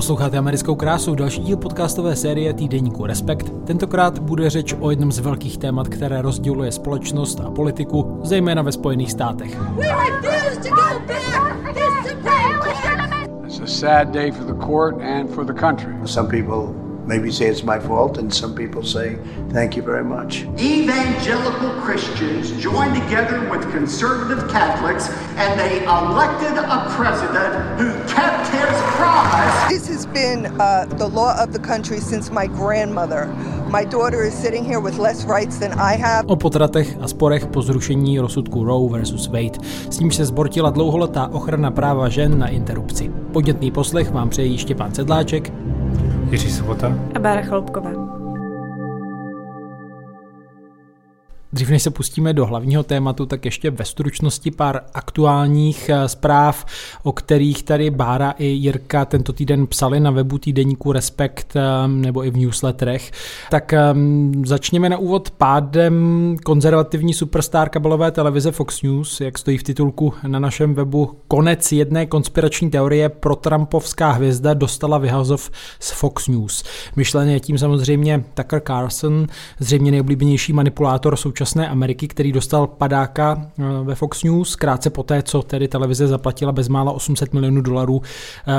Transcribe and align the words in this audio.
Posloucháte 0.00 0.38
americkou 0.38 0.74
krásu, 0.74 1.14
další 1.14 1.40
díl 1.40 1.56
podcastové 1.56 2.16
série 2.16 2.52
týdeníku 2.52 3.06
Respekt. 3.06 3.52
Tentokrát 3.66 4.18
bude 4.18 4.50
řeč 4.50 4.74
o 4.80 4.90
jednom 4.90 5.12
z 5.12 5.18
velkých 5.18 5.58
témat, 5.58 5.88
které 5.88 6.22
rozděluje 6.22 6.72
společnost 6.72 7.40
a 7.40 7.50
politiku, 7.50 8.20
zejména 8.24 8.62
ve 8.62 8.72
Spojených 8.72 9.10
státech. 9.10 9.58
It's 13.46 13.60
a 13.60 13.66
sad 13.66 14.08
day 14.08 14.30
for 14.30 14.46
the 14.46 14.66
court 14.66 14.96
and 15.02 15.30
for 15.30 15.44
the 15.44 15.60
country. 15.60 15.94
Some 16.04 16.28
people 16.28 16.89
maybe 17.10 17.28
say 17.32 17.46
it's 17.48 17.64
my 17.64 17.78
fault, 17.80 18.18
and 18.18 18.32
some 18.32 18.54
people 18.54 18.82
say 18.84 19.18
thank 19.50 19.74
you 19.76 19.82
very 19.82 20.04
much. 20.04 20.46
Evangelical 20.62 21.70
Christians 21.82 22.52
joined 22.62 22.94
together 23.02 23.38
with 23.50 23.62
conservative 23.72 24.48
Catholics 24.48 25.10
and 25.34 25.58
they 25.58 25.82
elected 25.82 26.54
a 26.76 26.78
president 26.94 27.52
who 27.80 27.90
kept 28.06 28.46
his 28.54 28.74
promise. 28.94 29.54
This 29.74 29.88
has 29.88 30.06
been 30.06 30.46
uh, 30.46 30.86
the 31.02 31.08
law 31.08 31.34
of 31.42 31.52
the 31.52 31.58
country 31.58 31.98
since 31.98 32.30
my 32.30 32.46
grandmother. 32.46 33.26
My 33.70 33.84
daughter 33.84 34.22
is 34.22 34.34
sitting 34.34 34.64
here 34.64 34.80
with 34.80 34.98
less 34.98 35.24
rights 35.24 35.58
than 35.58 35.72
I 35.72 35.98
have. 35.98 36.30
O 36.30 36.36
potratech 36.36 36.96
a 37.00 37.08
sporech 37.08 37.46
po 37.46 37.62
zrušení 37.62 38.18
rozsudku 38.18 38.64
Roe 38.64 38.88
vs. 38.88 39.26
Wade, 39.26 39.58
s 39.90 40.00
nímž 40.00 40.14
se 40.14 40.24
zbortila 40.24 40.70
dlouholetá 40.70 41.26
ochrana 41.32 41.70
práva 41.70 42.08
žen 42.08 42.38
na 42.38 42.48
interrupci. 42.48 43.10
Podnětný 43.32 43.70
poslech 43.70 44.10
vám 44.10 44.30
přejí 44.30 44.58
Štěpán 44.58 44.94
Sedláček 44.94 45.52
Jiří 46.30 46.50
Sobota 46.50 46.92
a 47.14 47.18
Bára 47.18 47.42
Chloupková. 47.42 47.90
Dřív 51.52 51.70
než 51.70 51.82
se 51.82 51.90
pustíme 51.90 52.32
do 52.32 52.46
hlavního 52.46 52.82
tématu, 52.82 53.26
tak 53.26 53.44
ještě 53.44 53.70
ve 53.70 53.84
stručnosti 53.84 54.50
pár 54.50 54.80
aktuálních 54.94 55.88
eh, 55.88 56.08
zpráv, 56.08 56.66
o 57.02 57.12
kterých 57.12 57.62
tady 57.62 57.90
Bára 57.90 58.30
i 58.30 58.46
Jirka 58.46 59.04
tento 59.04 59.32
týden 59.32 59.66
psali 59.66 60.00
na 60.00 60.10
webu 60.10 60.38
týdeníku 60.38 60.92
Respekt 60.92 61.56
eh, 61.56 61.88
nebo 61.88 62.24
i 62.24 62.30
v 62.30 62.36
newsletterech. 62.36 63.10
Tak 63.50 63.72
ehm, 63.72 64.32
začněme 64.46 64.88
na 64.88 64.96
úvod 64.96 65.30
pádem 65.30 66.36
konzervativní 66.44 67.14
superstar 67.14 67.68
kabelové 67.68 68.10
televize 68.10 68.52
Fox 68.52 68.82
News, 68.82 69.20
jak 69.20 69.38
stojí 69.38 69.58
v 69.58 69.62
titulku 69.62 70.14
na 70.26 70.38
našem 70.38 70.74
webu. 70.74 71.10
Konec 71.28 71.72
jedné 71.72 72.06
konspirační 72.06 72.70
teorie 72.70 73.08
pro 73.08 73.36
Trumpovská 73.36 74.10
hvězda 74.10 74.54
dostala 74.54 74.98
vyhazov 74.98 75.50
z 75.80 75.90
Fox 75.90 76.28
News. 76.28 76.64
Myšlený 76.96 77.32
je 77.32 77.40
tím 77.40 77.58
samozřejmě 77.58 78.24
Tucker 78.34 78.62
Carlson, 78.66 79.26
zřejmě 79.58 79.90
nejoblíbenější 79.90 80.52
manipulátor 80.52 81.16
současného 81.16 81.39
současné 81.40 81.68
Ameriky, 81.68 82.08
který 82.08 82.32
dostal 82.32 82.66
padáka 82.66 83.46
eh, 83.58 83.62
ve 83.82 83.94
Fox 83.94 84.22
News 84.22 84.56
krátce 84.56 84.90
poté, 84.90 85.22
co 85.22 85.42
tedy 85.42 85.68
televize 85.68 86.06
zaplatila 86.06 86.52
bezmála 86.52 86.92
800 86.92 87.32
milionů 87.32 87.60
dolarů 87.60 88.02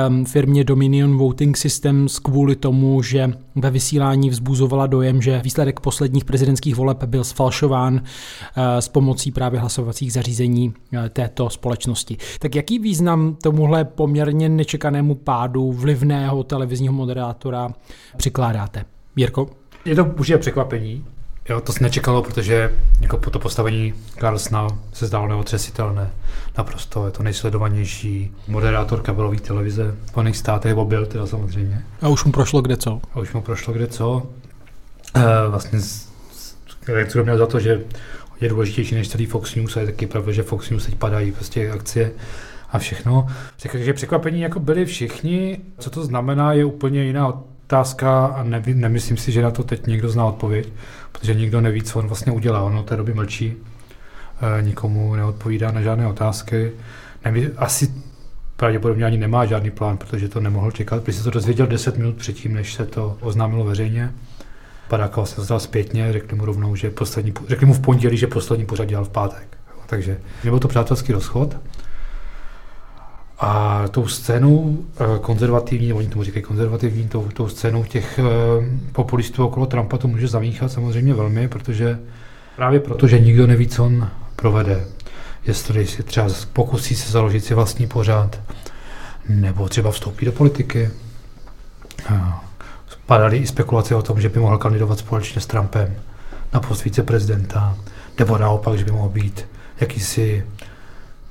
um, 0.08 0.24
firmě 0.24 0.64
Dominion 0.64 1.18
Voting 1.18 1.56
Systems 1.56 2.18
kvůli 2.18 2.56
tomu, 2.56 3.02
že 3.02 3.32
ve 3.54 3.70
vysílání 3.70 4.30
vzbuzovala 4.30 4.86
dojem, 4.86 5.22
že 5.22 5.40
výsledek 5.44 5.80
posledních 5.80 6.24
prezidentských 6.24 6.74
voleb 6.74 7.04
byl 7.04 7.24
sfalšován 7.24 7.94
uh, 7.94 8.00
s 8.78 8.88
pomocí 8.88 9.30
právě 9.30 9.60
hlasovacích 9.60 10.12
zařízení 10.12 10.68
uh, 10.68 11.08
této 11.08 11.50
společnosti. 11.50 12.16
Tak 12.38 12.54
jaký 12.54 12.78
význam 12.78 13.36
tomuhle 13.42 13.84
poměrně 13.84 14.48
nečekanému 14.48 15.14
pádu 15.14 15.72
vlivného 15.72 16.42
televizního 16.44 16.92
moderátora 16.92 17.68
přikládáte? 18.16 18.84
Jirko? 19.16 19.48
Je 19.84 19.94
to 19.94 20.04
určitě 20.04 20.38
překvapení, 20.38 21.04
Jo, 21.48 21.60
to 21.60 21.72
se 21.72 21.84
nečekalo, 21.84 22.22
protože 22.22 22.72
jako 23.00 23.18
po 23.18 23.30
to 23.30 23.38
postavení 23.38 23.94
Carlsona 24.20 24.68
se 24.92 25.06
zdálo 25.06 25.28
neotřesitelné. 25.28 26.10
Naprosto 26.58 27.06
je 27.06 27.12
to 27.12 27.22
nejsledovanější 27.22 28.32
moderátor 28.48 29.02
kabelové 29.02 29.36
televize 29.36 29.94
v 30.04 30.08
Spojených 30.08 30.36
státech, 30.36 30.68
nebo 30.68 30.84
byl 30.84 31.06
teda 31.06 31.26
samozřejmě. 31.26 31.82
A 32.02 32.08
už 32.08 32.24
mu 32.24 32.32
prošlo 32.32 32.62
kde 32.62 32.76
co? 32.76 33.00
A 33.14 33.18
už 33.20 33.32
mu 33.32 33.42
prošlo 33.42 33.74
kde 33.74 33.86
co. 33.86 34.26
E, 35.14 35.48
vlastně 35.48 35.78
redaktor 36.88 37.22
měl 37.22 37.38
za 37.38 37.46
to, 37.46 37.60
že 37.60 37.84
je 38.40 38.48
důležitější 38.48 38.94
než 38.94 39.08
celý 39.08 39.26
Fox 39.26 39.54
News 39.54 39.76
a 39.76 39.80
je 39.80 39.86
taky 39.86 40.06
pravda, 40.06 40.32
že 40.32 40.42
Fox 40.42 40.70
News 40.70 40.86
teď 40.86 40.94
padají 40.94 41.32
prostě 41.32 41.70
akcie 41.70 42.12
a 42.70 42.78
všechno. 42.78 43.26
Takže 43.62 43.92
překvapení 43.92 44.40
jako 44.40 44.60
byli 44.60 44.84
všichni. 44.84 45.58
Co 45.78 45.90
to 45.90 46.04
znamená, 46.04 46.52
je 46.52 46.64
úplně 46.64 47.04
jiná 47.04 47.42
otázka 47.64 48.26
a 48.26 48.42
nevím, 48.42 48.80
nemyslím 48.80 49.16
si, 49.16 49.32
že 49.32 49.42
na 49.42 49.50
to 49.50 49.62
teď 49.62 49.86
někdo 49.86 50.08
zná 50.08 50.24
odpověď, 50.24 50.68
protože 51.12 51.34
nikdo 51.34 51.60
neví, 51.60 51.82
co 51.82 51.98
on 51.98 52.06
vlastně 52.06 52.32
udělá. 52.32 52.62
On 52.62 52.76
od 52.76 52.86
té 52.86 52.96
doby 52.96 53.14
mlčí, 53.14 53.54
e, 54.58 54.62
nikomu 54.62 55.14
neodpovídá 55.14 55.70
na 55.70 55.82
žádné 55.82 56.06
otázky. 56.06 56.72
Neví, 57.24 57.46
asi 57.56 57.94
pravděpodobně 58.56 59.04
ani 59.04 59.16
nemá 59.16 59.46
žádný 59.46 59.70
plán, 59.70 59.96
protože 59.96 60.28
to 60.28 60.40
nemohl 60.40 60.70
čekat, 60.70 61.02
protože 61.02 61.18
se 61.18 61.24
to 61.24 61.30
dozvěděl 61.30 61.66
10 61.66 61.98
minut 61.98 62.16
předtím, 62.16 62.54
než 62.54 62.74
se 62.74 62.86
to 62.86 63.16
oznámilo 63.20 63.64
veřejně. 63.64 64.12
Padáka 64.88 65.16
vlastně 65.16 65.40
dostal 65.40 65.60
zpětně, 65.60 66.12
řekli 66.12 66.36
mu 66.36 66.44
rovnou, 66.44 66.76
že 66.76 66.90
poslední, 66.90 67.32
řekli 67.48 67.66
mu 67.66 67.74
v 67.74 67.80
pondělí, 67.80 68.16
že 68.16 68.26
poslední 68.26 68.66
pořad 68.66 68.84
dělal 68.84 69.04
v 69.04 69.08
pátek. 69.08 69.58
Takže 69.86 70.18
nebyl 70.44 70.58
to 70.58 70.68
přátelský 70.68 71.12
rozchod. 71.12 71.56
A 73.44 73.82
tou 73.90 74.08
scénou 74.08 74.78
eh, 74.94 75.18
konzervativní, 75.20 75.92
oni 75.92 76.08
tomu 76.08 76.24
říkají 76.24 76.42
konzervativní, 76.42 77.08
tou, 77.08 77.28
tou 77.34 77.48
scénou 77.48 77.84
těch 77.84 78.18
eh, 78.18 78.22
populistů 78.92 79.44
okolo 79.44 79.66
Trumpa 79.66 79.98
to 79.98 80.08
může 80.08 80.28
zamíchat 80.28 80.72
samozřejmě 80.72 81.14
velmi, 81.14 81.48
protože 81.48 81.98
právě 82.56 82.80
proto, 82.80 83.08
že 83.08 83.18
nikdo 83.18 83.46
neví, 83.46 83.68
co 83.68 83.84
on 83.84 84.08
provede. 84.36 84.84
Jestli 85.46 85.86
si 85.86 86.02
třeba 86.02 86.28
pokusí 86.52 86.96
se 86.96 87.12
založit 87.12 87.44
si 87.44 87.54
vlastní 87.54 87.86
pořád, 87.86 88.40
nebo 89.28 89.68
třeba 89.68 89.90
vstoupí 89.90 90.26
do 90.26 90.32
politiky. 90.32 90.90
Padaly 93.06 93.36
i 93.36 93.46
spekulace 93.46 93.94
o 93.94 94.02
tom, 94.02 94.20
že 94.20 94.28
by 94.28 94.40
mohl 94.40 94.58
kandidovat 94.58 94.98
společně 94.98 95.40
s 95.40 95.46
Trumpem 95.46 95.94
na 96.52 96.60
post 96.60 96.84
viceprezidenta, 96.84 97.76
nebo 98.18 98.38
naopak, 98.38 98.78
že 98.78 98.84
by 98.84 98.90
mohl 98.90 99.08
být 99.08 99.46
jakýsi 99.80 100.44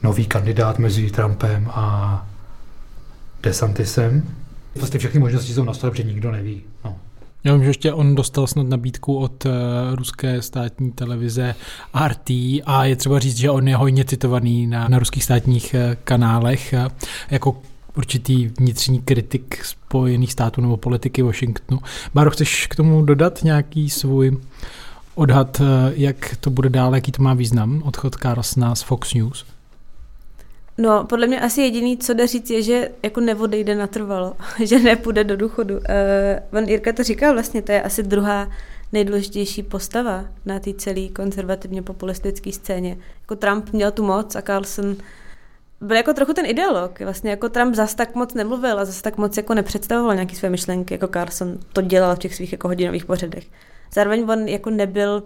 nový 0.03 0.25
kandidát 0.25 0.79
mezi 0.79 1.12
Trumpem 1.12 1.67
a 1.73 2.28
DeSantisem. 3.44 4.23
Vlastně 4.75 5.00
všechny 5.00 5.19
možnosti 5.19 5.53
jsou 5.53 5.63
na 5.63 5.73
stole, 5.73 5.91
protože 5.91 6.03
nikdo 6.03 6.31
neví. 6.31 6.62
No. 6.85 6.95
Já 7.44 7.53
vím, 7.53 7.63
že 7.63 7.69
ještě 7.69 7.94
on 7.94 8.16
dostal 8.16 8.47
snad 8.47 8.67
nabídku 8.67 9.17
od 9.17 9.45
uh, 9.45 9.51
ruské 9.95 10.41
státní 10.41 10.91
televize 10.91 11.56
RT 12.07 12.29
a 12.66 12.85
je 12.85 12.95
třeba 12.95 13.19
říct, 13.19 13.38
že 13.38 13.50
on 13.50 13.67
je 13.67 13.75
hojně 13.75 14.06
citovaný 14.06 14.67
na, 14.67 14.88
na 14.88 15.00
ruských 15.00 15.23
státních 15.23 15.75
uh, 15.75 15.95
kanálech 16.03 16.73
uh, 16.78 16.91
jako 17.29 17.62
určitý 17.97 18.47
vnitřní 18.59 19.01
kritik 19.01 19.66
Spojených 19.66 20.31
států 20.31 20.62
nebo 20.62 20.78
politiky 20.78 21.22
Washingtonu. 21.22 21.81
Báro, 22.13 22.31
chceš 22.31 22.68
k 22.68 22.75
tomu 22.75 23.06
dodat 23.06 23.44
nějaký 23.44 23.89
svůj 23.89 24.38
odhad, 25.16 25.62
jak 25.95 26.35
to 26.39 26.50
bude 26.50 26.69
dál, 26.69 26.95
jaký 26.95 27.12
to 27.12 27.23
má 27.23 27.33
význam, 27.33 27.81
odchod 27.85 28.16
Carlsona 28.16 28.75
z 28.75 28.81
Fox 28.81 29.13
News? 29.13 29.45
No, 30.81 31.03
podle 31.03 31.28
mě 31.28 31.42
asi 31.42 31.62
jediný, 31.62 31.97
co 31.97 32.14
jde 32.14 32.28
říct, 32.28 32.50
je, 32.50 32.62
že 32.62 32.92
jako 33.03 33.22
neodejde 33.22 33.75
natrvalo, 33.75 34.34
že 34.64 34.80
nepůjde 34.80 35.24
do 35.24 35.38
důchodu. 35.38 35.75
Uh, 35.75 35.81
Van 36.52 36.64
Jirka 36.64 36.94
to 36.94 37.03
říkal 37.03 37.34
vlastně, 37.34 37.62
to 37.62 37.72
je 37.72 37.81
asi 37.81 38.03
druhá 38.03 38.50
nejdůležitější 38.92 39.64
postava 39.64 40.25
na 40.46 40.59
té 40.59 40.74
celé 40.74 41.08
konzervativně 41.08 41.81
populistické 41.81 42.52
scéně. 42.52 42.97
Jako 43.22 43.36
Trump 43.36 43.74
měl 43.74 43.92
tu 43.92 44.03
moc 44.03 44.36
a 44.36 44.42
Carlson 44.42 44.96
byl 45.81 45.97
jako 45.97 46.14
trochu 46.14 46.34
ten 46.34 46.46
ideolog. 46.46 47.00
Vlastně 47.00 47.30
jako 47.30 47.50
Trump 47.50 47.75
zas 47.75 47.96
tak 47.96 48.16
moc 48.16 48.34
nemluvil 48.34 48.80
a 48.80 48.86
zas 48.86 49.02
tak 49.02 49.18
moc 49.18 49.38
jako 49.38 49.53
nepředstavoval 49.53 50.16
nějaké 50.16 50.36
své 50.36 50.50
myšlenky, 50.50 50.94
jako 50.94 51.08
Carlson 51.08 51.58
to 51.74 51.81
dělal 51.81 52.16
v 52.16 52.19
těch 52.19 52.36
svých 52.36 52.52
jako 52.52 52.68
hodinových 52.68 53.06
pořadech. 53.06 53.44
Zároveň 53.94 54.25
on 54.30 54.48
jako 54.48 54.69
nebyl, 54.69 55.24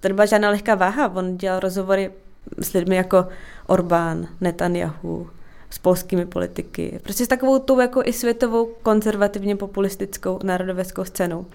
to 0.00 0.08
nebyla 0.08 0.26
žádná 0.26 0.50
lehká 0.50 0.74
váha, 0.74 1.14
on 1.14 1.36
dělal 1.36 1.60
rozhovory 1.60 2.10
s 2.58 2.72
lidmi 2.72 2.96
jako 2.96 3.26
Orbán, 3.66 4.28
Netanyahu, 4.40 5.30
s 5.70 5.78
polskými 5.78 6.26
politiky. 6.26 7.00
Prostě 7.02 7.24
s 7.24 7.28
takovou 7.28 7.58
tou 7.58 7.80
jako 7.80 8.02
i 8.04 8.12
světovou 8.12 8.70
konzervativně 8.82 9.56
populistickou 9.56 10.38
národověskou 10.42 11.04
scénou. 11.04 11.46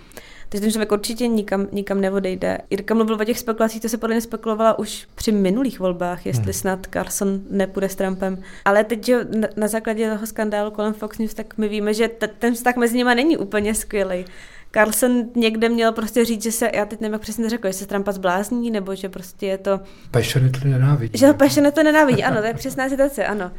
Takže 0.50 0.62
ten 0.62 0.72
člověk 0.72 0.92
určitě 0.92 1.28
nikam, 1.28 1.68
nikam 1.72 2.02
neodejde. 2.02 2.58
Jirka 2.70 2.94
mluvil 2.94 3.18
o 3.22 3.24
těch 3.24 3.40
spekulacích, 3.40 3.82
to 3.82 3.90
se 3.90 3.98
podle 3.98 4.14
mě 4.14 4.22
spekulovala 4.22 4.80
už 4.80 5.08
při 5.16 5.32
minulých 5.32 5.80
volbách, 5.80 6.26
jestli 6.26 6.44
hmm. 6.44 6.54
snad 6.54 6.88
Carson 6.94 7.42
nepůjde 7.50 7.90
s 7.90 7.96
Trumpem. 7.96 8.44
Ale 8.66 8.84
teď, 8.84 9.06
že 9.06 9.26
na, 9.40 9.48
na 9.56 9.68
základě 9.68 10.12
toho 10.12 10.28
skandálu 10.28 10.72
kolem 10.72 10.94
Fox 10.94 11.18
News, 11.18 11.34
tak 11.34 11.58
my 11.58 11.68
víme, 11.68 11.94
že 11.94 12.08
t- 12.08 12.28
ten 12.28 12.54
vztah 12.54 12.76
mezi 12.76 12.98
nimi 12.98 13.16
není 13.16 13.38
úplně 13.38 13.76
skvělý. 13.76 14.26
Carlson 14.72 15.24
někde 15.36 15.70
měl 15.70 15.92
prostě 15.92 16.26
říct, 16.26 16.44
že 16.44 16.52
se, 16.52 16.72
já 16.74 16.86
teď 16.86 17.02
nevím, 17.02 17.14
jak 17.14 17.22
přesně 17.22 17.50
řekl, 17.50 17.68
že 17.68 17.74
se 17.74 17.86
Trumpa 17.86 18.12
zblázní, 18.12 18.72
nebo 18.72 18.96
že 18.96 19.10
prostě 19.10 19.46
je 19.46 19.58
to... 19.58 19.80
Passionately 20.12 20.72
nenávidí. 20.72 21.18
Že 21.18 21.28
ho 21.28 21.34
passionately 21.34 21.84
nenávidí, 21.84 22.24
ano, 22.24 22.42
to 22.42 22.48
je 22.48 22.54
přesná 22.54 22.90
situace, 22.90 23.26
ano. 23.26 23.52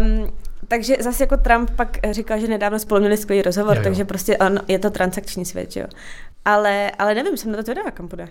Um, 0.00 0.32
takže 0.68 0.96
zase 1.00 1.22
jako 1.22 1.36
Trump 1.36 1.70
pak 1.76 1.98
říkal, 2.10 2.40
že 2.40 2.48
nedávno 2.48 2.78
spolu 2.78 3.00
měli 3.00 3.16
skvělý 3.16 3.42
rozhovor, 3.42 3.76
jo, 3.76 3.80
jo. 3.80 3.84
takže 3.84 4.04
prostě 4.04 4.38
on, 4.38 4.60
je 4.68 4.78
to 4.78 4.90
transakční 4.90 5.44
svět, 5.44 5.76
jo. 5.76 5.86
Ale, 6.44 6.90
ale 6.98 7.14
nevím, 7.14 7.36
jsem 7.36 7.50
na 7.50 7.56
to 7.56 7.62
zvědavá, 7.62 7.90
kam 7.90 8.08
půjde. 8.08 8.28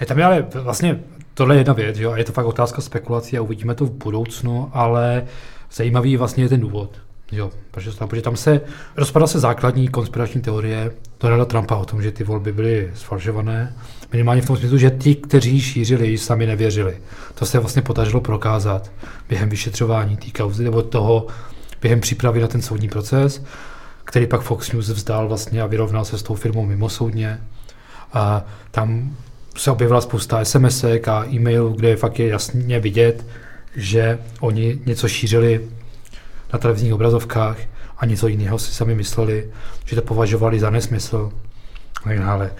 Ne, 0.00 0.06
tam 0.06 0.18
je 0.18 0.24
ale 0.24 0.46
vlastně 0.54 1.00
tohle 1.34 1.54
je 1.54 1.60
jedna 1.60 1.72
věc, 1.72 1.98
jo, 1.98 2.12
a 2.12 2.18
je 2.18 2.24
to 2.24 2.32
fakt 2.32 2.46
otázka 2.46 2.82
spekulací 2.82 3.38
a 3.38 3.42
uvidíme 3.42 3.74
to 3.74 3.84
v 3.84 3.90
budoucnu, 3.90 4.70
ale 4.72 5.26
zajímavý 5.72 6.16
vlastně 6.16 6.44
je 6.44 6.48
ten 6.48 6.60
důvod. 6.60 6.90
Jo, 7.32 7.50
protože, 7.70 7.90
protože 8.06 8.22
tam 8.22 8.36
se 8.36 8.60
rozpadla 8.96 9.26
se 9.26 9.38
základní 9.40 9.88
konspirační 9.88 10.40
teorie 10.40 10.92
Donalda 11.20 11.44
Trumpa 11.44 11.76
o 11.76 11.84
tom, 11.84 12.02
že 12.02 12.12
ty 12.12 12.24
volby 12.24 12.52
byly 12.52 12.90
sfalšované. 12.94 13.76
Minimálně 14.12 14.42
v 14.42 14.46
tom 14.46 14.56
smyslu, 14.56 14.78
že 14.78 14.90
ti, 14.90 15.14
kteří 15.14 15.60
šířili, 15.60 16.18
sami 16.18 16.46
nevěřili. 16.46 16.96
To 17.34 17.46
se 17.46 17.58
vlastně 17.58 17.82
podařilo 17.82 18.20
prokázat 18.20 18.90
během 19.28 19.48
vyšetřování 19.48 20.16
té 20.16 20.30
kauzy 20.30 20.64
nebo 20.64 20.82
toho, 20.82 21.26
během 21.82 22.00
přípravy 22.00 22.40
na 22.40 22.48
ten 22.48 22.62
soudní 22.62 22.88
proces, 22.88 23.44
který 24.04 24.26
pak 24.26 24.40
Fox 24.40 24.72
News 24.72 24.88
vzdal 24.88 25.28
vlastně 25.28 25.62
a 25.62 25.66
vyrovnal 25.66 26.04
se 26.04 26.18
s 26.18 26.22
tou 26.22 26.34
firmou 26.34 26.66
mimosoudně. 26.66 27.40
A 28.12 28.44
tam 28.70 29.16
se 29.56 29.70
objevila 29.70 30.00
spousta 30.00 30.44
sms 30.44 30.84
a 30.84 31.26
e-mailů, 31.26 31.72
kde 31.72 31.96
fakt 31.96 32.18
je 32.18 32.28
jasně 32.28 32.80
vidět, 32.80 33.26
že 33.76 34.18
oni 34.40 34.78
něco 34.86 35.08
šířili 35.08 35.68
na 36.52 36.58
televizních 36.58 36.94
obrazovkách 36.94 37.58
a 37.98 38.06
něco 38.06 38.28
jiného 38.28 38.58
si 38.58 38.72
sami 38.72 38.94
mysleli, 38.94 39.50
že 39.84 39.96
to 39.96 40.02
považovali 40.02 40.60
za 40.60 40.70
nesmysl. 40.70 41.32
Ale 42.24 42.50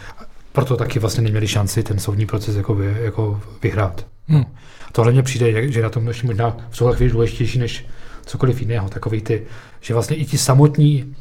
proto 0.53 0.77
taky 0.77 0.99
vlastně 0.99 1.23
neměli 1.23 1.49
šanci 1.49 1.83
ten 1.83 1.99
soudní 1.99 2.27
proces 2.27 2.57
jako, 2.57 2.75
vy, 2.75 2.97
jako 3.01 3.41
vyhrát. 3.63 4.07
Hmm. 4.29 4.45
A 4.89 4.93
tohle 4.93 5.13
mně 5.13 5.23
přijde, 5.23 5.73
že 5.73 5.83
na 5.83 5.91
tom 5.91 6.09
ještě 6.09 6.27
možná 6.27 6.57
v 6.71 6.79
tohle 6.79 6.97
chvíli 6.97 7.13
důležitější 7.13 7.59
než 7.59 7.87
cokoliv 8.27 8.61
jiného. 8.61 8.89
Takový 8.89 9.21
ty, 9.21 9.43
že 9.81 9.95
vlastně 9.95 10.17
i 10.17 10.25
ti 10.25 10.39
samotní, 10.39 11.15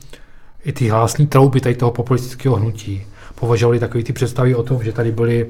i 0.66 0.72
ty 0.72 0.90
hlásní 0.90 1.28
trouby 1.28 1.62
tady 1.62 1.76
toho 1.76 1.92
populistického 1.92 2.56
hnutí 2.56 3.06
považovali 3.36 3.80
takový 3.80 4.04
ty 4.04 4.14
představy 4.14 4.56
o 4.56 4.64
tom, 4.64 4.84
že 4.84 4.92
tady 4.92 5.12
byly 5.12 5.48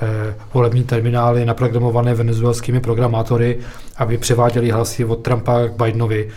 eh, 0.00 0.34
volební 0.54 0.84
terminály 0.84 1.44
naprogramované 1.44 2.14
venezuelskými 2.14 2.80
programátory, 2.80 3.58
aby 3.96 4.18
převáděli 4.18 4.70
hlasy 4.70 5.04
od 5.04 5.16
Trumpa 5.16 5.68
k 5.68 5.82
Bidenovi, 5.82 6.28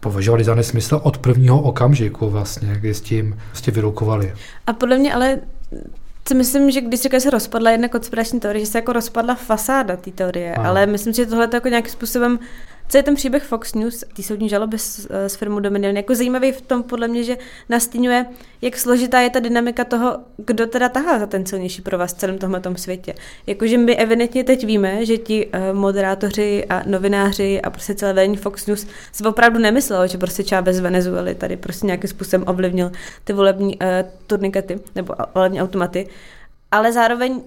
považovali 0.00 0.44
za 0.44 0.54
nesmysl 0.54 1.00
od 1.02 1.18
prvního 1.18 1.62
okamžiku 1.62 2.30
vlastně, 2.30 2.74
kdy 2.74 2.94
s 2.94 3.00
tím 3.00 3.38
vlastně 3.52 3.72
vyrukovali. 3.72 4.34
A 4.66 4.72
podle 4.72 4.98
mě 4.98 5.14
ale 5.14 5.38
si 6.28 6.34
myslím, 6.34 6.70
že 6.70 6.80
když 6.80 7.00
se 7.00 7.30
rozpadla 7.30 7.70
jedna 7.70 7.88
konspirační 7.88 8.40
teorie, 8.40 8.64
že 8.64 8.70
se 8.70 8.78
jako 8.78 8.92
rozpadla 8.92 9.34
fasáda 9.34 9.96
té 9.96 10.10
teorie, 10.10 10.54
ale 10.54 10.86
myslím, 10.86 11.12
že 11.12 11.26
tohle 11.26 11.48
to 11.48 11.56
jako 11.56 11.68
nějakým 11.68 11.92
způsobem 11.92 12.38
co 12.90 12.96
je 12.96 13.02
ten 13.02 13.14
příběh 13.14 13.42
Fox 13.42 13.74
News, 13.74 14.04
té 14.16 14.22
soudní 14.22 14.48
žaloby 14.48 14.78
s, 14.78 15.08
eh, 15.10 15.28
s 15.28 15.36
firmou 15.36 15.60
Dominion, 15.60 15.96
jako 15.96 16.14
zajímavý 16.14 16.52
v 16.52 16.60
tom 16.60 16.82
podle 16.82 17.08
mě, 17.08 17.24
že 17.24 17.36
nastínuje, 17.68 18.26
jak 18.62 18.76
složitá 18.76 19.20
je 19.20 19.30
ta 19.30 19.40
dynamika 19.40 19.84
toho, 19.84 20.18
kdo 20.36 20.66
teda 20.66 20.88
tahá 20.88 21.18
za 21.18 21.26
ten 21.26 21.46
silnější 21.46 21.82
pro 21.82 21.98
vás 21.98 22.14
v 22.14 22.18
celém 22.18 22.38
tomhle 22.38 22.60
světě. 22.76 23.14
Jakože 23.46 23.78
my 23.78 23.96
evidentně 23.96 24.44
teď 24.44 24.66
víme, 24.66 25.06
že 25.06 25.18
ti 25.18 25.46
uh, 25.46 25.78
moderátoři 25.78 26.64
a 26.68 26.82
novináři 26.86 27.60
a 27.62 27.70
prostě 27.70 27.94
celé 27.94 28.12
vedení 28.12 28.36
Fox 28.36 28.66
News 28.66 28.86
se 29.12 29.28
opravdu 29.28 29.58
nemyslelo, 29.58 30.06
že 30.06 30.18
prostě 30.18 30.42
Chávez 30.42 30.76
z 30.76 30.80
Venezuely 30.80 31.34
tady 31.34 31.56
prostě 31.56 31.86
nějakým 31.86 32.10
způsobem 32.10 32.44
ovlivnil 32.46 32.92
ty 33.24 33.32
volební 33.32 33.78
uh, 33.78 33.86
turnikety 34.26 34.80
nebo 34.94 35.14
volební 35.34 35.62
automaty 35.62 36.08
ale 36.70 36.92
zároveň 36.92 37.42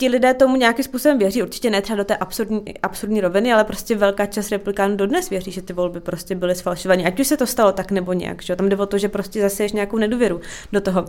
ti 0.00 0.08
lidé 0.08 0.34
tomu 0.34 0.56
nějakým 0.56 0.84
způsobem 0.84 1.18
věří, 1.18 1.42
určitě 1.42 1.70
ne 1.70 1.82
třeba 1.82 1.96
do 1.96 2.04
té 2.04 2.16
absurdní, 2.16 2.78
absurdní 2.82 3.20
roviny, 3.20 3.52
ale 3.52 3.64
prostě 3.64 3.96
velká 3.96 4.26
část 4.26 4.50
replikánů 4.50 4.96
dodnes 4.96 5.30
věří, 5.30 5.50
že 5.50 5.62
ty 5.62 5.72
volby 5.72 6.00
prostě 6.00 6.34
byly 6.34 6.54
sfalšované. 6.54 7.04
Ať 7.04 7.20
už 7.20 7.26
se 7.26 7.36
to 7.36 7.46
stalo 7.46 7.72
tak 7.72 7.90
nebo 7.90 8.12
nějak, 8.12 8.42
že 8.42 8.56
tam 8.56 8.68
jde 8.68 8.76
o 8.76 8.86
to, 8.86 8.98
že 8.98 9.08
prostě 9.08 9.40
zase 9.40 9.66
nějakou 9.66 9.98
nedůvěru 9.98 10.40
do 10.72 10.80
toho. 10.80 11.04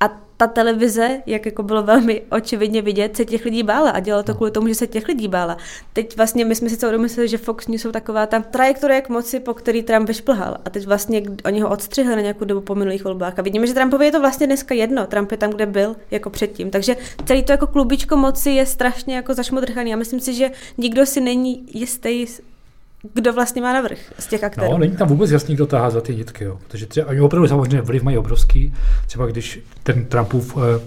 A 0.00 0.24
ta 0.36 0.46
televize, 0.46 1.22
jak 1.26 1.46
jako 1.46 1.62
bylo 1.62 1.82
velmi 1.82 2.22
očividně 2.30 2.82
vidět, 2.82 3.16
se 3.16 3.24
těch 3.24 3.44
lidí 3.44 3.62
bála 3.62 3.90
a 3.90 4.00
dělalo 4.00 4.22
to 4.22 4.32
no. 4.32 4.36
kvůli 4.36 4.50
tomu, 4.50 4.68
že 4.68 4.74
se 4.74 4.86
těch 4.86 5.08
lidí 5.08 5.28
bála. 5.28 5.56
Teď 5.92 6.16
vlastně 6.16 6.44
my 6.44 6.54
jsme 6.54 6.68
si 6.68 6.76
celou 6.76 6.98
mysleli, 6.98 7.28
že 7.28 7.38
Fox 7.38 7.68
News 7.68 7.82
jsou 7.82 7.92
taková 7.92 8.26
ta 8.26 8.40
trajektorie 8.40 9.00
k 9.00 9.08
moci, 9.08 9.40
po 9.40 9.54
který 9.54 9.82
Trump 9.82 10.08
vyšplhal. 10.08 10.56
A 10.64 10.70
teď 10.70 10.86
vlastně 10.86 11.22
oni 11.44 11.60
ho 11.60 11.70
odstřihli 11.70 12.16
na 12.16 12.22
nějakou 12.22 12.44
dobu 12.44 12.60
po 12.60 12.74
minulých 12.74 13.04
volbách. 13.04 13.38
A 13.38 13.42
vidíme, 13.42 13.66
že 13.66 13.74
Trumpovi 13.74 14.04
je 14.04 14.12
to 14.12 14.20
vlastně 14.20 14.46
dneska 14.46 14.74
jedno. 14.74 15.06
Trump 15.06 15.30
je 15.30 15.36
tam, 15.36 15.50
kde 15.50 15.66
byl, 15.66 15.96
jako 16.10 16.30
předtím. 16.30 16.70
Takže 16.70 16.96
celý 17.24 17.44
to 17.44 17.52
jako 17.52 17.66
klubičko 17.66 18.16
moci 18.16 18.50
je 18.50 18.66
strašně 18.66 19.16
jako 19.16 19.34
zašmodrchaný. 19.34 19.94
A 19.94 19.96
myslím 19.96 20.20
si, 20.20 20.34
že 20.34 20.50
nikdo 20.78 21.06
si 21.06 21.20
není 21.20 21.66
jistý 21.74 22.26
kdo 23.12 23.32
vlastně 23.32 23.62
má 23.62 23.72
navrh 23.72 23.98
z 24.18 24.26
těch 24.26 24.44
aktérů. 24.44 24.72
No, 24.72 24.78
není 24.78 24.96
tam 24.96 25.08
vůbec 25.08 25.30
jasný, 25.30 25.54
kdo 25.54 25.66
tahá 25.66 25.90
za 25.90 26.00
ty 26.00 26.16
nitky, 26.16 26.44
jo. 26.44 26.58
Protože 26.68 26.86
třeba, 26.86 27.06
oni 27.06 27.20
opravdu 27.20 27.48
samozřejmě 27.48 27.80
vliv 27.80 28.02
mají 28.02 28.18
obrovský. 28.18 28.74
Třeba 29.06 29.26
když 29.26 29.60
ten 29.82 30.04
Trumpův, 30.04 30.56
eh, 30.56 30.80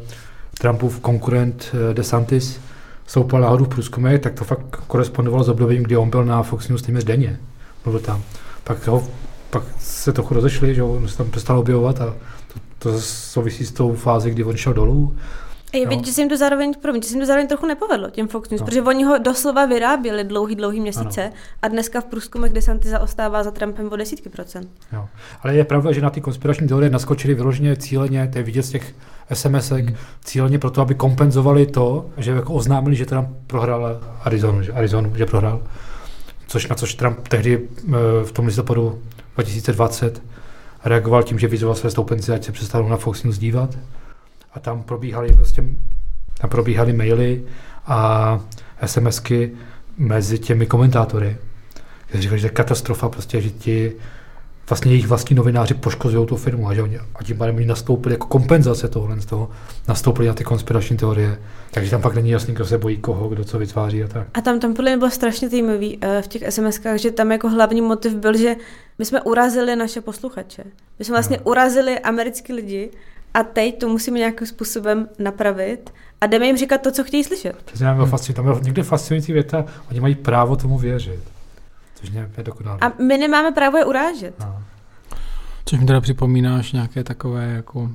Trumpův 0.61 0.99
konkurent 0.99 1.75
eh, 1.91 1.93
DeSantis 1.93 2.59
stoupal 3.07 3.41
nahoru 3.41 3.65
v 3.65 3.69
průzkumech, 3.69 4.21
tak 4.21 4.33
to 4.33 4.43
fakt 4.43 4.75
korespondovalo 4.87 5.43
s 5.43 5.49
obdobím, 5.49 5.83
kdy 5.83 5.97
on 5.97 6.09
byl 6.09 6.25
na 6.25 6.43
Fox 6.43 6.67
News 6.67 6.81
téměř 6.81 7.03
denně. 7.03 7.39
Mluvil 7.85 8.01
tam. 8.01 8.23
Pak, 8.63 8.87
ho, 8.87 9.07
pak 9.49 9.63
se 9.79 10.13
trochu 10.13 10.33
rozešli, 10.33 10.75
že 10.75 10.83
on 10.83 11.07
se 11.07 11.17
tam 11.17 11.31
přestal 11.31 11.59
objevovat 11.59 12.01
a 12.01 12.05
to, 12.53 12.59
to 12.79 13.01
souvisí 13.01 13.65
s 13.65 13.71
tou 13.71 13.93
fází, 13.93 14.31
kdy 14.31 14.43
on 14.43 14.57
šel 14.57 14.73
dolů. 14.73 15.15
Je 15.73 15.85
no. 15.85 15.89
vidět, 15.89 16.05
že 16.05 16.13
se 16.13 16.21
jim 16.21 16.29
to 16.29 16.37
zároveň, 16.37 16.73
promiň, 16.81 17.01
že 17.01 17.07
se 17.07 17.13
jim 17.13 17.21
to 17.21 17.25
zároveň 17.25 17.47
trochu 17.47 17.65
nepovedlo, 17.65 18.09
těm 18.09 18.27
Fox 18.27 18.49
News, 18.49 18.61
no. 18.61 18.65
protože 18.65 18.81
oni 18.81 19.03
ho 19.03 19.17
doslova 19.17 19.65
vyráběli 19.65 20.23
dlouhý, 20.23 20.55
dlouhý 20.55 20.79
měsíce 20.79 21.23
ano. 21.23 21.33
a 21.61 21.67
dneska 21.67 22.01
v 22.01 22.05
průzkumech 22.05 22.53
DeSantis 22.53 22.91
zaostává 22.91 23.43
za 23.43 23.51
Trumpem 23.51 23.89
o 23.91 23.95
desítky 23.95 24.29
procent. 24.29 24.69
Jo. 24.93 25.07
Ale 25.41 25.55
je 25.55 25.63
pravda, 25.63 25.91
že 25.91 26.01
na 26.01 26.09
ty 26.09 26.21
konspirační 26.21 26.67
teorie 26.67 26.89
naskočili 26.89 27.33
vyloženě 27.33 27.75
cíleně, 27.75 28.29
to 28.31 28.37
je 28.37 28.43
vidět 28.43 28.63
z 28.63 28.69
těch 28.69 28.93
sms 29.33 29.69
hmm. 29.69 29.95
cíleně 30.23 30.59
proto, 30.59 30.81
aby 30.81 30.95
kompenzovali 30.95 31.65
to, 31.65 32.05
že 32.17 32.31
jako 32.31 32.53
oznámili, 32.53 32.95
že 32.95 33.05
Trump 33.05 33.29
prohrál 33.47 34.01
Arizonu, 34.23 34.63
že, 34.63 34.71
Arizonu, 34.71 35.15
že 35.15 35.25
prohrál. 35.25 35.63
Což 36.47 36.67
na 36.67 36.75
což 36.75 36.95
Trump 36.95 37.27
tehdy 37.27 37.59
eh, 37.59 37.91
v 38.23 38.31
tom 38.31 38.45
listopadu 38.45 39.01
2020 39.35 40.21
reagoval 40.85 41.23
tím, 41.23 41.39
že 41.39 41.47
vyzval 41.47 41.75
své 41.75 41.91
stoupenci, 41.91 42.31
ať 42.31 42.43
se 42.43 42.51
přestanou 42.51 42.89
na 42.89 42.97
Fox 42.97 43.23
News 43.23 43.37
dívat 43.37 43.69
a 44.53 44.59
tam 44.59 44.83
probíhaly 44.83 45.33
prostě 45.33 45.63
tam 46.41 46.49
probíhaly 46.49 46.93
maily 46.93 47.43
a 47.85 48.39
SMSky 48.85 49.51
mezi 49.97 50.39
těmi 50.39 50.65
komentátory. 50.65 51.37
Kteří 52.07 52.21
říkali, 52.21 52.39
že 52.39 52.49
katastrofa, 52.49 53.09
prostě, 53.09 53.41
že 53.41 53.49
ti 53.49 53.93
vlastně 54.69 54.91
jejich 54.91 55.07
vlastní 55.07 55.35
novináři 55.35 55.73
poškozují 55.73 56.27
tu 56.27 56.35
firmu 56.35 56.67
a 56.67 56.73
že 56.73 56.83
oni 56.83 56.99
a 57.15 57.23
tím 57.23 57.37
pádem 57.37 57.55
oni 57.55 57.65
nastoupili 57.65 58.15
jako 58.15 58.27
kompenzace 58.27 58.87
tohle 58.87 59.21
z 59.21 59.25
toho, 59.25 59.49
nastoupili 59.87 60.27
na 60.27 60.33
ty 60.33 60.43
konspirační 60.43 60.97
teorie. 60.97 61.39
Takže 61.71 61.91
tam 61.91 62.01
fakt 62.01 62.15
není 62.15 62.29
jasný, 62.29 62.53
kdo 62.53 62.65
se 62.65 62.77
bojí 62.77 62.97
koho, 62.97 63.29
kdo 63.29 63.43
co 63.43 63.59
vytváří 63.59 64.03
a 64.03 64.07
tak. 64.07 64.27
A 64.33 64.41
tam 64.41 64.59
tam 64.59 64.73
podle 64.73 64.91
mě 64.91 64.97
bylo 64.97 65.11
strašně 65.11 65.49
zajímavý 65.49 65.97
uh, 65.97 66.03
v 66.21 66.27
těch 66.27 66.53
SMSkách, 66.53 66.97
že 66.97 67.11
tam 67.11 67.31
jako 67.31 67.49
hlavní 67.49 67.81
motiv 67.81 68.15
byl, 68.15 68.37
že 68.37 68.55
my 68.99 69.05
jsme 69.05 69.21
urazili 69.21 69.75
naše 69.75 70.01
posluchače. 70.01 70.63
My 70.99 71.05
jsme 71.05 71.13
vlastně 71.13 71.37
no. 71.37 71.43
urazili 71.43 71.99
americký 71.99 72.53
lidi 72.53 72.89
a 73.33 73.43
teď 73.43 73.79
to 73.79 73.89
musíme 73.89 74.19
nějakým 74.19 74.47
způsobem 74.47 75.09
napravit 75.19 75.93
a 76.21 76.27
jdeme 76.27 76.45
jim 76.45 76.57
říkat 76.57 76.81
to, 76.81 76.91
co 76.91 77.03
chtějí 77.03 77.23
slyšet. 77.23 77.55
To 77.63 77.83
je 77.83 77.89
hmm. 77.89 78.11
Tam 78.33 78.47
je 78.47 78.55
někde 78.61 78.83
fascinující 78.83 79.33
věta, 79.33 79.65
oni 79.91 79.99
mají 79.99 80.15
právo 80.15 80.55
tomu 80.55 80.77
věřit. 80.77 81.19
Což 81.95 82.09
mě 82.09 82.29
je 82.37 82.43
dokonalé. 82.43 82.77
A 82.81 82.91
my 83.01 83.17
nemáme 83.17 83.51
právo 83.51 83.77
je 83.77 83.85
urážet. 83.85 84.39
No. 84.39 84.63
Což 85.65 85.79
mi 85.79 85.85
teda 85.85 86.01
připomínáš 86.01 86.71
nějaké 86.71 87.03
takové 87.03 87.45
jako 87.45 87.91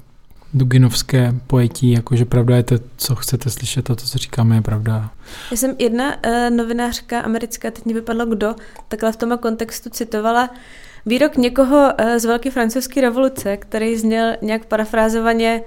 duginovské 0.55 1.35
pojetí, 1.47 1.93
jako 1.93 2.17
že 2.17 2.25
pravda 2.25 2.57
je 2.57 2.63
to, 2.63 2.75
co 2.97 3.15
chcete 3.15 3.51
slyšet 3.51 3.91
a 3.91 3.95
to, 3.95 4.07
co 4.07 4.19
říkáme, 4.19 4.55
je 4.55 4.63
pravda. 4.63 5.11
Já 5.51 5.57
jsem 5.57 5.77
jedna 5.79 6.05
uh, 6.27 6.57
novinářka 6.57 7.21
americká, 7.21 7.71
teď 7.71 7.85
mě 7.85 7.95
vypadlo 7.95 8.27
kdo, 8.27 8.55
takhle 8.89 9.13
v 9.13 9.17
tom 9.17 9.39
kontextu 9.39 9.91
citovala 9.91 10.51
výrok 11.07 11.37
někoho 11.37 11.77
uh, 11.77 12.17
z 12.17 12.25
Velké 12.25 12.51
francouzské 12.51 13.01
revoluce, 13.01 13.57
který 13.57 13.97
zněl 13.97 14.33
nějak 14.43 14.67
parafrázovaně 14.67 15.63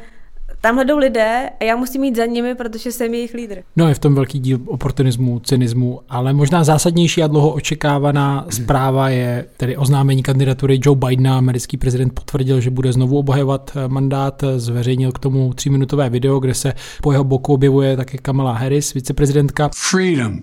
Tamhle 0.65 0.85
jdou 0.85 0.97
lidé 0.97 1.49
a 1.59 1.63
já 1.63 1.75
musím 1.75 2.03
jít 2.03 2.15
za 2.15 2.25
nimi, 2.25 2.55
protože 2.55 2.91
jsem 2.91 3.13
jejich 3.13 3.33
lídr. 3.33 3.61
No 3.75 3.87
je 3.87 3.93
v 3.93 3.99
tom 3.99 4.15
velký 4.15 4.39
díl 4.39 4.59
oportunismu, 4.65 5.39
cynismu, 5.39 5.99
ale 6.09 6.33
možná 6.33 6.63
zásadnější 6.63 7.23
a 7.23 7.27
dlouho 7.27 7.53
očekávaná 7.53 8.45
zpráva 8.49 9.09
je 9.09 9.45
tedy 9.57 9.77
oznámení 9.77 10.23
kandidatury 10.23 10.79
Joe 10.83 10.99
Bidena. 11.07 11.37
Americký 11.37 11.77
prezident 11.77 12.09
potvrdil, 12.09 12.61
že 12.61 12.69
bude 12.69 12.93
znovu 12.93 13.17
obhajovat 13.17 13.71
eh, 13.75 13.87
mandát, 13.87 14.43
zveřejnil 14.57 15.11
k 15.11 15.19
tomu 15.19 15.53
tříminutové 15.53 16.09
video, 16.09 16.39
kde 16.39 16.53
se 16.53 16.73
po 17.01 17.11
jeho 17.11 17.23
boku 17.23 17.53
objevuje 17.53 17.97
také 17.97 18.17
Kamala 18.17 18.53
Harris, 18.53 18.93
viceprezidentka. 18.93 19.69
Freedom. 19.75 20.39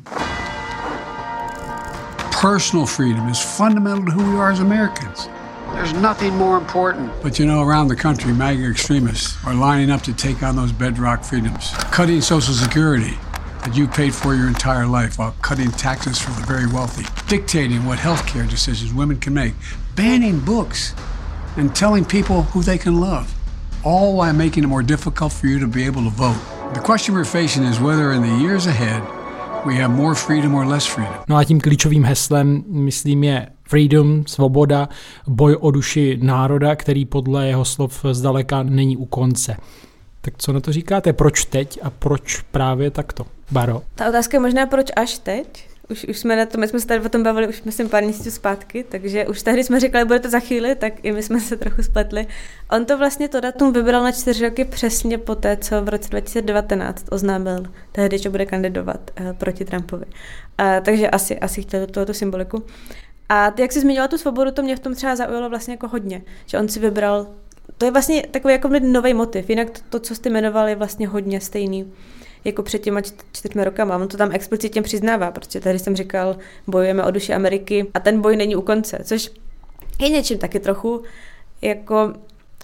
Personal 2.43 2.87
freedom 2.87 3.29
is 3.29 3.39
fundamental 3.39 4.05
to 4.05 4.11
who 4.11 4.33
we 4.33 4.37
are 4.37 4.51
as 4.51 4.59
Americans. 4.59 5.29
There's 5.75 5.93
nothing 5.93 6.35
more 6.35 6.59
important. 6.59 7.13
But 7.23 7.39
you 7.39 7.47
know, 7.47 7.63
around 7.63 7.87
the 7.87 7.95
country, 7.95 8.33
MAGA 8.33 8.69
extremists 8.69 9.37
are 9.47 9.55
lining 9.55 9.93
up 9.93 10.03
to 10.03 10.13
take 10.13 10.43
on 10.43 10.57
those 10.57 10.73
bedrock 10.73 11.23
freedoms, 11.23 11.71
cutting 11.93 12.21
Social 12.21 12.53
Security 12.53 13.17
that 13.63 13.77
you 13.77 13.87
paid 13.87 14.13
for 14.13 14.35
your 14.35 14.49
entire 14.49 14.89
life 14.89 15.21
while 15.21 15.37
cutting 15.41 15.71
taxes 15.71 16.19
for 16.19 16.33
the 16.33 16.45
very 16.45 16.67
wealthy, 16.67 17.05
dictating 17.29 17.85
what 17.85 18.01
health 18.01 18.27
care 18.27 18.45
decisions 18.45 18.93
women 18.93 19.21
can 19.21 19.35
make, 19.35 19.55
banning 19.95 20.41
books, 20.41 20.97
and 21.57 21.77
telling 21.77 22.05
people 22.05 22.43
who 22.43 22.65
they 22.65 22.77
can 22.77 22.99
love, 22.99 23.33
all 23.85 24.17
while 24.17 24.33
making 24.33 24.65
it 24.65 24.67
more 24.67 24.83
difficult 24.83 25.33
for 25.33 25.47
you 25.47 25.61
to 25.61 25.69
be 25.69 25.85
able 25.85 26.03
to 26.03 26.11
vote. 26.11 26.43
The 26.75 26.81
question 26.81 27.15
we're 27.15 27.25
facing 27.25 27.63
is 27.63 27.79
whether 27.79 28.11
in 28.11 28.23
the 28.23 28.37
years 28.43 28.67
ahead 28.67 29.01
we 29.67 29.75
have 29.75 29.89
more 29.95 30.15
freedom 30.15 30.55
or 30.55 30.67
less 30.67 30.87
freedom. 30.87 31.15
No 31.29 31.37
a 31.37 31.45
tím 31.45 31.61
klíčovým 31.61 32.05
heslem, 32.05 32.65
myslím, 32.67 33.25
je 33.25 33.47
freedom, 33.69 34.27
svoboda, 34.27 34.89
boj 35.27 35.57
o 35.61 35.71
duši 35.71 36.19
národa, 36.23 36.77
který 36.77 37.05
podle 37.05 37.47
jeho 37.47 37.65
slov 37.65 38.05
zdaleka 38.13 38.63
není 38.63 38.97
u 38.97 39.05
konce. 39.05 39.57
Tak 40.21 40.35
co 40.37 40.53
na 40.53 40.61
to 40.61 40.73
říkáte? 40.73 41.13
Proč 41.13 41.45
teď 41.45 41.79
a 41.83 41.91
proč 41.91 42.41
právě 42.41 42.91
takto? 42.91 43.27
Baro? 43.51 43.83
Ta 43.95 44.09
otázka 44.09 44.37
je 44.37 44.41
možná, 44.41 44.67
proč 44.67 44.87
až 44.97 45.19
teď? 45.19 45.69
Už, 45.93 46.05
už 46.09 46.19
jsme 46.19 46.37
na 46.37 46.47
to, 46.47 46.59
my 46.59 46.69
jsme 46.69 46.81
se 46.81 46.87
tady 46.87 47.01
o 47.01 47.09
tom 47.09 47.23
bavili 47.23 47.49
už 47.49 47.63
myslím 47.63 47.89
pár 47.89 48.05
měsíců 48.05 48.31
zpátky, 48.31 48.85
takže 48.89 49.27
už 49.27 49.43
tehdy 49.43 49.65
jsme 49.65 49.81
říkali, 49.81 50.05
bude 50.05 50.21
to 50.21 50.31
za 50.31 50.41
chvíli, 50.41 50.75
tak 50.75 50.93
i 51.03 51.13
my 51.13 51.23
jsme 51.23 51.41
se 51.41 51.57
trochu 51.57 51.83
spletli. 51.83 52.27
On 52.71 52.85
to 52.85 52.99
vlastně 52.99 53.29
to 53.29 53.41
datum 53.41 53.73
vybral 53.73 54.03
na 54.03 54.13
čtyři 54.13 54.49
roky 54.49 54.65
přesně 54.65 55.19
po 55.19 55.35
té, 55.35 55.57
co 55.57 55.83
v 55.83 55.89
roce 55.89 56.09
2019 56.09 57.07
oznámil 57.11 57.63
tehdy, 57.93 58.19
že 58.19 58.31
bude 58.31 58.47
kandidovat 58.47 59.11
uh, 59.21 59.33
proti 59.33 59.65
Trumpovi. 59.65 60.05
Uh, 60.05 60.67
takže 60.85 61.11
asi, 61.11 61.39
asi 61.39 61.63
chtěl 61.63 61.87
tu 61.87 62.13
symboliku. 62.13 62.65
A 63.29 63.53
jak 63.59 63.73
jsi 63.73 63.81
zmínila 63.81 64.09
tu 64.09 64.19
svobodu, 64.19 64.51
to 64.51 64.63
mě 64.63 64.77
v 64.77 64.81
tom 64.81 64.95
třeba 64.95 65.17
zaujalo 65.17 65.49
vlastně 65.49 65.75
jako 65.75 65.89
hodně, 65.89 66.23
že 66.47 66.59
on 66.59 66.69
si 66.69 66.81
vybral, 66.81 67.27
to 67.79 67.85
je 67.85 67.91
vlastně 67.91 68.23
takový 68.31 68.55
jako 68.55 68.69
nový 68.69 69.15
motiv, 69.15 69.51
jinak 69.51 69.71
to, 69.71 69.81
to 69.89 69.99
co 70.01 70.15
jste 70.15 70.29
jmenovali, 70.29 70.71
je 70.71 70.77
vlastně 70.77 71.09
hodně 71.09 71.41
stejný 71.41 71.93
jako 72.45 72.63
před 72.63 72.79
těma 72.79 73.01
čtyřmi 73.33 73.65
rokama. 73.65 73.97
On 73.97 74.09
to 74.09 74.17
tam 74.17 74.31
explicitně 74.33 74.83
přiznává, 74.83 75.31
protože 75.31 75.61
tady 75.61 75.79
jsem 75.79 75.97
říkal, 75.97 76.37
bojujeme 76.67 77.05
o 77.05 77.11
duši 77.11 77.35
Ameriky 77.35 77.87
a 77.95 78.01
ten 78.01 78.21
boj 78.21 78.37
není 78.37 78.57
u 78.57 78.63
konce, 78.63 78.99
což 79.05 79.31
je 80.01 80.09
něčím 80.09 80.39
taky 80.39 80.61
trochu 80.61 81.03
jako... 81.63 82.13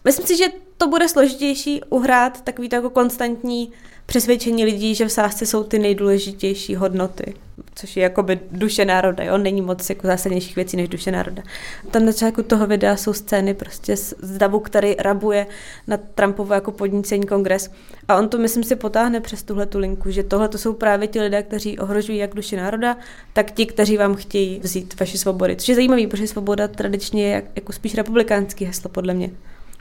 Myslím 0.05 0.27
si, 0.27 0.37
že 0.37 0.45
to 0.77 0.89
bude 0.89 1.09
složitější 1.09 1.81
uhrát 1.89 2.41
takový 2.41 2.69
to 2.69 2.77
jako 2.77 2.91
konstantní 2.91 3.73
přesvědčení 4.09 4.65
lidí, 4.65 4.95
že 4.95 5.07
v 5.07 5.13
sázce 5.13 5.47
jsou 5.47 5.65
ty 5.65 5.79
nejdůležitější 5.79 6.75
hodnoty, 6.75 7.35
což 7.75 7.97
je 7.97 8.03
jakoby 8.03 8.41
duše 8.51 8.85
národa, 8.85 9.25
jo? 9.25 9.39
není 9.39 9.63
moc 9.63 9.91
jako 9.91 10.07
zásadnějších 10.07 10.57
věcí 10.57 10.77
než 10.77 10.89
duše 10.89 11.11
národa. 11.11 11.43
Tam 11.91 12.05
na 12.05 12.13
začátku 12.13 12.43
toho 12.43 12.67
videa 12.67 12.97
jsou 12.97 13.13
scény 13.13 13.55
prostě 13.55 13.97
z 13.97 14.39
davu, 14.39 14.61
který 14.61 14.95
rabuje 14.99 15.47
na 15.87 15.97
Trumpovo 15.97 16.55
jako 16.55 16.73
podnícení 16.73 17.27
kongres 17.27 17.71
a 18.09 18.17
on 18.17 18.29
to, 18.29 18.39
myslím 18.39 18.65
si, 18.65 18.77
potáhne 18.77 19.21
přes 19.21 19.43
tuhle 19.43 19.67
tu 19.67 19.79
linku, 19.79 20.11
že 20.11 20.23
tohle 20.23 20.49
to 20.49 20.59
jsou 20.59 20.73
právě 20.73 21.09
ti 21.09 21.21
lidé, 21.21 21.43
kteří 21.43 21.79
ohrožují 21.79 22.19
jak 22.19 22.35
duši 22.35 22.57
národa, 22.57 22.97
tak 23.33 23.51
ti, 23.51 23.67
kteří 23.67 23.97
vám 23.97 24.15
chtějí 24.15 24.61
vzít 24.61 25.01
vaši 25.01 25.19
svobody. 25.19 25.57
Což 25.57 25.69
je 25.69 25.75
zajímavý, 25.75 26.07
protože 26.07 26.27
svoboda 26.27 26.69
tradičně 26.69 27.29
je 27.29 27.43
jako 27.57 27.73
spíš 27.73 27.95
republikánský 27.95 28.65
heslo, 28.65 28.91
podle 28.91 29.15
mě. 29.15 29.31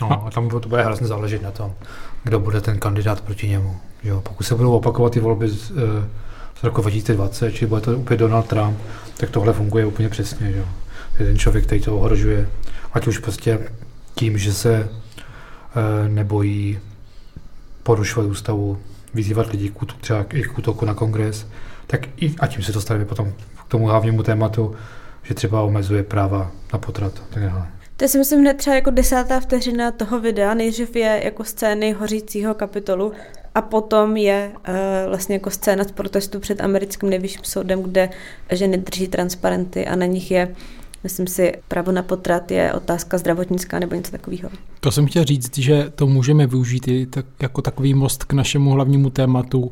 No, 0.01 0.25
a 0.25 0.31
tam 0.31 0.49
to 0.49 0.69
bude 0.69 0.83
hrozně 0.83 1.07
záležet 1.07 1.41
na 1.41 1.51
tom, 1.51 1.73
kdo 2.23 2.39
bude 2.39 2.61
ten 2.61 2.79
kandidát 2.79 3.21
proti 3.21 3.47
němu. 3.47 3.75
Jo, 4.03 4.21
pokud 4.21 4.43
se 4.43 4.55
budou 4.55 4.71
opakovat 4.71 5.13
ty 5.13 5.19
volby 5.19 5.49
z, 5.49 5.71
eh, 5.71 6.07
z 6.59 6.63
roku 6.63 6.81
2020, 6.81 7.51
či 7.51 7.65
bude 7.65 7.81
to 7.81 7.97
opět 7.97 8.17
Donald 8.17 8.47
Trump, 8.47 8.77
tak 9.17 9.29
tohle 9.29 9.53
funguje 9.53 9.85
úplně 9.85 10.09
přesně. 10.09 10.51
Jo. 10.55 10.65
Je 11.19 11.25
ten 11.25 11.37
člověk, 11.37 11.65
který 11.65 11.81
to 11.81 11.97
ohrožuje, 11.97 12.49
ať 12.93 13.07
už 13.07 13.17
prostě 13.17 13.59
tím, 14.15 14.37
že 14.37 14.53
se 14.53 14.75
e, 14.75 16.09
nebojí 16.09 16.79
porušovat 17.83 18.29
ústavu, 18.29 18.77
vyzývat 19.13 19.51
lidi 19.51 19.69
k 19.69 19.93
třeba 20.01 20.25
i 20.33 20.41
k 20.41 20.57
útoku 20.57 20.85
na 20.85 20.93
kongres, 20.93 21.47
tak 21.87 22.01
i, 22.17 22.35
a 22.39 22.47
tím 22.47 22.63
se 22.63 22.71
dostaneme 22.71 23.05
potom 23.05 23.31
k 23.31 23.67
tomu 23.67 23.85
hlavnímu 23.85 24.23
tématu, 24.23 24.75
že 25.23 25.33
třeba 25.33 25.61
omezuje 25.61 26.03
práva 26.03 26.51
na 26.73 26.79
potrat 26.79 27.23
tak 27.29 27.43
dále. 27.43 27.67
To 27.97 28.07
si 28.07 28.17
myslím 28.17 28.39
hned 28.39 28.57
třeba 28.57 28.75
jako 28.75 28.89
desátá 28.89 29.39
vteřina 29.39 29.91
toho 29.91 30.19
videa. 30.19 30.53
Nejdřív 30.53 30.95
je 30.95 31.21
jako 31.23 31.43
scény 31.43 31.91
hořícího 31.91 32.53
kapitolu 32.53 33.11
a 33.55 33.61
potom 33.61 34.17
je 34.17 34.51
uh, 34.55 34.75
vlastně 35.09 35.35
jako 35.35 35.49
scéna 35.49 35.83
z 35.83 35.91
protestu 35.91 36.39
před 36.39 36.61
americkým 36.61 37.09
nejvyšším 37.09 37.41
soudem, 37.43 37.83
kde 37.83 38.09
ženy 38.51 38.77
drží 38.77 39.07
transparenty 39.07 39.87
a 39.87 39.95
na 39.95 40.05
nich 40.05 40.31
je 40.31 40.55
Myslím 41.03 41.27
si, 41.27 41.53
právo 41.67 41.91
na 41.91 42.03
potrat 42.03 42.51
je 42.51 42.73
otázka 42.73 43.17
zdravotnická 43.17 43.79
nebo 43.79 43.95
něco 43.95 44.11
takového. 44.11 44.49
To 44.79 44.91
jsem 44.91 45.07
chtěl 45.07 45.23
říct, 45.23 45.57
že 45.57 45.91
to 45.95 46.07
můžeme 46.07 46.47
využít 46.47 46.87
i 46.87 47.05
tak, 47.05 47.25
jako 47.41 47.61
takový 47.61 47.93
most 47.93 48.23
k 48.23 48.33
našemu 48.33 48.71
hlavnímu 48.71 49.09
tématu, 49.09 49.71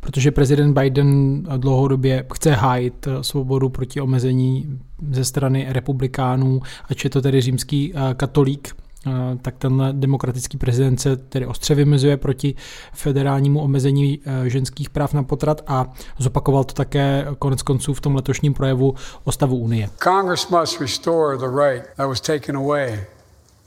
protože 0.00 0.30
prezident 0.30 0.78
Biden 0.78 1.42
dlouhodobě 1.56 2.24
chce 2.34 2.50
hájit 2.50 3.08
svobodu 3.20 3.68
proti 3.68 4.00
omezení 4.00 4.78
ze 5.10 5.24
strany 5.24 5.66
republikánů, 5.68 6.60
ať 6.90 7.04
je 7.04 7.10
to 7.10 7.22
tedy 7.22 7.40
římský 7.40 7.92
eh, 7.94 8.14
katolík, 8.14 8.76
eh, 9.06 9.10
tak 9.42 9.54
ten 9.58 9.88
demokratický 9.92 10.58
prezident 10.58 11.00
se 11.00 11.16
tedy 11.16 11.46
ostře 11.46 11.74
vymezuje 11.74 12.16
proti 12.16 12.54
federálnímu 12.92 13.60
omezení 13.60 14.20
eh, 14.24 14.48
ženských 14.48 14.90
práv 14.90 15.14
na 15.14 15.22
potrat 15.22 15.62
a 15.66 15.86
zopakoval 16.18 16.64
to 16.64 16.74
také 16.74 17.26
konec 17.38 17.62
konců 17.62 17.94
v 17.94 18.00
tom 18.00 18.14
letošním 18.14 18.54
projevu 18.54 18.94
o 19.24 19.32
stavu 19.32 19.56
Unie. 19.56 19.88
Congress 20.04 20.48
must 20.48 20.80
restore 20.80 21.36
the 21.36 21.66
right 21.66 21.84
that 21.96 22.08
was 22.08 22.20
taken 22.20 22.56
away 22.56 23.04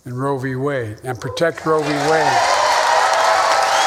in 0.05 0.13
Roe 0.13 0.39
v. 0.39 0.55
Wade 0.55 0.95
and 1.09 1.19
protect 1.19 1.65
Roe 1.65 1.83
v. 1.83 1.93
Wade. 2.09 2.37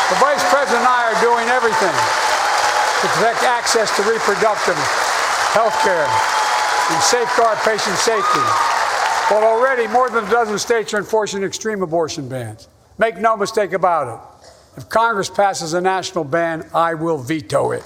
The 0.09 0.15
Vice 0.15 0.45
President 0.51 0.85
and 0.85 0.89
I 0.89 1.13
are 1.13 1.21
doing 1.21 1.49
everything 1.49 2.24
to 3.05 3.11
protect 3.11 3.43
access 3.43 3.95
to 3.97 4.03
reproductive 4.05 4.77
health 5.53 5.77
care 5.83 6.09
and 6.91 7.03
safeguard 7.03 7.59
patient 7.59 7.97
safety. 7.99 8.41
But 9.29 9.45
already 9.45 9.87
more 9.89 10.09
than 10.09 10.25
a 10.25 10.31
dozen 10.31 10.59
states 10.59 10.95
are 10.95 10.99
enforcing 10.99 11.43
extreme 11.43 11.83
abortion 11.83 12.31
bans. 12.31 12.67
Make 12.97 13.19
no 13.19 13.37
mistake 13.37 13.75
about 13.75 14.09
it. 14.09 14.49
If 14.79 14.89
Congress 14.89 15.29
passes 15.29 15.75
a 15.75 15.83
national 15.83 16.25
ban, 16.25 16.67
I 16.73 16.95
will 16.95 17.19
veto 17.19 17.73
it. 17.73 17.83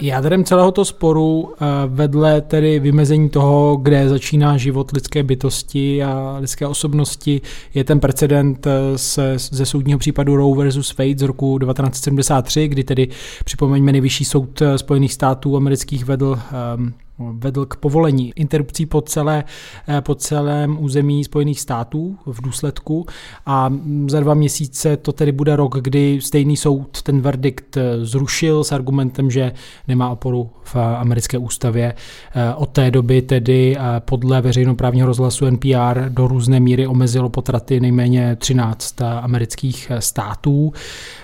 Jádrem 0.00 0.44
celého 0.44 0.72
toho 0.72 0.84
sporu 0.84 1.52
eh, 1.52 1.66
vedle 1.86 2.40
tedy 2.40 2.80
vymezení 2.80 3.28
toho, 3.28 3.76
kde 3.76 4.08
začíná 4.08 4.56
život 4.56 4.92
lidské 4.92 5.22
bytosti 5.22 6.04
a 6.04 6.36
lidské 6.40 6.66
osobnosti, 6.66 7.40
je 7.74 7.84
ten 7.84 8.00
precedent 8.00 8.66
eh, 8.66 8.98
se, 8.98 9.34
ze 9.38 9.66
soudního 9.66 9.98
případu 9.98 10.36
Roe 10.36 10.56
versus 10.56 10.96
Wade 10.98 11.18
z 11.18 11.22
roku 11.22 11.58
1973, 11.58 12.68
kdy 12.68 12.84
tedy 12.84 13.08
připomeňme 13.44 13.92
nejvyšší 13.92 14.24
soud 14.24 14.62
eh, 14.62 14.78
Spojených 14.78 15.12
států 15.12 15.56
amerických 15.56 16.04
vedl 16.04 16.38
um, 16.76 16.94
vedl 17.18 17.66
k 17.66 17.76
povolení 17.76 18.32
interrupcí 18.36 18.86
po, 18.86 19.00
celé, 19.00 19.44
eh, 19.88 20.00
po 20.00 20.14
celém 20.14 20.76
území 20.80 21.24
Spojených 21.24 21.60
států 21.60 22.18
v 22.26 22.42
důsledku 22.42 23.06
a 23.46 23.72
za 24.06 24.20
dva 24.20 24.34
měsíce 24.34 24.96
to 24.96 25.12
tedy 25.12 25.32
bude 25.32 25.56
rok, 25.56 25.76
kdy 25.80 26.18
stejný 26.22 26.56
soud 26.56 27.02
ten 27.02 27.20
verdikt 27.20 27.76
eh, 27.76 28.04
zrušil 28.04 28.64
s 28.64 28.72
argumentem, 28.72 29.30
že 29.30 29.52
nemá 29.88 30.10
oporu 30.10 30.50
v 30.64 30.76
americké 30.76 31.38
ústavě. 31.38 31.94
Eh, 32.34 32.54
od 32.54 32.68
té 32.68 32.90
doby 32.90 33.22
tedy 33.22 33.76
podle 33.98 34.40
veřejnoprávního 34.40 35.06
rozhlasu 35.06 35.46
NPR 35.46 36.08
do 36.08 36.28
různé 36.28 36.60
míry 36.60 36.86
omezilo 36.86 37.28
potraty 37.28 37.80
nejméně 37.80 38.36
13 38.36 39.02
amerických 39.02 39.92
států. 39.98 40.72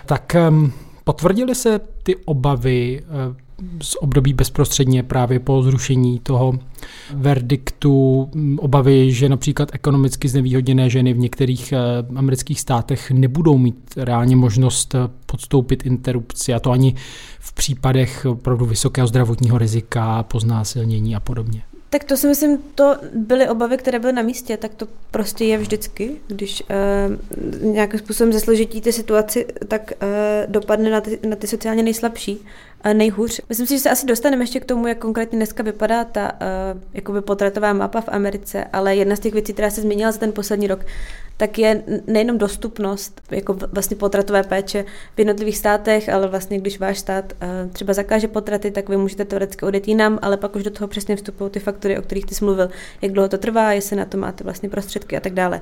Tak 0.07 0.35
ehm, 0.35 0.73
Potvrdily 1.05 1.55
se 1.55 1.81
ty 2.03 2.17
obavy 2.17 3.03
z 3.83 3.97
období 4.01 4.33
bezprostředně 4.33 5.03
právě 5.03 5.41
po 5.41 5.63
zrušení 5.63 6.19
toho 6.19 6.59
verdiktu, 7.15 8.31
obavy, 8.59 9.13
že 9.13 9.29
například 9.29 9.69
ekonomicky 9.73 10.29
znevýhodněné 10.29 10.91
ženy 10.91 11.15
v 11.15 11.19
některých 11.19 11.73
eh, 11.73 11.79
amerických 12.17 12.61
státech 12.61 13.11
nebudou 13.11 13.59
mít 13.59 13.77
reálně 13.97 14.37
možnost 14.37 14.95
eh, 14.95 14.99
podstoupit 15.27 15.87
interrupci 15.87 16.55
a 16.55 16.61
to 16.61 16.71
ani 16.71 16.95
v 17.41 17.53
případech 17.53 18.27
opravdu 18.27 18.67
vysokého 18.67 19.07
zdravotního 19.07 19.59
rizika, 19.59 20.23
poznásilnění 20.23 21.17
a 21.17 21.21
podobně. 21.21 21.63
Tak 21.95 22.05
to 22.05 22.17
si 22.17 22.27
myslím, 22.27 22.59
to 22.75 22.97
byly 23.15 23.49
obavy, 23.49 23.77
které 23.77 23.99
byly 23.99 24.13
na 24.13 24.23
místě, 24.23 24.57
tak 24.57 24.75
to 24.75 24.87
prostě 25.11 25.45
je 25.45 25.59
vždycky, 25.59 26.17
když 26.27 26.63
uh, 27.63 27.73
nějakým 27.73 27.99
způsobem 28.01 28.33
zesložití 28.33 28.81
ty 28.81 28.93
situaci, 28.93 29.47
tak 29.69 29.93
uh, 30.03 30.53
dopadne 30.53 30.91
na 30.91 31.01
ty, 31.01 31.19
na 31.29 31.37
ty 31.37 31.47
sociálně 31.47 31.83
nejslabší 31.83 32.39
nejhůř. 32.93 33.41
Myslím 33.49 33.67
si, 33.67 33.75
že 33.75 33.81
se 33.81 33.91
asi 33.91 34.07
dostaneme 34.07 34.43
ještě 34.43 34.61
k 34.61 34.65
tomu, 34.65 34.87
jak 34.87 34.99
konkrétně 34.99 35.37
dneska 35.37 35.63
vypadá 35.63 36.05
ta 36.05 36.33
uh, 36.33 36.81
jakoby 36.95 37.21
potratová 37.21 37.73
mapa 37.73 38.01
v 38.01 38.09
Americe, 38.09 38.65
ale 38.73 38.97
jedna 38.97 39.17
z 39.17 39.21
těch 39.21 39.33
věcí, 39.33 39.53
která 39.53 39.71
se 39.71 39.81
změnila 39.81 40.13
za 40.13 40.19
ten 40.19 40.33
poslední 40.33 40.67
rok, 40.67 40.87
tak 41.37 41.59
je 41.59 41.83
nejenom 42.07 42.39
dostupnost 42.39 43.21
jako 43.31 43.57
vlastně 43.73 43.97
potratové 43.97 44.43
péče 44.43 44.85
v 45.15 45.19
jednotlivých 45.19 45.59
státech, 45.59 46.09
ale 46.09 46.29
vlastně 46.29 46.59
když 46.59 46.79
váš 46.79 46.99
stát 46.99 47.33
uh, 47.33 47.73
třeba 47.73 47.93
zakáže 47.93 48.29
potraty, 48.29 48.71
tak 48.71 48.89
vy 48.89 48.97
můžete 48.97 49.25
teoreticky 49.25 49.67
odejít 49.67 49.89
jinam, 49.89 50.19
ale 50.23 50.37
pak 50.37 50.57
už 50.57 50.63
do 50.63 50.71
toho 50.71 50.89
přesně 50.89 51.17
vstupují 51.17 51.51
ty 51.51 51.61
faktory, 51.61 51.99
o 51.99 52.03
kterých 52.03 52.27
ty 52.27 52.35
jsi 52.35 52.45
mluvil, 52.45 52.71
jak 53.03 53.13
dlouho 53.13 53.29
to 53.29 53.39
trvá, 53.39 53.73
jestli 53.73 53.97
na 53.97 54.05
to 54.05 54.19
máte 54.19 54.45
vlastně 54.45 54.69
prostředky 54.69 55.17
a 55.17 55.21
tak 55.21 55.35
dále. 55.35 55.61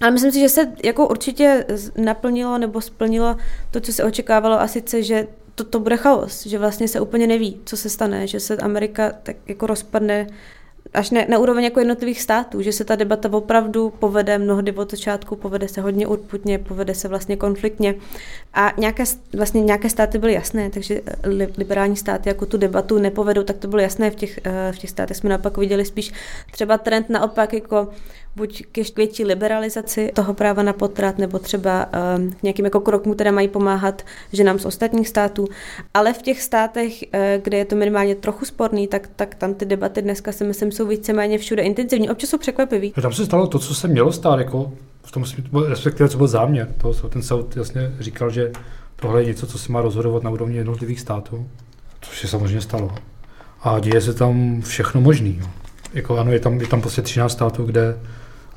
Ale 0.00 0.10
myslím 0.10 0.32
si, 0.32 0.40
že 0.40 0.48
se 0.48 0.72
jako 0.84 1.08
určitě 1.08 1.64
naplnilo 1.96 2.58
nebo 2.58 2.80
splnilo 2.80 3.36
to, 3.70 3.80
co 3.80 3.92
se 3.92 4.04
očekávalo, 4.04 4.60
a 4.60 4.68
sice, 4.68 5.02
že 5.02 5.26
to, 5.58 5.64
to 5.64 5.80
bude 5.80 5.96
chaos, 5.96 6.46
že 6.46 6.58
vlastně 6.58 6.88
se 6.88 7.00
úplně 7.00 7.26
neví, 7.26 7.60
co 7.64 7.76
se 7.76 7.88
stane, 7.88 8.26
že 8.26 8.40
se 8.40 8.56
Amerika 8.56 9.12
tak 9.22 9.36
jako 9.46 9.66
rozpadne 9.66 10.26
až 10.94 11.10
na, 11.10 11.20
na 11.28 11.38
úroveň 11.38 11.64
jako 11.64 11.80
jednotlivých 11.80 12.22
států, 12.22 12.62
že 12.62 12.72
se 12.72 12.84
ta 12.84 12.96
debata 12.96 13.32
opravdu 13.32 13.90
povede 13.98 14.38
mnohdy 14.38 14.72
od 14.72 14.90
začátku, 14.90 15.36
povede 15.36 15.68
se 15.68 15.80
hodně 15.80 16.06
urputně, 16.06 16.58
povede 16.58 16.94
se 16.94 17.08
vlastně 17.08 17.36
konfliktně. 17.36 17.94
A 18.54 18.72
nějaké, 18.78 19.04
vlastně 19.36 19.60
nějaké 19.60 19.90
státy 19.90 20.18
byly 20.18 20.32
jasné, 20.32 20.70
takže 20.70 21.00
eh, 21.06 21.28
liberální 21.58 21.96
státy 21.96 22.28
jako 22.28 22.46
tu 22.46 22.56
debatu 22.56 22.98
nepovedou, 22.98 23.42
tak 23.42 23.56
to 23.56 23.68
bylo 23.68 23.82
jasné 23.82 24.10
v 24.10 24.14
těch, 24.14 24.40
eh, 24.44 24.72
v 24.72 24.78
těch 24.78 24.90
státech. 24.90 25.16
Jsme 25.16 25.30
naopak 25.30 25.58
viděli 25.58 25.84
spíš 25.84 26.12
třeba 26.50 26.78
trend 26.78 27.10
naopak 27.10 27.52
jako 27.52 27.88
buď 28.38 28.62
k 28.72 28.96
větší 28.96 29.24
liberalizaci 29.24 30.10
toho 30.14 30.34
práva 30.34 30.62
na 30.62 30.72
potrat, 30.72 31.18
nebo 31.18 31.38
třeba 31.38 31.86
k 32.40 32.42
nějakým 32.42 32.64
jako 32.64 32.80
krokům, 32.80 33.14
které 33.14 33.32
mají 33.32 33.48
pomáhat 33.48 34.02
ženám 34.32 34.58
z 34.58 34.64
ostatních 34.64 35.08
států. 35.08 35.46
Ale 35.94 36.12
v 36.12 36.22
těch 36.22 36.42
státech, 36.42 36.92
uh, 37.02 37.20
kde 37.42 37.58
je 37.58 37.64
to 37.64 37.76
minimálně 37.76 38.14
trochu 38.14 38.44
sporný, 38.44 38.88
tak, 38.88 39.08
tak 39.16 39.34
tam 39.34 39.54
ty 39.54 39.64
debaty 39.64 40.02
dneska 40.02 40.32
si 40.32 40.44
myslím 40.44 40.72
jsou 40.72 40.86
víceméně 40.86 41.38
všude 41.38 41.62
intenzivní. 41.62 42.10
Občas 42.10 42.30
jsou 42.30 42.38
překvapivý. 42.38 42.92
Tam 43.02 43.12
se 43.12 43.24
stalo 43.24 43.46
to, 43.46 43.58
co 43.58 43.74
se 43.74 43.88
mělo 43.88 44.12
stát, 44.12 44.38
jako 44.38 44.72
v 45.02 45.12
tom, 45.12 45.24
respektive 45.68 46.08
co 46.08 46.18
byl 46.18 46.26
záměr. 46.26 46.68
To, 46.82 46.92
ten 46.92 47.22
soud 47.22 47.56
jasně 47.56 47.92
říkal, 48.00 48.30
že 48.30 48.52
tohle 48.96 49.22
je 49.22 49.26
něco, 49.26 49.46
co 49.46 49.58
se 49.58 49.72
má 49.72 49.80
rozhodovat 49.80 50.22
na 50.22 50.30
úrovni 50.30 50.56
jednotlivých 50.56 51.00
států, 51.00 51.48
což 52.00 52.20
se 52.20 52.28
samozřejmě 52.28 52.60
stalo. 52.60 52.94
A 53.62 53.80
děje 53.80 54.00
se 54.00 54.14
tam 54.14 54.62
všechno 54.62 55.00
možný. 55.00 55.42
Jako 55.94 56.18
ano, 56.18 56.32
je 56.32 56.40
tam, 56.40 56.60
je 56.60 56.66
tam 56.66 56.80
prostě 56.80 57.02
13 57.02 57.32
států, 57.32 57.64
kde 57.64 57.98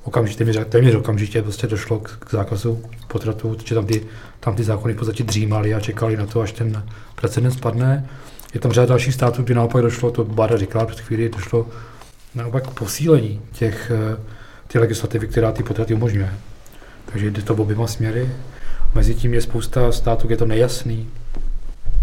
okamžitě, 0.03 0.46
téměř 0.65 0.96
okamžitě 0.96 1.41
prostě 1.41 1.67
došlo 1.67 2.00
k, 2.00 2.17
k 2.20 2.31
zákazu 2.31 2.84
potratu, 3.08 3.50
protože 3.50 3.75
tam 3.75 3.86
ty, 3.86 4.03
tam 4.39 4.55
ty 4.55 4.63
zákony 4.63 4.93
v 4.93 4.98
podstatě 4.98 5.24
dřímali 5.24 5.74
a 5.74 5.79
čekali 5.79 6.17
na 6.17 6.25
to, 6.25 6.41
až 6.41 6.51
ten 6.51 6.84
precedens 7.15 7.53
spadne. 7.53 8.10
Je 8.53 8.60
tam 8.60 8.72
řada 8.72 8.88
dalších 8.88 9.13
států, 9.13 9.43
kdy 9.43 9.53
naopak 9.53 9.81
došlo, 9.81 10.12
to 10.12 10.24
Báda 10.24 10.58
říkala 10.58 10.86
před 10.86 11.00
chvíli, 11.00 11.29
došlo 11.29 11.67
naopak 12.36 12.67
k 12.67 12.74
posílení 12.74 13.41
těch, 13.51 13.91
eh, 13.91 14.17
ty 14.67 14.79
legislativy, 14.79 15.27
která 15.27 15.51
ty 15.51 15.63
potraty 15.63 15.93
umožňuje. 15.93 16.34
Takže 17.05 17.31
jde 17.31 17.41
to 17.41 17.55
oběma 17.55 17.88
směry. 17.88 18.29
Mezi 18.96 19.15
tím 19.15 19.34
je 19.34 19.41
spousta 19.41 19.91
států, 19.91 20.27
kde 20.27 20.34
je 20.34 20.38
to 20.38 20.46
nejasný, 20.46 21.10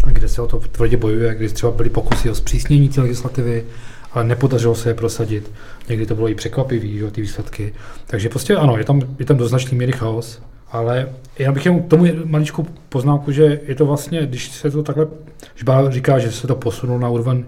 kde 0.05 0.27
se 0.27 0.41
o 0.41 0.47
to 0.47 0.59
tvrdě 0.59 0.97
bojuje, 0.97 1.35
kde 1.35 1.49
třeba 1.49 1.71
byly 1.71 1.89
pokusy 1.89 2.29
o 2.29 2.35
zpřísnění 2.35 2.89
té 2.89 3.01
legislativy, 3.01 3.65
ale 4.11 4.23
nepodařilo 4.23 4.75
se 4.75 4.89
je 4.89 4.93
prosadit. 4.93 5.51
Někdy 5.89 6.05
to 6.05 6.15
bylo 6.15 6.29
i 6.29 6.35
překvapivý, 6.35 6.97
jo, 6.97 7.11
ty 7.11 7.21
výsledky. 7.21 7.73
Takže 8.07 8.29
prostě 8.29 8.55
ano, 8.55 8.77
je 8.77 8.83
tam, 8.83 9.01
je 9.19 9.25
tam 9.25 9.37
do 9.37 9.47
značné 9.47 9.77
míry 9.77 9.91
chaos, 9.91 10.41
ale 10.71 11.09
já 11.39 11.51
bych 11.51 11.65
jenom 11.65 11.81
k 11.81 11.87
tomu 11.87 12.05
maličkou 12.25 12.65
poznámku, 12.89 13.31
že 13.31 13.59
je 13.63 13.75
to 13.75 13.85
vlastně, 13.85 14.25
když 14.25 14.51
se 14.51 14.71
to 14.71 14.83
takhle, 14.83 15.07
když 15.53 15.63
Bál 15.63 15.91
říká, 15.91 16.19
že 16.19 16.31
se 16.31 16.47
to 16.47 16.55
posunulo 16.55 16.99
na 16.99 17.09
úroveň 17.09 17.43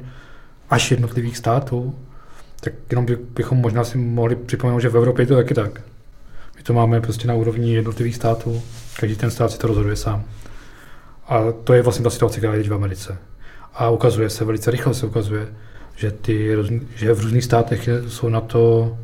až 0.70 0.91
jednotlivých 0.91 1.38
států, 1.38 1.96
tak 2.60 2.74
jenom 2.89 3.06
by, 3.06 3.15
bychom 3.15 3.58
možná 3.58 3.84
si 3.84 3.98
mohli 3.98 4.36
připomenout, 4.36 4.80
že 4.80 4.89
v 4.89 4.98
Evropě 4.98 5.24
je 5.24 5.27
to 5.27 5.36
taky 5.36 5.53
tak. 5.53 5.82
My 6.58 6.63
to 6.63 6.74
máme 6.74 7.01
prostě 7.01 7.27
na 7.27 7.34
úrovni 7.34 7.74
jednotlivých 7.74 8.15
států, 8.15 8.62
každý 9.00 9.15
ten 9.15 9.32
stát 9.32 9.51
si 9.51 9.58
to 9.58 9.68
rozhoduje 9.68 9.96
sám. 9.96 10.24
A 11.27 11.51
to 11.63 11.74
je 11.74 11.82
vlastně 11.82 12.03
ta 12.03 12.10
situace, 12.10 12.38
která 12.38 12.53
je 12.53 12.63
v 12.63 12.74
Americe. 12.74 13.18
A 13.74 13.89
ukazuje 13.89 14.30
se, 14.30 14.46
velice 14.46 14.72
rychle 14.72 14.94
se 14.94 15.06
ukazuje, 15.06 15.48
že, 15.95 16.12
ty, 16.12 16.55
že 16.95 17.13
v 17.13 17.21
různých 17.21 17.43
státech 17.43 17.89
jsou 18.07 18.29
na 18.29 18.41
to 18.41 18.98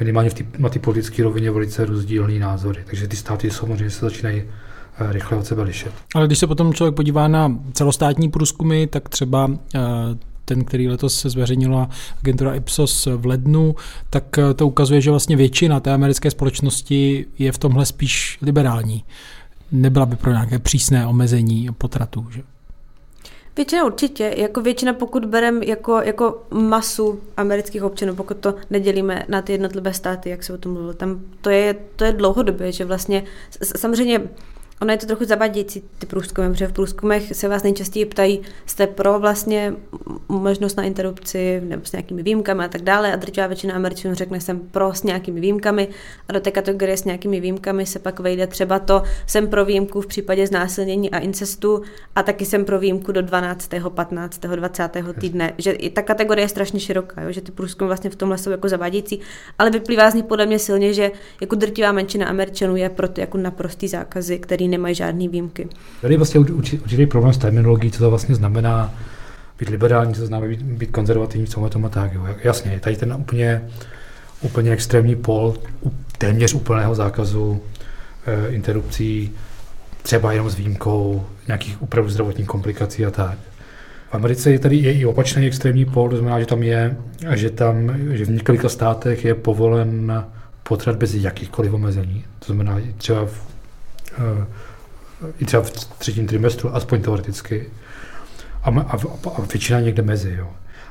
minimálně 0.00 0.30
v 0.30 0.34
tý, 0.34 0.46
na 0.58 0.68
té 0.68 0.78
politické 0.78 1.22
rovině 1.22 1.50
velice 1.50 1.84
rozdílné 1.84 2.38
názory. 2.38 2.84
Takže 2.86 3.08
ty 3.08 3.16
státy 3.16 3.50
samozřejmě 3.50 3.90
se 3.90 4.06
začínají 4.06 4.42
eh, 4.98 5.12
rychle 5.12 5.38
od 5.38 5.46
sebe 5.46 5.62
lišet. 5.62 5.92
Ale 6.14 6.26
když 6.26 6.38
se 6.38 6.46
potom 6.46 6.74
člověk 6.74 6.94
podívá 6.94 7.28
na 7.28 7.58
celostátní 7.72 8.28
průzkumy, 8.28 8.86
tak 8.86 9.08
třeba 9.08 9.50
eh, 9.74 9.80
ten, 10.44 10.64
který 10.64 10.88
letos 10.88 11.20
se 11.20 11.30
zveřejnila 11.30 11.88
agentura 12.22 12.54
Ipsos 12.54 13.08
v 13.16 13.26
lednu, 13.26 13.74
tak 14.10 14.38
eh, 14.38 14.54
to 14.54 14.66
ukazuje, 14.66 15.00
že 15.00 15.10
vlastně 15.10 15.36
většina 15.36 15.80
té 15.80 15.92
americké 15.92 16.30
společnosti 16.30 17.26
je 17.38 17.52
v 17.52 17.58
tomhle 17.58 17.86
spíš 17.86 18.38
liberální. 18.42 19.04
Nebyla 19.72 20.06
by 20.06 20.16
pro 20.16 20.32
nějaké 20.32 20.58
přísné 20.58 21.06
omezení 21.06 21.68
potratů. 21.78 22.26
Že? 22.30 22.42
Většina 23.58 23.84
určitě, 23.84 24.34
jako 24.36 24.60
většina, 24.60 24.92
pokud 24.92 25.24
berem 25.24 25.62
jako, 25.62 26.00
jako 26.00 26.42
masu 26.50 27.20
amerických 27.36 27.82
občanů, 27.82 28.14
pokud 28.14 28.36
to 28.36 28.54
nedělíme 28.70 29.24
na 29.28 29.42
ty 29.42 29.52
jednotlivé 29.52 29.94
státy, 29.94 30.30
jak 30.30 30.42
se 30.42 30.52
o 30.52 30.58
tom 30.58 30.72
mluvil, 30.72 30.94
tam 30.94 31.20
to 31.40 31.50
je, 31.50 31.76
to 31.96 32.04
je 32.04 32.12
dlouhodobě, 32.12 32.72
že 32.72 32.84
vlastně 32.84 33.24
samozřejmě 33.76 34.30
Ono 34.82 34.92
je 34.92 34.98
to 34.98 35.06
trochu 35.06 35.24
zabadějící, 35.24 35.82
ty 35.98 36.06
průzkumy, 36.06 36.48
protože 36.48 36.66
v 36.66 36.72
průzkumech 36.72 37.36
se 37.36 37.48
vás 37.48 37.62
nejčastěji 37.62 38.04
ptají, 38.04 38.40
jste 38.66 38.86
pro 38.86 39.18
vlastně 39.18 39.74
možnost 40.28 40.76
na 40.76 40.82
interrupci 40.82 41.60
nebo 41.64 41.84
s 41.84 41.92
nějakými 41.92 42.22
výjimkami 42.22 42.64
a 42.64 42.68
tak 42.68 42.82
dále 42.82 43.12
a 43.12 43.16
drtivá 43.16 43.46
většina 43.46 43.74
Američanů 43.74 44.14
řekne, 44.14 44.40
jsem 44.40 44.60
pro 44.60 44.94
s 44.94 45.02
nějakými 45.02 45.40
výjimkami 45.40 45.88
a 46.28 46.32
do 46.32 46.40
té 46.40 46.50
kategorie 46.50 46.96
s 46.96 47.04
nějakými 47.04 47.40
výjimkami 47.40 47.86
se 47.86 47.98
pak 47.98 48.20
vejde 48.20 48.46
třeba 48.46 48.78
to, 48.78 49.02
jsem 49.26 49.48
pro 49.48 49.64
výjimku 49.64 50.00
v 50.00 50.06
případě 50.06 50.46
znásilnění 50.46 51.10
a 51.10 51.18
incestu 51.18 51.82
a 52.16 52.22
taky 52.22 52.44
jsem 52.44 52.64
pro 52.64 52.78
výjimku 52.78 53.12
do 53.12 53.22
12., 53.22 53.70
15., 53.88 54.40
20. 54.40 54.90
týdne, 55.20 55.54
že 55.58 55.72
i 55.72 55.90
ta 55.90 56.02
kategorie 56.02 56.44
je 56.44 56.48
strašně 56.48 56.80
široká, 56.80 57.22
jo? 57.22 57.32
že 57.32 57.40
ty 57.40 57.52
průzkumy 57.52 57.86
vlastně 57.86 58.10
v 58.10 58.16
tomhle 58.16 58.38
jsou 58.38 58.50
jako 58.50 58.68
zavádějící, 58.68 59.20
ale 59.58 59.70
vyplývá 59.70 60.10
z 60.10 60.14
nich 60.14 60.24
podle 60.24 60.46
mě 60.46 60.58
silně, 60.58 60.92
že 60.92 61.10
jako 61.40 61.54
drtivá 61.54 61.92
menšina 61.92 62.26
Američanů 62.26 62.76
je 62.76 62.88
pro 62.88 63.08
ty 63.08 63.20
jako 63.20 63.38
naprostý 63.38 63.88
zákazy, 63.88 64.38
který 64.38 64.67
nemají 64.68 64.94
žádné 64.94 65.28
výjimky. 65.28 65.68
Tady 66.00 66.14
je 66.14 66.18
vlastně 66.18 66.40
určitý 66.40 67.06
problém 67.06 67.32
s 67.32 67.38
terminologií, 67.38 67.90
co 67.90 67.98
to 67.98 68.10
vlastně 68.10 68.34
znamená 68.34 68.94
být 69.58 69.68
liberální, 69.68 70.14
co 70.14 70.20
to 70.20 70.26
znamená 70.26 70.50
být, 70.50 70.62
být 70.62 70.90
konzervativní 70.90 71.46
v 71.46 71.54
tomhle 71.54 71.70
tomu 71.70 71.88
tak. 71.88 72.14
Jo. 72.14 72.26
Jasně, 72.44 72.80
tady 72.80 72.96
ten 72.96 73.12
úplně, 73.12 73.62
úplně 74.40 74.70
extrémní 74.70 75.16
pol 75.16 75.54
téměř 76.18 76.54
úplného 76.54 76.94
zákazu 76.94 77.60
e, 78.26 78.48
interrupcí, 78.48 79.32
třeba 80.02 80.32
jenom 80.32 80.50
s 80.50 80.54
výjimkou 80.54 81.26
nějakých 81.46 81.82
opravdu 81.82 82.10
zdravotních 82.10 82.46
komplikací 82.46 83.06
a 83.06 83.10
tak. 83.10 83.38
V 84.10 84.14
Americe 84.14 84.50
je 84.50 84.58
tady 84.58 84.76
je 84.76 84.92
i 84.92 85.04
opačný 85.04 85.46
extrémní 85.46 85.84
pol, 85.84 86.08
to 86.08 86.16
znamená, 86.16 86.40
že 86.40 86.46
tam 86.46 86.62
je, 86.62 86.96
že 87.34 87.50
tam, 87.50 87.94
že 88.10 88.24
v 88.24 88.30
několika 88.30 88.68
státech 88.68 89.24
je 89.24 89.34
povolen 89.34 90.24
potrat 90.62 90.96
bez 90.96 91.14
jakýchkoliv 91.14 91.72
omezení. 91.72 92.24
To 92.38 92.46
znamená 92.46 92.80
třeba 92.96 93.26
v, 93.26 93.48
i 95.38 95.44
třeba 95.44 95.62
v 95.62 95.70
třetím 95.70 96.26
trimestru, 96.26 96.76
aspoň 96.76 97.02
teoreticky. 97.02 97.70
A, 98.62 98.70
a, 98.80 98.96
a 99.34 99.40
většina 99.40 99.80
někde 99.80 100.02
mezi. 100.02 100.34
Jo. 100.38 100.48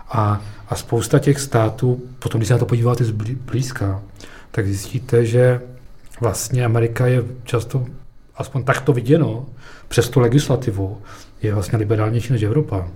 A, 0.09 0.41
a 0.69 0.75
spousta 0.75 1.19
těch 1.19 1.39
států, 1.39 2.01
potom 2.19 2.39
když 2.39 2.47
se 2.47 2.53
na 2.53 2.57
to 2.57 2.65
podíváte 2.65 3.03
zblízka, 3.03 4.01
tak 4.51 4.67
zjistíte, 4.67 5.25
že 5.25 5.61
vlastně 6.21 6.65
Amerika 6.65 7.07
je 7.07 7.23
často, 7.43 7.85
aspoň 8.35 8.63
takto 8.63 8.93
viděno, 8.93 9.45
přes 9.87 10.09
tu 10.09 10.19
legislativu, 10.19 11.01
je 11.41 11.53
vlastně 11.53 11.77
liberálnější 11.77 12.33
než 12.33 12.43
Evropa. 12.43 12.87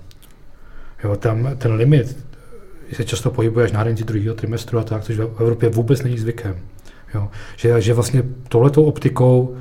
Jo, 1.04 1.16
tam 1.16 1.50
ten 1.58 1.74
limit 1.74 2.18
se 2.94 3.04
často 3.04 3.32
pohybuje 3.32 3.66
až 3.66 3.72
na 3.72 3.80
hranici 3.80 4.04
druhého 4.04 4.36
trimestru 4.36 4.80
a 4.80 4.84
tak, 4.84 5.04
což 5.04 5.18
v 5.18 5.22
Evropě 5.40 5.70
vůbec 5.70 6.02
není 6.02 6.18
zvykem. 6.18 6.58
Jo. 7.14 7.30
Že, 7.58 7.82
že 7.82 7.94
vlastně 7.94 8.24
tohletou 8.48 8.84
optikou 8.84 9.58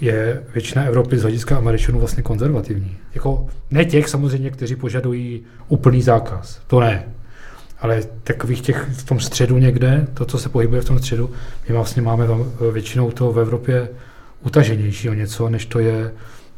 je 0.00 0.42
většina 0.54 0.84
Evropy 0.84 1.18
z 1.18 1.22
hlediska 1.22 1.56
Američanů 1.56 1.98
vlastně 1.98 2.22
konzervativní. 2.22 2.96
Jako 3.14 3.46
ne 3.70 3.84
těch 3.84 4.08
samozřejmě, 4.08 4.50
kteří 4.50 4.76
požadují 4.76 5.42
úplný 5.68 6.02
zákaz, 6.02 6.60
to 6.66 6.80
ne. 6.80 7.04
Ale 7.80 8.02
takových 8.24 8.60
těch 8.60 8.88
v 8.92 9.04
tom 9.04 9.20
středu 9.20 9.58
někde, 9.58 10.06
to, 10.14 10.24
co 10.24 10.38
se 10.38 10.48
pohybuje 10.48 10.80
v 10.80 10.84
tom 10.84 10.98
středu, 10.98 11.30
my 11.68 11.74
vlastně 11.74 12.02
máme 12.02 12.26
většinou 12.72 13.10
to 13.10 13.32
v 13.32 13.40
Evropě 13.40 13.88
utaženější 14.42 15.10
o 15.10 15.14
něco, 15.14 15.48
než 15.48 15.66
to 15.66 15.78
je, 15.78 16.12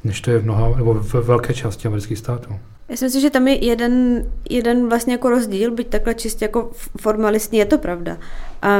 než 0.04 0.20
to 0.20 0.30
je 0.30 0.38
v 0.38 0.44
mnoha, 0.44 0.76
nebo 0.76 0.94
v 0.94 1.14
velké 1.14 1.54
části 1.54 1.88
amerických 1.88 2.18
států. 2.18 2.54
Já 2.88 2.96
si 2.96 3.04
myslím, 3.04 3.22
že 3.22 3.30
tam 3.30 3.48
je 3.48 3.64
jeden, 3.64 4.24
jeden 4.50 4.88
vlastně 4.88 5.12
jako 5.12 5.30
rozdíl, 5.30 5.70
byť 5.70 5.88
takhle 5.88 6.14
čistě 6.14 6.44
jako 6.44 6.70
formalistní, 7.00 7.58
je 7.58 7.64
to 7.64 7.78
pravda. 7.78 8.18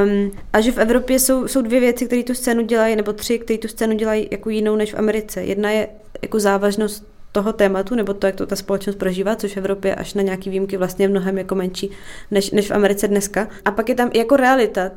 Um, 0.05 0.31
a 0.53 0.61
že 0.61 0.73
v 0.73 0.79
Evropě 0.79 1.19
jsou, 1.19 1.49
jsou 1.49 1.63
dvě 1.63 1.81
věci, 1.81 2.07
které 2.07 2.23
tu 2.23 2.35
scénu 2.35 2.63
dělají, 2.63 2.97
nebo 2.97 3.13
tři, 3.13 3.39
které 3.39 3.59
tu 3.59 3.69
scénu 3.69 3.97
dělají 3.97 4.29
jako 4.31 4.51
jinou 4.51 4.77
než 4.77 4.95
v 4.95 4.99
Americe. 4.99 5.43
Jedna 5.43 5.71
je 5.71 5.89
jako 6.23 6.41
závažnost 6.41 7.07
toho 7.33 7.53
tématu, 7.53 7.95
nebo 7.95 8.15
to, 8.15 8.27
jak 8.27 8.37
to 8.37 8.47
ta 8.47 8.57
společnost 8.57 8.97
prožívá, 8.97 9.37
což 9.37 9.55
v 9.55 9.57
Evropě 9.57 9.95
až 9.95 10.15
na 10.15 10.23
nějaký 10.23 10.51
výjimky 10.51 10.77
vlastně 10.77 11.05
je 11.05 11.09
mnohem 11.09 11.39
jako 11.39 11.55
menší 11.55 11.91
než, 12.31 12.51
než 12.51 12.69
v 12.69 12.75
Americe 12.75 13.09
dneska. 13.09 13.49
A 13.65 13.71
pak 13.71 13.89
je 13.89 13.95
tam 13.95 14.11
jako 14.15 14.37
realita 14.37 14.91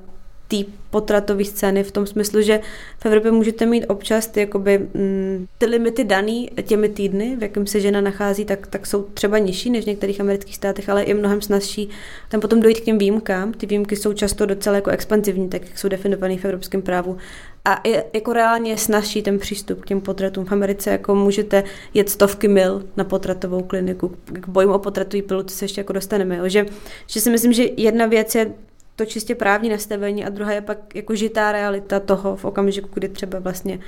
té 0.48 0.58
potratové 0.90 1.46
scény 1.46 1.84
v 1.84 1.92
tom 1.92 2.06
smyslu, 2.06 2.42
že 2.42 2.60
v 3.00 3.06
Evropě 3.06 3.32
můžete 3.32 3.66
mít 3.66 3.86
občas 3.86 4.28
ty, 4.28 4.40
jakoby, 4.40 4.78
mm, 4.78 5.46
ty 5.58 5.66
limity 5.66 6.04
daný 6.04 6.50
těmi 6.64 6.90
týdny, 6.90 7.36
v 7.36 7.44
jakém 7.44 7.68
se 7.68 7.80
žena 7.80 8.02
nachází, 8.02 8.46
tak, 8.46 8.68
tak 8.68 8.88
jsou 8.88 9.04
třeba 9.04 9.38
nižší 9.38 9.70
než 9.70 9.84
v 9.84 9.88
některých 9.88 10.22
amerických 10.22 10.56
státech, 10.56 10.90
ale 10.90 11.04
i 11.04 11.14
mnohem 11.14 11.42
snazší 11.42 11.90
tam 12.30 12.42
potom 12.42 12.62
dojít 12.62 12.80
k 12.80 12.84
těm 12.84 12.98
výjimkám. 12.98 13.54
Ty 13.54 13.66
výjimky 13.66 13.96
jsou 13.96 14.14
často 14.14 14.46
docela 14.46 14.76
jako 14.76 14.90
expanzivní, 14.90 15.50
tak 15.50 15.62
jak 15.62 15.78
jsou 15.78 15.88
definované 15.88 16.38
v 16.38 16.46
evropském 16.46 16.82
právu. 16.82 17.18
A 17.66 17.82
je, 17.88 18.04
jako 18.14 18.34
reálně 18.34 18.78
snažší 18.78 19.22
ten 19.22 19.40
přístup 19.40 19.82
k 19.82 19.86
těm 19.86 20.02
potratům. 20.02 20.46
V 20.46 20.52
Americe 20.52 20.90
jako 20.90 21.16
můžete 21.16 21.64
jet 21.94 22.10
stovky 22.10 22.48
mil 22.48 22.84
na 22.98 23.04
potratovou 23.04 23.64
kliniku. 23.64 24.16
K 24.26 24.48
bojím 24.48 24.70
o 24.70 24.80
potratový 24.80 25.22
pilu, 25.22 25.44
se 25.48 25.66
ještě 25.66 25.82
jako 25.82 25.94
dostaneme. 25.94 26.38
Jo. 26.38 26.50
Že, 26.50 26.66
že 27.08 27.22
si 27.22 27.30
myslím, 27.30 27.54
že 27.54 27.66
jedna 27.78 28.06
věc 28.06 28.36
je 28.36 28.54
to 28.96 29.06
čistě 29.06 29.36
právní 29.36 29.70
nastavení 29.70 30.26
a 30.26 30.30
druhá 30.30 30.52
je 30.52 30.62
pak 30.62 30.96
jako 30.96 31.16
žitá 31.16 31.52
realita 31.52 32.00
toho 32.00 32.36
v 32.36 32.46
okamžiku, 32.46 32.90
kdy 32.94 33.10
třeba 33.10 33.40
vlastně 33.40 33.80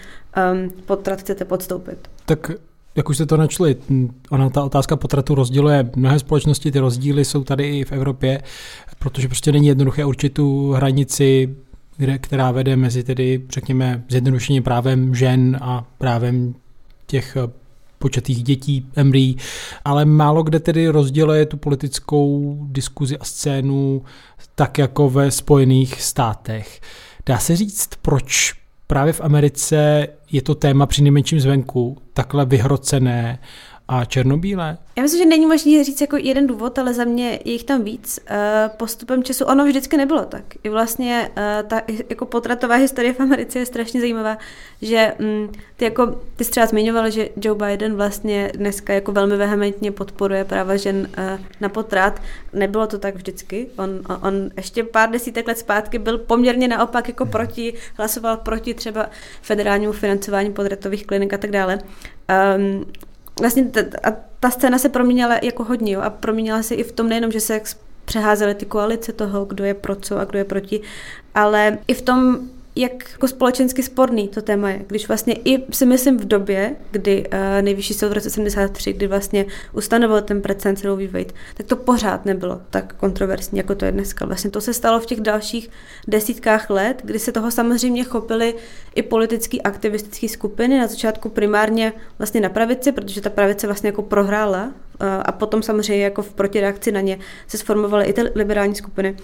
um, 0.53 0.69
potrat 0.85 1.19
chcete 1.19 1.45
podstoupit. 1.45 2.07
Tak 2.25 2.51
jak 2.95 3.09
už 3.09 3.15
jste 3.17 3.25
to 3.25 3.37
načli, 3.37 3.75
ona 4.29 4.49
ta 4.49 4.63
otázka 4.63 4.95
potratu 4.95 5.35
rozděluje 5.35 5.89
mnohé 5.95 6.19
společnosti, 6.19 6.71
ty 6.71 6.79
rozdíly 6.79 7.25
jsou 7.25 7.43
tady 7.43 7.79
i 7.79 7.85
v 7.85 7.91
Evropě, 7.91 8.41
protože 8.99 9.27
prostě 9.27 9.51
není 9.51 9.67
jednoduché 9.67 10.05
určit 10.05 10.33
tu 10.33 10.71
hranici, 10.71 11.55
která 12.17 12.51
vede 12.51 12.75
mezi 12.75 13.03
tedy, 13.03 13.41
řekněme, 13.49 14.03
zjednodušením 14.09 14.63
právem 14.63 15.15
žen 15.15 15.57
a 15.61 15.85
právem 15.97 16.55
těch 17.07 17.37
početých 17.99 18.43
dětí, 18.43 18.87
embryí, 18.95 19.37
ale 19.85 20.05
málo 20.05 20.43
kde 20.43 20.59
tedy 20.59 20.87
rozděluje 20.87 21.45
tu 21.45 21.57
politickou 21.57 22.57
diskuzi 22.71 23.17
a 23.17 23.23
scénu 23.23 24.03
tak 24.55 24.77
jako 24.77 25.09
ve 25.09 25.31
Spojených 25.31 26.01
státech. 26.01 26.81
Dá 27.25 27.37
se 27.37 27.55
říct, 27.55 27.89
proč 28.01 28.53
právě 28.87 29.13
v 29.13 29.21
Americe 29.21 30.07
je 30.31 30.41
to 30.41 30.55
téma 30.55 30.85
při 30.85 31.01
nejmenším 31.01 31.39
zvenku 31.39 31.97
takhle 32.13 32.45
vyhrocené 32.45 33.39
a 33.87 34.05
černobílé? 34.05 34.77
Já 34.97 35.03
myslím, 35.03 35.23
že 35.23 35.29
není 35.29 35.45
možné 35.45 35.83
říct 35.83 36.01
jako 36.01 36.17
jeden 36.17 36.47
důvod, 36.47 36.79
ale 36.79 36.93
za 36.93 37.03
mě 37.03 37.29
je 37.29 37.51
jich 37.51 37.63
tam 37.63 37.83
víc. 37.83 38.19
Eh, 38.27 38.69
postupem 38.77 39.23
času 39.23 39.45
ono 39.45 39.65
vždycky 39.65 39.97
nebylo 39.97 40.25
tak. 40.25 40.43
I 40.63 40.69
vlastně 40.69 41.31
eh, 41.35 41.63
ta 41.67 41.81
jako 42.09 42.25
potratová 42.25 42.75
historie 42.75 43.13
v 43.13 43.19
Americe 43.19 43.59
je 43.59 43.65
strašně 43.65 43.99
zajímavá, 43.99 44.37
že 44.81 45.13
mm, 45.19 45.51
ty 45.75 45.85
jako, 45.85 46.21
ty 46.35 46.43
jsi 46.43 46.51
třeba 46.51 46.65
zmiňovala, 46.65 47.09
že 47.09 47.29
Joe 47.41 47.67
Biden 47.67 47.95
vlastně 47.95 48.51
dneska 48.55 48.93
jako 48.93 49.11
velmi 49.11 49.37
vehementně 49.37 49.91
podporuje 49.91 50.43
práva 50.43 50.75
žen 50.75 51.09
eh, 51.17 51.39
na 51.61 51.69
potrat. 51.69 52.21
Nebylo 52.53 52.87
to 52.87 52.99
tak 52.99 53.15
vždycky. 53.15 53.67
On, 53.77 53.89
on 54.21 54.49
ještě 54.57 54.83
pár 54.83 55.09
desítek 55.09 55.47
let 55.47 55.57
zpátky 55.57 55.99
byl 55.99 56.17
poměrně 56.17 56.67
naopak 56.67 57.07
jako 57.07 57.25
proti, 57.25 57.73
hlasoval 57.97 58.37
proti 58.37 58.73
třeba 58.73 59.09
federálnímu 59.41 59.91
financování 59.93 60.53
potratových 60.53 61.05
klinik 61.05 61.33
a 61.33 61.37
tak 61.37 61.51
dále. 61.51 61.79
Um, 62.57 62.85
vlastně 63.39 63.65
ta, 63.65 63.81
a 64.03 64.13
ta 64.39 64.49
scéna 64.49 64.77
se 64.77 64.89
proměnila 64.89 65.39
jako 65.43 65.63
hodně 65.63 65.93
jo, 65.93 66.01
a 66.01 66.09
proměnila 66.09 66.63
se 66.63 66.75
i 66.75 66.83
v 66.83 66.91
tom 66.91 67.09
nejenom, 67.09 67.31
že 67.31 67.39
se 67.39 67.61
přeházely 68.05 68.55
ty 68.55 68.65
koalice 68.65 69.13
toho, 69.13 69.45
kdo 69.45 69.63
je 69.63 69.73
pro 69.73 69.95
co 69.95 70.17
a 70.17 70.25
kdo 70.25 70.37
je 70.37 70.45
proti, 70.45 70.81
ale 71.35 71.77
i 71.87 71.93
v 71.93 72.01
tom, 72.01 72.39
jak 72.77 73.11
jako 73.11 73.27
společensky 73.27 73.83
sporný 73.83 74.27
to 74.27 74.41
téma 74.41 74.69
je. 74.69 74.81
Když 74.87 75.07
vlastně 75.07 75.33
i 75.45 75.73
si 75.73 75.85
myslím 75.85 76.17
v 76.17 76.25
době, 76.25 76.75
kdy 76.91 77.25
uh, 77.27 77.61
nejvyšší 77.61 77.93
soud 77.93 78.09
v 78.09 78.13
roce 78.13 78.29
73, 78.29 78.93
kdy 78.93 79.07
vlastně 79.07 79.45
ustanovil 79.73 80.21
ten 80.21 80.41
precedent 80.41 80.83
Roe 80.83 81.07
Wade, 81.07 81.33
tak 81.53 81.65
to 81.65 81.75
pořád 81.75 82.25
nebylo 82.25 82.61
tak 82.69 82.93
kontroverzní, 82.93 83.57
jako 83.57 83.75
to 83.75 83.85
je 83.85 83.91
dneska. 83.91 84.25
Vlastně 84.25 84.51
to 84.51 84.61
se 84.61 84.73
stalo 84.73 84.99
v 84.99 85.05
těch 85.05 85.21
dalších 85.21 85.69
desítkách 86.07 86.69
let, 86.69 87.01
kdy 87.03 87.19
se 87.19 87.31
toho 87.31 87.51
samozřejmě 87.51 88.03
chopily 88.03 88.55
i 88.95 89.01
politické 89.01 89.57
aktivistické 89.57 90.27
skupiny, 90.27 90.79
na 90.79 90.87
začátku 90.87 91.29
primárně 91.29 91.93
vlastně 92.17 92.41
na 92.41 92.49
pravici, 92.49 92.91
protože 92.91 93.21
ta 93.21 93.29
pravice 93.29 93.67
vlastně 93.67 93.87
jako 93.87 94.01
prohrála 94.01 94.63
uh, 94.63 94.71
a 95.25 95.31
potom 95.31 95.63
samozřejmě 95.63 96.03
jako 96.03 96.21
v 96.21 96.33
protireakci 96.33 96.91
na 96.91 97.01
ně 97.01 97.19
se 97.47 97.57
sformovaly 97.57 98.05
i 98.05 98.13
ty 98.13 98.21
liberální 98.35 98.75
skupiny. 98.75 99.15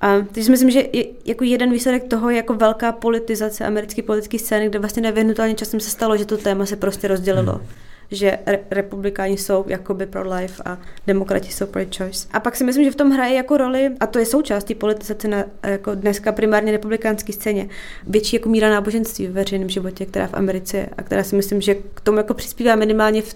A 0.00 0.16
takže 0.32 0.44
si 0.44 0.50
myslím, 0.50 0.70
že 0.70 0.84
je, 0.92 1.04
jako 1.24 1.44
jeden 1.44 1.72
výsledek 1.72 2.04
toho 2.04 2.30
je 2.30 2.36
jako 2.36 2.54
velká 2.54 2.92
politizace 2.92 3.64
americké 3.64 4.02
politické 4.02 4.38
scény, 4.38 4.68
kde 4.68 4.78
vlastně 4.78 5.02
nevyhnutelně 5.02 5.54
časem 5.54 5.80
se 5.80 5.90
stalo, 5.90 6.16
že 6.16 6.24
to 6.24 6.36
téma 6.36 6.66
se 6.66 6.76
prostě 6.76 7.08
rozdělilo. 7.08 7.52
Hmm 7.52 7.66
že 8.10 8.38
re- 8.46 8.60
republikáni 8.70 9.38
jsou 9.38 9.64
jakoby 9.68 10.06
pro 10.06 10.34
life 10.34 10.62
a 10.64 10.78
demokrati 11.06 11.52
jsou 11.52 11.66
pro 11.66 11.82
choice. 11.96 12.28
A 12.32 12.40
pak 12.40 12.56
si 12.56 12.64
myslím, 12.64 12.84
že 12.84 12.90
v 12.90 12.96
tom 12.96 13.10
hraje 13.10 13.34
jako 13.34 13.56
roli, 13.56 13.90
a 14.00 14.06
to 14.06 14.18
je 14.18 14.26
součástí 14.26 14.74
politizace 14.74 15.28
na 15.28 15.44
jako 15.62 15.94
dneska 15.94 16.32
primárně 16.32 16.72
republikánské 16.72 17.32
scéně, 17.32 17.68
větší 18.06 18.36
jako 18.36 18.48
míra 18.48 18.70
náboženství 18.70 19.26
v 19.26 19.32
veřejném 19.32 19.68
životě, 19.68 20.06
která 20.06 20.26
v 20.26 20.34
Americe 20.34 20.76
je 20.76 20.88
a 20.96 21.02
která 21.02 21.24
si 21.24 21.36
myslím, 21.36 21.60
že 21.60 21.74
k 21.94 22.00
tomu 22.00 22.18
jako 22.18 22.34
přispívá 22.34 22.76
minimálně 22.76 23.22
v 23.22 23.34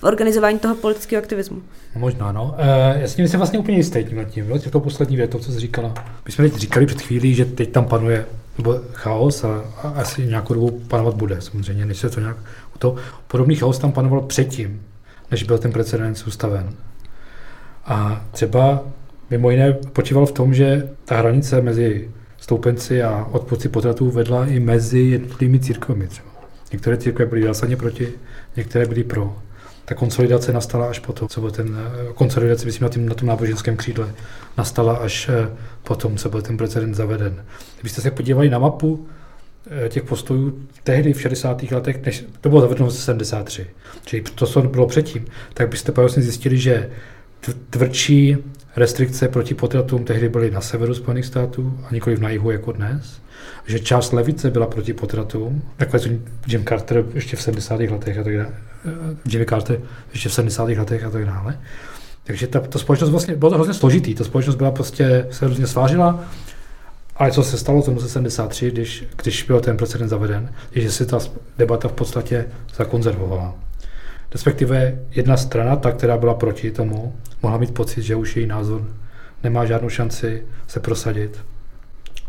v 0.00 0.04
organizování 0.04 0.58
toho 0.58 0.74
politického 0.74 1.22
aktivismu. 1.22 1.62
Možná, 1.94 2.32
no. 2.32 2.54
E, 2.58 3.00
já 3.00 3.08
s 3.08 3.14
tím 3.14 3.28
jsem 3.28 3.40
vlastně 3.40 3.58
úplně 3.58 3.76
jistý 3.76 4.04
tím 4.04 4.26
tím, 4.30 4.50
jo, 4.50 4.58
to 4.70 4.80
poslední 4.80 5.16
větou, 5.16 5.38
co 5.38 5.52
jsi 5.52 5.60
říkala. 5.60 5.94
My 6.26 6.32
jsme 6.32 6.50
teď 6.50 6.60
říkali 6.60 6.86
před 6.86 7.00
chvílí, 7.00 7.34
že 7.34 7.44
teď 7.44 7.72
tam 7.72 7.84
panuje 7.84 8.26
nebo 8.58 8.80
chaos 8.92 9.44
a, 9.44 9.64
a 9.82 9.88
asi 9.88 10.26
nějakou 10.26 10.54
dobu 10.54 10.70
panovat 10.70 11.14
bude, 11.14 11.40
samozřejmě, 11.40 11.86
než 11.86 11.98
se 11.98 12.10
to 12.10 12.20
nějak... 12.20 12.36
To, 12.78 12.96
podobný 13.28 13.56
chaos 13.56 13.78
tam 13.78 13.92
panoval 13.92 14.20
předtím, 14.20 14.82
než 15.30 15.42
byl 15.42 15.58
ten 15.58 15.72
precedens 15.72 16.26
ustaven. 16.26 16.70
A 17.84 18.24
třeba 18.30 18.82
mimo 19.30 19.50
jiné 19.50 19.72
počíval 19.72 20.26
v 20.26 20.32
tom, 20.32 20.54
že 20.54 20.88
ta 21.04 21.16
hranice 21.16 21.60
mezi 21.60 22.10
stoupenci 22.36 23.02
a 23.02 23.28
odpůrci 23.30 23.68
potratů 23.68 24.10
vedla 24.10 24.46
i 24.46 24.60
mezi 24.60 25.00
jednotlivými 25.00 25.60
církvemi 25.60 26.06
třeba. 26.06 26.28
Některé 26.72 26.96
církve 26.96 27.26
byly 27.26 27.42
zásadně 27.42 27.76
proti, 27.76 28.08
některé 28.56 28.86
byly 28.86 29.04
pro 29.04 29.36
ta 29.90 29.96
konsolidace 29.96 30.52
nastala 30.52 30.86
až 30.86 30.98
potom, 30.98 31.28
co 31.28 31.40
byl 31.40 31.50
ten, 31.50 31.76
eh, 31.78 32.12
konsolidace, 32.14 32.66
myslím, 32.66 32.82
na, 32.82 32.88
tím, 32.88 33.08
na 33.08 33.14
tom 33.14 33.28
náboženském 33.28 33.76
křídle, 33.76 34.14
nastala 34.58 34.96
až 34.96 35.28
eh, 35.28 35.48
potom, 35.82 36.16
co 36.16 36.28
byl 36.28 36.42
ten 36.42 36.56
precedent 36.56 36.94
zaveden. 36.94 37.44
Kdybyste 37.74 38.02
se 38.02 38.10
podívali 38.10 38.50
na 38.50 38.58
mapu 38.58 39.06
eh, 39.70 39.88
těch 39.88 40.02
postojů 40.02 40.58
tehdy 40.84 41.12
v 41.12 41.20
60. 41.20 41.62
letech, 41.62 42.04
než 42.06 42.24
to 42.40 42.48
bylo 42.48 42.60
zavedeno 42.60 42.86
v 42.86 42.94
73, 42.94 43.66
čili 44.04 44.22
to, 44.22 44.46
co 44.46 44.62
bylo 44.62 44.86
předtím, 44.86 45.24
tak 45.54 45.68
byste 45.68 45.92
vlastně 45.92 46.22
zjistili, 46.22 46.58
že 46.58 46.90
tvrdší 47.70 48.36
restrikce 48.76 49.28
proti 49.28 49.54
potratům 49.54 50.04
tehdy 50.04 50.28
byly 50.28 50.50
na 50.50 50.60
severu 50.60 50.94
Spojených 50.94 51.26
států 51.26 51.78
a 51.84 51.94
nikoli 51.94 52.20
na 52.20 52.30
jihu 52.30 52.50
jako 52.50 52.72
dnes. 52.72 53.19
Že 53.66 53.78
část 53.78 54.12
levice 54.12 54.50
byla 54.50 54.66
proti 54.66 54.92
potratům, 54.92 55.62
takhle 55.76 56.00
Jim 56.46 56.64
Carter 56.64 57.04
ještě 57.14 57.36
v 57.36 57.42
70. 57.42 57.80
letech 57.80 58.18
a 58.18 58.22
tak 58.22 58.36
dále. 58.36 58.52
Eh, 58.86 59.16
Jimmy 59.28 59.46
Carter 59.46 59.80
ještě 60.12 60.28
v 60.28 60.32
70. 60.32 60.68
letech 60.68 61.04
a 61.04 61.10
tak 61.10 61.26
dále. 61.26 61.58
Takže 62.24 62.46
ta, 62.46 62.60
ta 62.60 62.78
společnost 62.78 63.10
vlastně, 63.10 63.36
bylo 63.36 63.50
to 63.50 63.56
hrozně 63.56 63.74
složitý, 63.74 64.14
ta 64.14 64.24
společnost 64.24 64.56
byla 64.56 64.70
prostě, 64.70 65.26
se 65.30 65.46
hrozně 65.46 65.66
svážila, 65.66 66.24
ale 67.16 67.32
co 67.32 67.42
se 67.42 67.58
stalo 67.58 67.82
v 67.82 67.88
roce 67.88 68.08
73, 68.08 68.70
když, 68.70 69.04
když 69.22 69.42
byl 69.42 69.60
ten 69.60 69.76
precedent 69.76 70.10
zaveden, 70.10 70.52
je, 70.72 70.82
že 70.82 70.92
se 70.92 71.06
ta 71.06 71.18
debata 71.58 71.88
v 71.88 71.92
podstatě 71.92 72.46
zakonzervovala. 72.76 73.54
Respektive 74.32 74.98
jedna 75.10 75.36
strana, 75.36 75.76
ta, 75.76 75.92
která 75.92 76.18
byla 76.18 76.34
proti 76.34 76.70
tomu, 76.70 77.14
mohla 77.42 77.58
mít 77.58 77.74
pocit, 77.74 78.02
že 78.02 78.16
už 78.16 78.36
její 78.36 78.46
názor 78.46 78.86
nemá 79.42 79.64
žádnou 79.64 79.88
šanci 79.88 80.46
se 80.66 80.80
prosadit. 80.80 81.44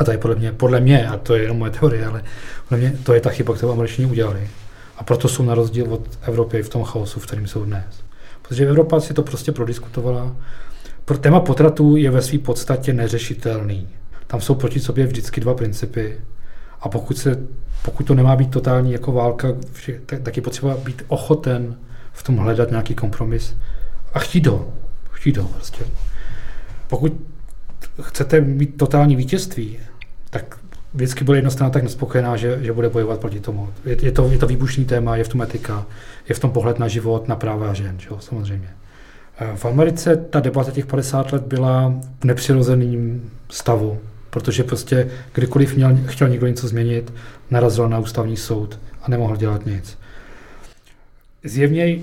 A 0.02 0.04
to 0.04 0.12
je 0.12 0.18
podle 0.18 0.36
mě, 0.36 0.52
podle 0.52 0.80
mě, 0.80 1.08
a 1.08 1.18
to 1.18 1.36
je 1.36 1.42
jenom 1.42 1.58
moje 1.58 1.72
teorie, 1.72 2.06
ale 2.06 2.24
podle 2.70 2.78
mě 2.80 2.98
to 3.04 3.14
je 3.14 3.22
ta 3.22 3.30
chyba, 3.30 3.54
kterou 3.54 3.72
američani 3.72 4.08
udělali. 4.08 4.50
A 4.98 5.04
proto 5.04 5.28
jsou 5.28 5.44
na 5.44 5.56
rozdíl 5.56 5.94
od 5.94 6.02
Evropy 6.22 6.64
v 6.64 6.70
tom 6.70 6.84
chaosu, 6.84 7.20
v 7.20 7.26
kterém 7.26 7.48
jsou 7.48 7.66
dnes. 7.66 8.04
Protože 8.42 8.68
Evropa 8.68 9.00
si 9.00 9.14
to 9.14 9.24
prostě 9.24 9.52
prodiskutovala. 9.52 10.36
Pro 11.06 11.18
téma 11.18 11.40
potratů 11.40 11.96
je 11.96 12.12
ve 12.12 12.22
své 12.22 12.40
podstatě 12.40 12.94
neřešitelný. 12.94 13.88
Tam 14.28 14.42
jsou 14.42 14.56
proti 14.56 14.80
sobě 14.80 15.08
vždycky 15.08 15.42
dva 15.42 15.54
principy. 15.54 16.18
A 16.82 16.90
pokud, 16.90 17.18
se, 17.18 17.38
pokud 17.86 18.08
to 18.08 18.14
nemá 18.14 18.36
být 18.36 18.52
totální 18.52 18.92
jako 18.92 19.12
válka, 19.12 19.48
tak, 20.06 20.20
tak 20.22 20.38
je 20.38 20.44
potřeba 20.44 20.78
být 20.78 21.04
ochoten 21.08 21.76
v 22.14 22.24
tom 22.24 22.38
hledat 22.38 22.70
nějaký 22.70 22.96
kompromis 22.96 23.56
a 24.14 24.20
chtít 24.20 24.48
ho. 24.48 24.74
Chtít 25.12 25.38
ho 25.38 25.48
prostě. 25.48 25.86
Pokud 26.88 27.14
chcete 28.02 28.42
mít 28.42 28.78
totální 28.78 29.16
vítězství, 29.16 29.80
tak 30.32 30.58
vždycky 30.94 31.24
bude 31.24 31.38
jedna 31.38 31.52
strana 31.52 31.70
tak 31.70 31.84
nespokojená, 31.84 32.38
že, 32.38 32.58
že 32.62 32.74
bude 32.74 32.90
bojovat 32.90 33.20
proti 33.20 33.40
tomu. 33.40 33.70
Je, 33.86 34.06
je, 34.06 34.12
to, 34.12 34.30
je 34.32 34.38
to 34.38 34.48
výbušný 34.48 34.86
téma, 34.86 35.16
je 35.16 35.24
v 35.24 35.28
tom 35.28 35.42
etika, 35.42 35.86
je 36.30 36.36
v 36.36 36.40
tom 36.40 36.52
pohled 36.52 36.80
na 36.80 36.88
život, 36.88 37.28
na 37.28 37.36
práva 37.36 37.74
žen, 37.74 38.00
že 38.00 38.08
jo, 38.12 38.18
samozřejmě. 38.20 38.70
Eh, 39.40 39.52
v 39.56 39.66
Americe 39.66 40.16
ta 40.16 40.40
debata 40.40 40.72
těch 40.72 40.86
50 40.86 41.32
let 41.32 41.44
byla 41.44 41.94
v 42.20 42.26
nepřirozeném 42.26 43.22
stavu, 43.50 44.00
protože 44.30 44.64
prostě 44.64 45.10
kdykoliv 45.34 45.76
měl, 45.76 45.98
chtěl 46.06 46.30
někdo 46.30 46.48
něco 46.48 46.68
změnit, 46.68 47.14
narazil 47.50 47.90
na 47.90 48.00
ústavní 48.00 48.38
soud 48.38 48.80
a 49.02 49.10
nemohl 49.10 49.36
dělat 49.36 49.66
nic. 49.66 49.98
Zjevně 51.44 52.00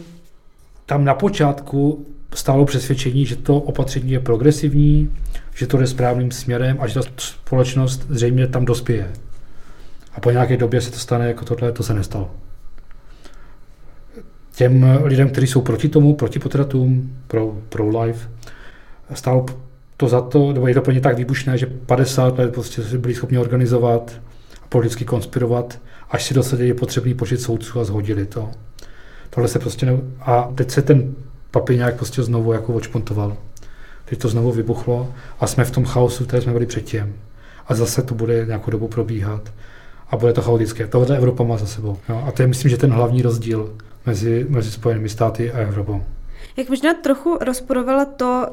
tam 0.86 1.04
na 1.04 1.14
počátku 1.14 2.06
stálo 2.34 2.64
přesvědčení, 2.64 3.26
že 3.26 3.36
to 3.36 3.56
opatření 3.56 4.10
je 4.10 4.20
progresivní, 4.20 5.10
že 5.54 5.66
to 5.66 5.76
jde 5.76 5.86
správným 5.86 6.30
směrem 6.30 6.76
a 6.80 6.86
že 6.86 6.94
ta 6.94 7.06
společnost 7.16 8.06
zřejmě 8.08 8.46
tam 8.46 8.64
dospěje. 8.64 9.12
A 10.12 10.20
po 10.20 10.30
nějaké 10.30 10.56
době 10.56 10.80
se 10.80 10.90
to 10.90 10.98
stane 10.98 11.28
jako 11.28 11.44
tohle, 11.44 11.72
to 11.72 11.82
se 11.82 11.94
nestalo. 11.94 12.30
Těm 14.54 15.00
lidem, 15.02 15.30
kteří 15.30 15.46
jsou 15.46 15.60
proti 15.60 15.88
tomu, 15.88 16.14
proti 16.14 16.38
potratům, 16.38 17.16
pro, 17.26 17.58
pro 17.68 18.00
life, 18.00 18.28
stálo 19.14 19.46
to 19.96 20.08
za 20.08 20.20
to, 20.20 20.52
nebo 20.52 20.68
je 20.68 20.74
to 20.74 20.80
pro 20.80 20.92
ně 20.92 21.00
tak 21.00 21.16
výbušné, 21.16 21.58
že 21.58 21.66
50 21.66 22.38
let 22.38 22.54
prostě 22.54 22.82
byli 22.98 23.14
schopni 23.14 23.38
organizovat 23.38 24.20
a 24.62 24.66
politicky 24.68 25.04
konspirovat, 25.04 25.80
až 26.10 26.24
si 26.24 26.34
dosadili 26.34 26.74
potřebný 26.74 27.14
počet 27.14 27.40
soudců 27.40 27.80
a 27.80 27.84
zhodili 27.84 28.26
to. 28.26 28.50
Tohle 29.30 29.48
se 29.48 29.58
prostě 29.58 29.86
ne... 29.86 29.92
A 30.20 30.52
teď 30.54 30.70
se 30.70 30.82
ten 30.82 31.14
nějak 31.70 31.96
prostě 31.96 32.22
znovu 32.22 32.52
jako 32.52 32.74
očpontoval. 32.74 33.36
Teď 34.04 34.18
to 34.18 34.28
znovu 34.28 34.52
vybuchlo 34.52 35.14
a 35.40 35.46
jsme 35.46 35.64
v 35.64 35.70
tom 35.70 35.84
chaosu, 35.84 36.24
které 36.24 36.42
jsme 36.42 36.52
byli 36.52 36.66
předtím. 36.66 37.16
A 37.66 37.74
zase 37.74 38.02
to 38.02 38.14
bude 38.14 38.46
nějakou 38.46 38.70
dobu 38.70 38.88
probíhat. 38.88 39.52
A 40.10 40.16
bude 40.16 40.32
to 40.32 40.42
chaotické. 40.42 40.86
Tohle 40.86 41.16
Evropa 41.16 41.44
má 41.44 41.56
za 41.56 41.66
sebou. 41.66 41.98
Jo? 42.08 42.24
A 42.26 42.32
to 42.32 42.42
je, 42.42 42.48
myslím, 42.48 42.70
že 42.70 42.76
ten 42.76 42.90
hlavní 42.90 43.22
rozdíl 43.22 43.76
mezi, 44.06 44.46
mezi 44.48 44.70
Spojenými 44.70 45.08
státy 45.08 45.52
a 45.52 45.58
Evropou. 45.58 46.02
Jak 46.56 46.68
možná 46.68 46.94
trochu 46.94 47.38
rozporovala 47.40 48.04
to, 48.04 48.46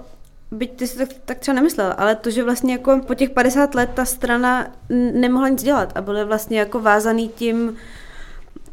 byť 0.52 0.72
ty 0.76 0.88
si 0.88 0.98
tak, 0.98 1.10
tak 1.26 1.40
třeba 1.40 1.56
nemyslel, 1.56 1.94
ale 1.98 2.16
to, 2.16 2.30
že 2.30 2.44
vlastně 2.44 2.74
jako 2.74 3.02
po 3.08 3.16
těch 3.16 3.30
50 3.30 3.76
let 3.76 3.90
ta 3.94 4.06
strana 4.06 4.68
nemohla 5.14 5.50
nic 5.50 5.64
dělat 5.64 5.92
a 5.96 6.02
byly 6.02 6.26
vlastně 6.26 6.60
jako 6.60 6.80
vázaný 6.80 7.30
tím, 7.30 7.76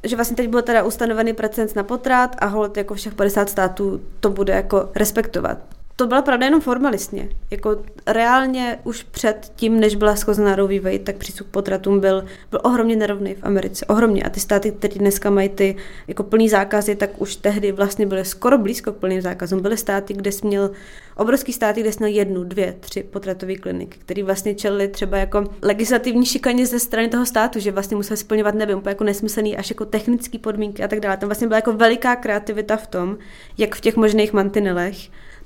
že 0.04 0.16
vlastně 0.16 0.36
teď 0.36 0.48
byl 0.48 0.62
teda 0.62 0.82
ustanovený 0.82 1.32
precedens 1.32 1.74
na 1.74 1.82
potrat 1.82 2.36
a 2.38 2.46
hold 2.46 2.76
jako 2.76 2.94
všech 2.94 3.14
50 3.14 3.48
států 3.48 4.00
to 4.20 4.30
bude 4.30 4.52
jako 4.52 4.88
respektovat 4.94 5.58
to 6.02 6.06
byla 6.06 6.22
pravda 6.22 6.46
jenom 6.46 6.60
formalistně. 6.60 7.28
Jako 7.50 7.76
reálně 8.06 8.78
už 8.84 9.02
před 9.02 9.52
tím, 9.56 9.80
než 9.80 9.94
byla 9.94 10.16
schozena 10.16 10.56
Roe 10.56 10.80
v. 10.80 10.98
Tak 10.98 11.16
přístup 11.16 11.46
k 11.46 11.50
potratům 11.50 12.00
byl, 12.00 12.24
byl 12.50 12.60
ohromně 12.62 12.96
nerovný 12.96 13.34
v 13.34 13.44
Americe. 13.44 13.86
Ohromně. 13.86 14.22
A 14.22 14.30
ty 14.30 14.40
státy, 14.40 14.70
které 14.70 14.94
dneska 14.94 15.30
mají 15.30 15.48
ty 15.48 15.76
jako 16.08 16.22
plný 16.22 16.48
zákazy, 16.48 16.94
tak 16.94 17.10
už 17.20 17.36
tehdy 17.36 17.72
vlastně 17.72 18.06
byly 18.06 18.24
skoro 18.24 18.58
blízko 18.58 18.92
k 18.92 18.96
plným 18.96 19.22
zákazům. 19.22 19.60
Byly 19.60 19.76
státy, 19.76 20.14
kde 20.14 20.32
jsi 20.32 20.46
měl 20.46 20.70
obrovský 21.16 21.52
státy, 21.52 21.80
kde 21.80 21.92
jsi 21.92 21.98
měl 21.98 22.10
jednu, 22.10 22.44
dvě, 22.44 22.76
tři 22.80 23.02
potratové 23.02 23.56
kliniky, 23.56 23.98
které 23.98 24.22
vlastně 24.22 24.54
čelili 24.54 24.88
třeba 24.88 25.16
jako 25.16 25.44
legislativní 25.62 26.26
šikaně 26.26 26.66
ze 26.66 26.78
strany 26.78 27.08
toho 27.08 27.26
státu, 27.26 27.60
že 27.60 27.72
vlastně 27.72 27.96
museli 27.96 28.16
splňovat, 28.16 28.54
nevím, 28.54 28.78
úplně 28.78 28.90
jako 28.90 29.04
nesmyslný 29.04 29.56
až 29.56 29.70
jako 29.70 29.84
technické 29.84 30.38
podmínky 30.38 30.82
a 30.82 30.88
tak 30.88 31.00
dále. 31.00 31.16
Tam 31.16 31.28
vlastně 31.28 31.46
byla 31.46 31.58
jako 31.58 31.72
veliká 31.72 32.16
kreativita 32.16 32.76
v 32.76 32.86
tom, 32.86 33.18
jak 33.58 33.74
v 33.74 33.80
těch 33.80 33.96
možných 33.96 34.32
mantinelech 34.32 34.96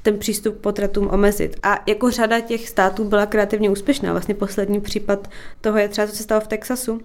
ten 0.02 0.18
přístup 0.18 0.58
k 0.58 0.60
potratům 0.60 1.08
omezit. 1.12 1.56
A 1.62 1.82
jako 1.86 2.10
řada 2.10 2.40
těch 2.40 2.68
států 2.68 3.04
byla 3.04 3.26
kreativně 3.26 3.70
úspěšná. 3.70 4.12
Vlastně 4.12 4.34
poslední 4.34 4.80
případ 4.80 5.28
toho 5.60 5.78
je 5.78 5.88
třeba, 5.88 6.06
co 6.06 6.16
se 6.16 6.22
stalo 6.22 6.40
v 6.40 6.46
Texasu, 6.46 7.00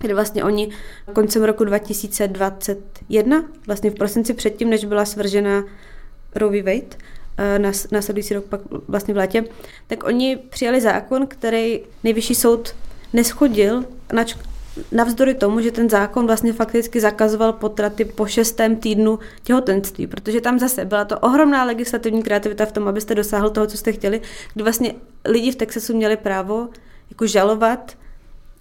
kde 0.00 0.14
vlastně 0.14 0.44
oni 0.44 0.70
koncem 1.12 1.44
roku 1.44 1.64
2021, 1.64 3.44
vlastně 3.66 3.90
v 3.90 3.94
prosinci 3.94 4.34
předtím, 4.34 4.70
než 4.70 4.84
byla 4.84 5.04
svržena 5.04 5.64
Roe 6.34 6.62
v. 6.62 6.64
Wade, 6.64 6.96
následující 7.92 8.34
rok 8.34 8.44
pak 8.44 8.60
vlastně 8.88 9.14
v 9.14 9.16
létě, 9.16 9.44
tak 9.86 10.04
oni 10.04 10.36
přijali 10.36 10.80
zákon, 10.80 11.26
který 11.26 11.80
nejvyšší 12.04 12.34
soud 12.34 12.74
neschodil, 13.12 13.84
navzdory 14.92 15.34
tomu, 15.34 15.60
že 15.60 15.70
ten 15.70 15.90
zákon 15.90 16.26
vlastně 16.26 16.52
fakticky 16.52 17.00
zakazoval 17.00 17.52
potraty 17.52 18.04
po 18.04 18.26
šestém 18.26 18.76
týdnu 18.76 19.18
těhotenství, 19.42 20.06
protože 20.06 20.40
tam 20.40 20.58
zase 20.58 20.84
byla 20.84 21.04
to 21.04 21.18
ohromná 21.18 21.64
legislativní 21.64 22.22
kreativita 22.22 22.66
v 22.66 22.72
tom, 22.72 22.88
abyste 22.88 23.14
dosáhl 23.14 23.50
toho, 23.50 23.66
co 23.66 23.76
jste 23.76 23.92
chtěli, 23.92 24.20
kdy 24.54 24.62
vlastně 24.62 24.94
lidi 25.24 25.52
v 25.52 25.56
Texasu 25.56 25.96
měli 25.96 26.16
právo 26.16 26.68
jako 27.10 27.26
žalovat 27.26 27.96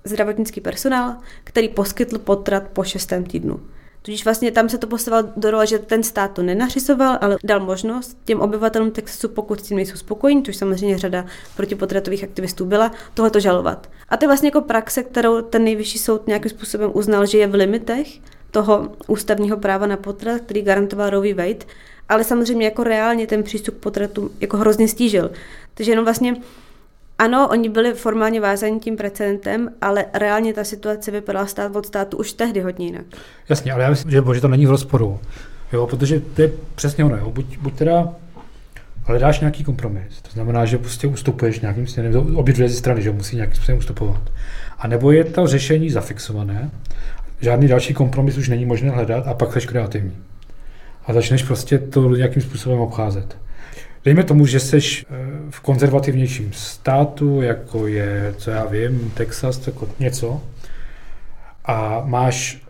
zdravotnický 0.04 0.62
personál, 0.62 1.16
který 1.44 1.70
poskytl 1.70 2.20
potrat 2.20 2.64
po 2.74 2.84
šestém 2.84 3.24
týdnu. 3.24 3.60
Tudíž 4.02 4.26
vlastně 4.26 4.52
tam 4.52 4.70
se 4.70 4.78
to 4.78 4.88
postavilo 4.88 5.30
do 5.36 5.52
role, 5.52 5.68
že 5.68 5.80
ten 5.80 6.04
stát 6.04 6.32
to 6.32 6.44
nenařizoval, 6.44 7.18
ale 7.22 7.38
dal 7.44 7.60
možnost 7.60 8.18
těm 8.26 8.42
obyvatelům 8.42 8.92
Texasu, 8.92 9.30
pokud 9.30 9.60
s 9.60 9.64
tím 9.64 9.78
nejsou 9.78 9.98
spokojení, 9.98 10.44
což 10.44 10.56
samozřejmě 10.56 10.98
řada 10.98 11.26
protipotratových 11.56 12.24
aktivistů 12.24 12.66
byla, 12.66 12.92
tohle 13.14 13.30
to 13.30 13.40
žalovat. 13.40 13.90
A 14.10 14.18
to 14.18 14.26
je 14.26 14.28
vlastně 14.28 14.48
jako 14.48 14.62
praxe, 14.62 15.04
kterou 15.04 15.42
ten 15.42 15.64
nejvyšší 15.64 16.00
soud 16.00 16.28
nějakým 16.28 16.52
způsobem 16.52 16.92
uznal, 16.94 17.26
že 17.26 17.38
je 17.38 17.48
v 17.48 17.54
limitech 17.54 18.08
toho 18.52 18.92
ústavního 19.08 19.58
práva 19.58 19.88
na 19.88 19.98
potrat, 19.98 20.42
který 20.42 20.62
garantoval 20.62 21.10
Roe 21.10 21.34
v. 21.34 21.38
Wade, 21.38 21.66
ale 22.10 22.24
samozřejmě 22.24 22.66
jako 22.66 22.84
reálně 22.84 23.28
ten 23.28 23.44
přístup 23.44 23.76
k 23.76 23.80
potratu 23.80 24.32
jako 24.40 24.58
hrozně 24.58 24.88
stížil. 24.88 25.32
Takže 25.74 25.92
jenom 25.92 26.06
vlastně 26.06 26.36
ano, 27.20 27.48
oni 27.52 27.70
byli 27.70 27.94
formálně 27.94 28.42
vázaní 28.42 28.80
tím 28.80 28.98
precedentem, 28.98 29.70
ale 29.82 30.06
reálně 30.14 30.54
ta 30.54 30.64
situace 30.64 31.12
vypadala 31.12 31.46
stát 31.46 31.76
od 31.76 31.86
státu 31.86 32.18
už 32.18 32.34
tehdy 32.34 32.62
hodně 32.62 32.86
jinak. 32.86 33.06
Jasně, 33.50 33.74
ale 33.74 33.84
já 33.84 33.90
myslím, 33.90 34.12
že, 34.12 34.22
že 34.34 34.42
to 34.42 34.48
není 34.48 34.66
v 34.66 34.70
rozporu. 34.70 35.20
Jo, 35.74 35.88
protože 35.88 36.20
to 36.20 36.42
je 36.42 36.52
přesně 36.76 37.04
ono. 37.04 37.18
Jo. 37.18 37.32
Buď, 37.32 37.58
buď 37.58 37.74
teda 37.74 38.10
hledáš 39.04 39.40
nějaký 39.40 39.64
kompromis, 39.64 40.22
to 40.22 40.30
znamená, 40.32 40.66
že 40.66 40.78
prostě 40.78 41.08
ustupuješ 41.08 41.60
nějakým 41.60 41.88
směrem, 41.88 42.38
obě 42.38 42.54
dvě 42.54 42.70
strany, 42.70 43.02
že 43.02 43.12
musí 43.12 43.36
nějakým 43.36 43.56
způsobem 43.56 43.80
ustupovat. 43.80 44.22
A 44.80 44.88
nebo 44.88 45.12
je 45.12 45.24
to 45.24 45.48
řešení 45.48 45.90
zafixované, 45.90 46.70
žádný 47.42 47.68
další 47.68 47.94
kompromis 47.94 48.38
už 48.38 48.50
není 48.50 48.66
možné 48.66 48.90
hledat 48.90 49.28
a 49.28 49.34
pak 49.34 49.54
jsi 49.54 49.68
kreativní. 49.68 50.18
A 51.06 51.14
začneš 51.14 51.44
prostě 51.44 51.80
to 51.80 52.10
nějakým 52.10 52.42
způsobem 52.42 52.80
obcházet. 52.80 53.38
Dejme 54.06 54.24
tomu, 54.24 54.46
že 54.46 54.60
jsi 54.60 54.78
eh, 54.78 55.16
v 55.50 55.60
konzervativnějším 55.60 56.54
státu, 56.54 57.42
jako 57.42 57.88
je, 57.88 58.34
co 58.38 58.52
já 58.52 58.66
vím, 58.66 59.12
Texas, 59.14 59.68
jako 59.68 59.90
něco, 60.00 60.42
a 61.66 62.02
máš 62.06 62.62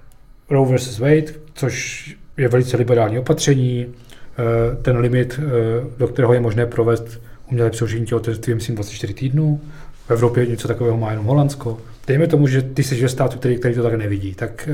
Roe 0.50 0.78
vs. 0.78 1.00
Wade, 1.00 1.34
což 1.54 2.06
je 2.38 2.48
velice 2.48 2.78
liberální 2.78 3.20
opatření, 3.20 3.86
eh, 3.86 4.76
ten 4.82 4.98
limit, 4.98 5.40
eh, 5.40 5.50
do 5.98 6.08
kterého 6.08 6.34
je 6.34 6.40
možné 6.40 6.66
provést 6.66 7.22
umělé 7.52 7.70
přerušení 7.70 8.06
těhotenství, 8.06 8.54
myslím 8.54 8.76
24 8.76 9.14
týdnů. 9.14 9.62
V 10.08 10.12
Evropě 10.12 10.46
něco 10.46 10.68
takového 10.68 10.98
má 10.98 11.12
jenom 11.12 11.26
Holandsko. 11.26 11.78
Dejme 12.08 12.28
tomu, 12.28 12.48
že 12.48 12.62
ty 12.62 12.84
jsi 12.84 13.02
ve 13.02 13.10
státu, 13.10 13.38
který, 13.38 13.58
který 13.58 13.76
to 13.76 13.84
tak 13.84 13.94
nevidí, 13.94 14.36
tak 14.36 14.70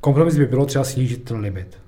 kompromis 0.00 0.36
by 0.36 0.46
bylo 0.46 0.66
třeba 0.66 0.84
snížit 0.84 1.24
ten 1.24 1.36
limit 1.36 1.78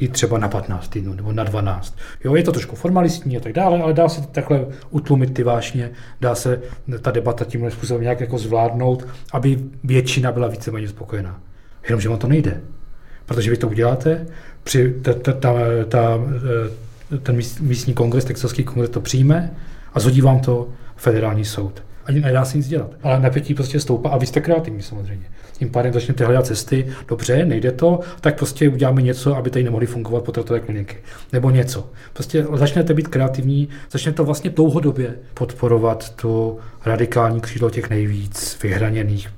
jít 0.00 0.12
třeba 0.12 0.38
na 0.38 0.48
15 0.48 0.88
týdnů 0.88 1.14
nebo 1.14 1.32
na 1.32 1.44
12. 1.44 1.96
Jo, 2.24 2.34
je 2.34 2.42
to 2.42 2.52
trošku 2.52 2.76
formalistní 2.76 3.36
a 3.36 3.40
tak 3.40 3.52
dále, 3.52 3.82
ale 3.82 3.92
dá 3.92 4.08
se 4.08 4.26
takhle 4.26 4.66
utlumit 4.90 5.34
ty 5.34 5.42
vášně, 5.42 5.90
dá 6.20 6.34
se 6.34 6.60
ta 7.02 7.10
debata 7.10 7.44
tímhle 7.44 7.70
způsobem 7.70 8.02
nějak 8.02 8.20
jako 8.20 8.38
zvládnout, 8.38 9.06
aby 9.32 9.58
většina 9.84 10.32
byla 10.32 10.48
víceméně 10.48 10.88
spokojená. 10.88 11.40
Jenomže 11.84 12.08
vám 12.08 12.18
to 12.18 12.28
nejde. 12.28 12.60
Protože 13.26 13.50
vy 13.50 13.56
to 13.56 13.68
uděláte, 13.68 14.26
při 14.64 14.94
ta, 15.02 15.12
ta, 15.12 15.32
ta, 15.32 15.52
ta, 15.88 16.20
ten 17.22 17.36
místní 17.60 17.94
kongres, 17.94 18.24
texaský 18.24 18.64
kongres 18.64 18.90
to 18.90 19.00
přijme 19.00 19.54
a 19.94 20.00
zhodí 20.00 20.20
vám 20.20 20.40
to 20.40 20.68
federální 20.96 21.44
soud. 21.44 21.82
Ani 22.04 22.20
nedá 22.20 22.44
se 22.44 22.56
nic 22.56 22.68
dělat. 22.68 22.90
Ale 23.02 23.20
napětí 23.20 23.54
prostě 23.54 23.80
stoupá 23.80 24.10
a 24.10 24.18
vy 24.18 24.26
jste 24.26 24.40
kreativní 24.40 24.82
samozřejmě 24.82 25.26
tím 25.58 25.70
pádem 25.70 25.92
začnete 25.92 26.24
hledat 26.24 26.46
cesty, 26.46 26.86
dobře, 27.08 27.44
nejde 27.44 27.72
to, 27.72 28.00
tak 28.20 28.36
prostě 28.36 28.68
uděláme 28.68 29.02
něco, 29.02 29.36
aby 29.36 29.50
tady 29.50 29.64
nemohly 29.64 29.86
fungovat 29.86 30.24
potratové 30.24 30.60
kliniky. 30.60 30.96
Nebo 31.32 31.50
něco. 31.50 31.90
Prostě 32.12 32.46
začnete 32.54 32.94
být 32.94 33.08
kreativní, 33.08 33.68
začnete 33.90 34.22
vlastně 34.22 34.50
dlouhodobě 34.50 35.14
podporovat 35.34 36.10
tu 36.10 36.58
radikální 36.86 37.40
křídlo 37.40 37.70
těch 37.70 37.90
nejvíc 37.90 38.58
vyhraněných 38.62 39.28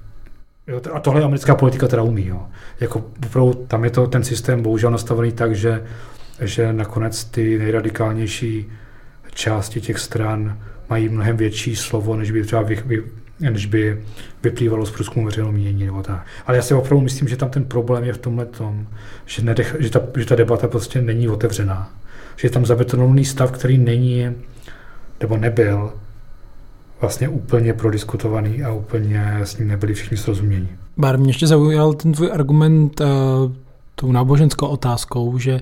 Jo, 0.68 0.81
a 0.92 1.00
tohle 1.00 1.22
americká 1.24 1.55
politika 1.55 1.88
teda 1.88 2.02
umí. 2.02 2.26
Jo. 2.26 2.46
Jako 2.81 3.05
opravdu 3.26 3.55
tam 3.55 3.85
je 3.85 3.90
to 3.90 4.07
ten 4.07 4.24
systém 4.24 4.62
bohužel 4.62 4.90
nastavený 4.90 5.33
tak, 5.33 5.55
že, 5.55 5.85
že 6.40 6.72
nakonec 6.72 7.24
ty 7.24 7.59
nejradikálnější 7.59 8.66
části 9.35 9.81
těch 9.81 9.98
stran 9.98 10.59
mají 10.90 11.09
mnohem 11.09 11.37
větší 11.37 11.76
slovo, 11.76 12.16
než 12.16 12.31
by 12.31 12.44
třeba 12.44 12.62
vy, 12.62 12.83
vy, 12.87 13.02
než 13.40 13.66
by 13.66 14.03
vyplývalo 14.42 14.87
z 14.87 14.90
průzkumu 14.90 15.27
veřejného 15.27 15.53
mínění 15.53 15.87
nebo 15.87 16.03
tak. 16.03 16.27
Ale 16.46 16.57
já 16.57 16.62
si 16.62 16.75
opravdu 16.75 17.01
myslím, 17.01 17.29
že 17.29 17.37
tam 17.37 17.51
ten 17.51 17.64
problém 17.64 18.05
je 18.05 18.12
v 18.12 18.18
tomhle 18.18 18.46
tom, 18.46 18.87
že, 19.25 19.42
nedech, 19.42 19.77
že, 19.79 19.90
ta, 19.90 20.01
že 20.16 20.27
ta 20.27 20.35
debata 20.35 20.68
prostě 20.68 21.03
není 21.03 21.29
otevřená. 21.29 21.90
Že 22.37 22.46
je 22.46 22.51
tam 22.51 22.66
zabetonovaný 22.66 23.25
stav, 23.25 23.51
který 23.51 23.79
není, 23.79 24.27
nebo 25.20 25.37
nebyl, 25.37 25.92
vlastně 27.01 27.29
úplně 27.29 27.72
prodiskutovaný 27.72 28.62
a 28.62 28.72
úplně 28.72 29.38
s 29.42 29.59
ním 29.59 29.68
nebyli 29.68 29.94
všichni 29.94 30.16
srozumění. 30.16 30.68
Bar, 30.96 31.18
mě 31.18 31.31
ještě 31.31 31.46
zaujal 31.46 31.92
ten 31.92 32.12
tvůj 32.12 32.31
argument 32.33 33.01
uh, 33.01 33.07
tou 34.01 34.13
náboženskou 34.13 34.67
otázkou, 34.67 35.39
že 35.39 35.61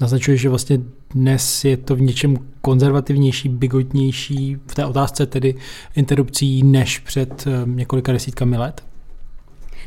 naznačuje, 0.00 0.36
že 0.36 0.48
vlastně 0.48 0.78
dnes 1.10 1.64
je 1.64 1.76
to 1.76 1.96
v 1.96 2.00
něčem 2.00 2.36
konzervativnější, 2.60 3.48
bigotnější 3.48 4.56
v 4.66 4.74
té 4.74 4.86
otázce 4.86 5.26
tedy 5.26 5.54
interrupcí 5.96 6.62
než 6.62 6.98
před 6.98 7.46
eh, 7.46 7.50
několika 7.66 8.12
desítkami 8.12 8.56
let? 8.56 8.82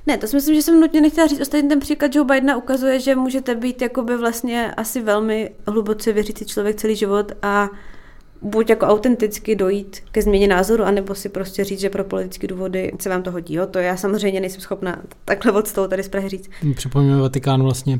Ne, 0.07 0.17
to 0.17 0.27
si 0.27 0.35
myslím, 0.35 0.55
že 0.55 0.61
jsem 0.61 0.79
nutně 0.79 1.01
nechtěla 1.01 1.27
říct. 1.27 1.41
Ostatně 1.41 1.69
ten 1.69 1.79
příklad 1.79 2.15
Joe 2.15 2.25
Bidena 2.25 2.57
ukazuje, 2.57 2.99
že 2.99 3.15
můžete 3.15 3.55
být 3.55 3.81
jakoby 3.81 4.17
vlastně 4.17 4.71
asi 4.71 5.01
velmi 5.01 5.51
hluboce 5.67 6.13
věřící 6.13 6.45
člověk 6.45 6.75
celý 6.75 6.95
život 6.95 7.31
a 7.41 7.69
buď 8.41 8.69
jako 8.69 8.85
autenticky 8.85 9.55
dojít 9.55 9.97
ke 10.11 10.21
změně 10.21 10.47
názoru, 10.47 10.83
anebo 10.83 11.15
si 11.15 11.29
prostě 11.29 11.63
říct, 11.63 11.79
že 11.79 11.89
pro 11.89 12.03
politické 12.03 12.47
důvody 12.47 12.91
se 12.99 13.09
vám 13.09 13.23
to 13.23 13.31
hodí. 13.31 13.53
Jo? 13.53 13.67
To 13.67 13.79
já 13.79 13.97
samozřejmě 13.97 14.41
nejsem 14.41 14.61
schopna 14.61 15.01
takhle 15.25 15.51
od 15.51 15.67
stolu 15.67 15.87
tady 15.87 16.03
z 16.03 16.09
Prahy 16.09 16.29
říct. 16.29 16.49
Připomínám, 16.75 17.19
Vatikán 17.21 17.63
vlastně 17.63 17.99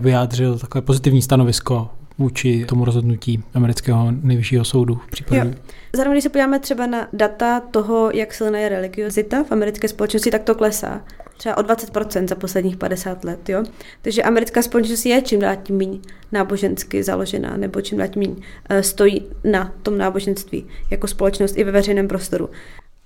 vyjádřil 0.00 0.58
takové 0.58 0.82
pozitivní 0.82 1.22
stanovisko 1.22 1.90
vůči 2.18 2.64
tomu 2.64 2.84
rozhodnutí 2.84 3.44
amerického 3.54 4.12
nejvyššího 4.22 4.64
soudu 4.64 5.00
v 5.06 5.10
případě. 5.10 5.54
Zároveň, 5.92 6.14
když 6.14 6.22
se 6.22 6.28
podíváme 6.28 6.58
třeba 6.58 6.86
na 6.86 7.08
data 7.12 7.60
toho, 7.60 8.10
jak 8.14 8.34
silná 8.34 8.58
je 8.58 8.68
religiozita 8.68 9.44
v 9.44 9.52
americké 9.52 9.88
společnosti, 9.88 10.30
tak 10.30 10.42
to 10.42 10.54
klesá. 10.54 11.04
Třeba 11.36 11.56
o 11.56 11.60
20% 11.60 12.28
za 12.28 12.34
posledních 12.34 12.76
50 12.76 13.24
let. 13.24 13.48
Jo? 13.48 13.64
Takže 14.02 14.22
americká 14.22 14.62
společnost 14.62 15.06
je 15.06 15.22
čím 15.22 15.40
dál 15.40 15.56
tím 15.62 15.76
méně 15.76 15.98
nábožensky 16.32 17.02
založená, 17.02 17.56
nebo 17.56 17.80
čím 17.80 17.98
dál 17.98 18.08
tím 18.08 18.22
méně 18.22 18.36
eh, 18.68 18.82
stojí 18.82 19.26
na 19.44 19.74
tom 19.82 19.98
náboženství 19.98 20.66
jako 20.90 21.06
společnost 21.06 21.58
i 21.58 21.64
ve 21.64 21.72
veřejném 21.72 22.08
prostoru. 22.08 22.50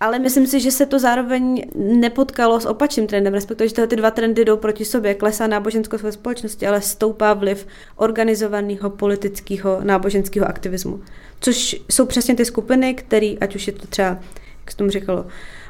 Ale 0.01 0.19
myslím 0.19 0.47
si, 0.47 0.61
že 0.61 0.71
se 0.71 0.87
to 0.87 0.99
zároveň 0.99 1.65
nepotkalo 1.75 2.61
s 2.61 2.67
opačným 2.67 3.07
trendem, 3.07 3.35
respektive, 3.35 3.69
že 3.69 3.87
ty 3.87 3.97
dva 3.97 4.11
trendy 4.11 4.45
jdou 4.45 4.57
proti 4.57 4.85
sobě. 4.85 5.15
Klesá 5.15 5.47
náboženskost 5.47 6.05
ve 6.05 6.13
společnosti, 6.13 6.67
ale 6.67 6.81
stoupá 6.81 7.35
vliv 7.35 7.67
organizovaného 7.97 8.91
politického 8.91 9.81
náboženského 9.83 10.47
aktivismu. 10.47 11.01
Což 11.41 11.77
jsou 11.91 12.07
přesně 12.07 12.35
ty 12.35 12.45
skupiny, 12.45 12.95
které, 12.95 13.35
ať 13.41 13.57
už 13.57 13.67
je 13.67 13.73
to 13.73 13.87
třeba, 13.87 14.09
jak 14.61 14.71
se 14.71 14.77
tomu 14.77 14.91
říkalo, 14.91 15.27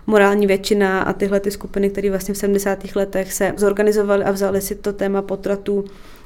morální 0.06 0.46
většina 0.46 1.02
a 1.02 1.12
tyhle 1.12 1.40
ty 1.40 1.50
skupiny, 1.50 1.90
které 1.90 2.10
vlastně 2.10 2.34
v 2.34 2.38
70. 2.38 2.78
letech 2.94 3.32
se 3.32 3.54
zorganizovaly 3.56 4.24
a 4.24 4.30
vzali 4.30 4.60
si 4.60 4.74
to 4.74 4.92
téma 4.92 5.22
potratů 5.22 5.84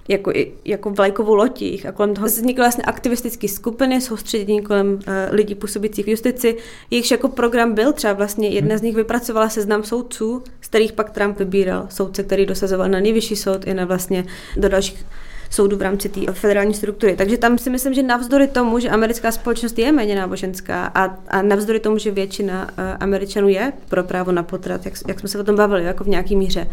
jako, 0.09 0.33
jako 0.65 0.91
vlajkovou 0.91 1.35
lotích 1.35 1.87
a 1.87 1.93
kolem 1.93 2.15
toho 2.15 2.27
vznikly 2.27 2.63
vlastně 2.63 2.85
aktivistické 2.85 3.49
skupiny 3.49 4.01
soustředění 4.01 4.63
kolem 4.63 4.93
uh, 4.93 5.01
lidí 5.31 5.55
působících 5.55 6.05
v 6.05 6.09
justici. 6.09 6.57
Jejichž 6.91 7.11
jako 7.11 7.29
program 7.29 7.75
byl 7.75 7.93
třeba 7.93 8.13
vlastně, 8.13 8.49
jedna 8.49 8.77
z 8.77 8.83
nich 8.83 8.97
vypracovala 8.97 9.49
seznam 9.49 9.85
soudců, 9.85 10.43
z 10.61 10.67
kterých 10.67 10.93
pak 10.93 11.11
Trump 11.11 11.39
vybíral 11.39 11.87
soudce, 11.91 12.23
který 12.23 12.47
dosazoval 12.47 12.89
na 12.89 13.01
nejvyšší 13.01 13.37
soud 13.37 13.67
i 13.67 13.75
na 13.75 13.85
vlastně 13.85 14.25
do 14.57 14.69
dalších 14.69 15.07
soudů 15.51 15.77
v 15.77 15.83
rámci 15.83 16.09
té 16.09 16.33
federální 16.33 16.75
struktury. 16.75 17.17
Takže 17.17 17.39
tam 17.39 17.59
si 17.59 17.71
myslím, 17.71 17.95
že 17.95 18.03
navzdory 18.03 18.47
tomu, 18.47 18.79
že 18.79 18.89
americká 18.89 19.33
společnost 19.33 19.79
je 19.79 19.93
méně 19.93 20.15
náboženská 20.15 20.85
a, 20.95 21.05
a 21.29 21.43
navzdory 21.43 21.81
tomu, 21.81 21.99
že 21.99 22.11
většina 22.11 22.63
uh, 22.63 22.85
Američanů 23.01 23.49
je 23.49 23.73
pro 23.89 24.05
právo 24.05 24.33
na 24.33 24.43
potrat, 24.43 24.85
jak, 24.85 24.95
jak 25.09 25.21
jsme 25.21 25.29
se 25.29 25.39
o 25.39 25.45
tom 25.45 25.57
bavili, 25.57 25.85
jako 25.85 26.05
v 26.05 26.09
nějaký 26.09 26.37
míře, 26.37 26.67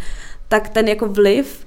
tak 0.48 0.70
ten 0.70 0.88
jako 0.88 1.08
vliv 1.08 1.66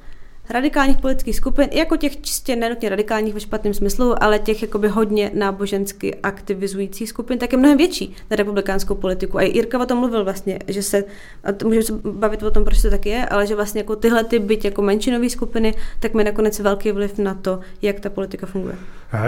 radikálních 0.51 0.97
politických 0.97 1.37
skupin, 1.37 1.69
jako 1.73 1.97
těch 1.97 2.21
čistě 2.21 2.57
nenutně 2.57 2.89
radikálních 2.89 3.35
ve 3.35 3.41
špatném 3.41 3.75
smyslu, 3.75 4.23
ale 4.23 4.39
těch 4.39 4.63
jakoby 4.63 4.89
hodně 4.89 5.31
nábožensky 5.35 6.15
aktivizujících 6.15 7.09
skupin, 7.09 7.39
tak 7.39 7.53
je 7.53 7.59
mnohem 7.59 7.79
větší 7.79 8.15
na 8.31 8.37
republikánskou 8.37 8.95
politiku. 8.95 9.39
A 9.39 9.43
i 9.43 9.57
Jirka 9.57 9.83
o 9.83 9.87
tom 9.87 9.99
mluvil 9.99 10.25
vlastně, 10.25 10.59
že 10.69 10.83
se, 10.83 11.05
a 11.45 11.53
to 11.53 11.67
můžeme 11.67 11.83
se 11.83 11.93
bavit 12.05 12.43
o 12.43 12.51
tom, 12.51 12.65
proč 12.65 12.83
to 12.83 12.91
tak 12.91 13.07
je, 13.07 13.27
ale 13.27 13.47
že 13.47 13.55
vlastně 13.55 13.81
jako 13.81 13.97
tyhle 13.97 14.25
ty 14.25 14.39
byť 14.39 14.65
jako 14.65 14.83
menšinové 14.83 15.31
skupiny, 15.31 15.75
tak 16.01 16.15
mají 16.15 16.25
nakonec 16.25 16.61
velký 16.61 16.93
vliv 16.93 17.19
na 17.19 17.35
to, 17.35 17.61
jak 17.83 18.01
ta 18.01 18.11
politika 18.11 18.47
funguje. 18.47 18.75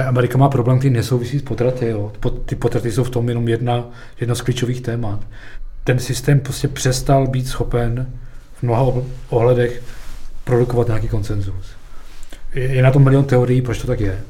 Amerika 0.07 0.39
má 0.39 0.49
problém, 0.49 0.79
který 0.79 0.95
nesouvisí 0.95 1.39
s 1.39 1.43
potraty. 1.43 1.89
Jo. 1.89 2.13
Ty 2.47 2.55
potraty 2.55 2.93
jsou 2.93 3.05
v 3.05 3.11
tom 3.11 3.29
jenom 3.29 3.49
jedna, 3.49 3.91
jedna 4.21 4.35
z 4.35 4.41
klíčových 4.41 4.81
témat. 4.81 5.21
Ten 5.85 5.99
systém 5.99 6.41
prostě 6.41 6.69
přestal 6.69 7.27
být 7.27 7.49
schopen 7.49 8.13
v 8.55 8.63
mnoha 8.63 8.93
ohledech 9.29 9.83
produkovat 10.47 10.87
nějaký 10.87 11.09
konsenzus. 11.09 11.67
Je 12.55 12.83
na 12.83 12.91
tom 12.91 13.05
milion 13.05 13.25
teorií, 13.25 13.63
proč 13.63 13.79
to 13.79 13.87
tak 13.87 14.01
je. 14.01 14.21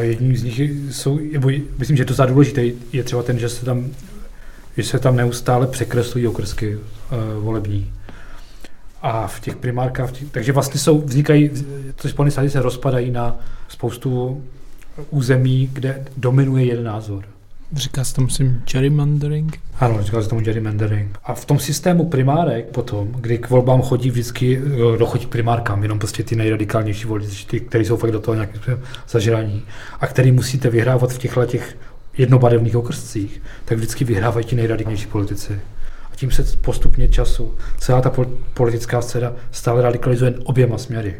Jedním 0.00 0.36
z 0.36 0.42
nich 0.42 0.60
jsou, 0.90 1.20
myslím, 1.78 1.96
že 1.96 2.04
to 2.04 2.14
za 2.14 2.26
důležité 2.26 2.62
je 2.92 3.04
třeba 3.04 3.22
ten, 3.22 3.38
že 3.38 3.48
se 3.48 3.64
tam, 3.64 3.90
že 4.76 4.82
se 4.82 4.98
tam 4.98 5.16
neustále 5.16 5.66
překreslují 5.66 6.26
okrsky 6.26 6.76
uh, 6.76 6.82
volební. 7.44 7.92
A 9.02 9.26
v 9.26 9.40
těch 9.40 9.56
primárkách, 9.56 10.10
v 10.10 10.12
těch, 10.12 10.30
takže 10.30 10.52
vlastně 10.52 10.80
jsou, 10.80 11.00
vznikají, 11.00 11.50
to 11.94 12.08
Spojené 12.08 12.30
státy 12.30 12.50
se 12.50 12.62
rozpadají 12.62 13.10
na 13.10 13.36
spoustu 13.68 14.44
území, 15.10 15.70
kde 15.72 16.04
dominuje 16.16 16.64
jeden 16.64 16.84
názor. 16.84 17.24
Říká 17.72 18.04
se 18.04 18.14
tomu, 18.14 18.26
myslím, 18.26 18.62
gerrymandering? 18.72 19.58
Ano, 19.80 20.02
říká 20.02 20.22
se 20.22 20.28
tomu 20.28 20.40
gerrymandering. 20.40 21.18
A 21.24 21.34
v 21.34 21.44
tom 21.44 21.58
systému 21.58 22.08
primárek 22.08 22.66
potom, 22.66 23.12
kdy 23.12 23.38
k 23.38 23.50
volbám 23.50 23.82
chodí 23.82 24.10
vždycky, 24.10 24.60
dochodí 24.98 25.26
k 25.26 25.28
primárkám, 25.28 25.82
jenom 25.82 25.98
prostě 25.98 26.22
ty 26.22 26.36
nejradikálnější 26.36 27.06
voliči, 27.06 27.46
ty, 27.46 27.60
kteří 27.60 27.84
jsou 27.84 27.96
fakt 27.96 28.12
do 28.12 28.20
toho 28.20 28.34
nějakým 28.34 28.60
zažraní 29.08 29.62
a 30.00 30.06
který 30.06 30.32
musíte 30.32 30.70
vyhrávat 30.70 31.12
v 31.12 31.18
těchto 31.18 31.46
těch 31.46 31.76
jednobarevných 32.18 32.76
okrstcích, 32.76 33.42
tak 33.64 33.78
vždycky 33.78 34.04
vyhrávají 34.04 34.46
ti 34.46 34.56
nejradikálnější 34.56 35.06
politici. 35.06 35.60
A 36.12 36.16
tím 36.16 36.30
se 36.30 36.44
postupně 36.60 37.08
času 37.08 37.54
celá 37.78 38.00
ta 38.00 38.12
politická 38.54 39.02
scéna 39.02 39.32
stále 39.50 39.82
radikalizuje 39.82 40.34
oběma 40.44 40.78
směry. 40.78 41.14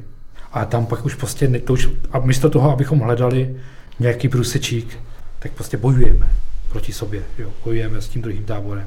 A 0.53 0.65
tam 0.65 0.87
pak 0.87 1.05
už 1.05 1.15
prostě, 1.15 1.49
to 1.49 1.73
už, 1.73 1.89
a 2.13 2.19
místo 2.19 2.51
toho, 2.51 2.71
abychom 2.71 2.99
hledali 2.99 3.57
nějaký 4.01 4.29
průsečík, 4.29 4.99
tak 5.39 5.53
prostě 5.53 5.77
bojujeme 5.77 6.29
proti 6.69 6.93
sobě, 6.93 7.23
jo, 7.39 7.51
bojujeme 7.65 8.03
s 8.03 8.09
tím 8.09 8.23
druhým 8.23 8.45
táborem. 8.45 8.87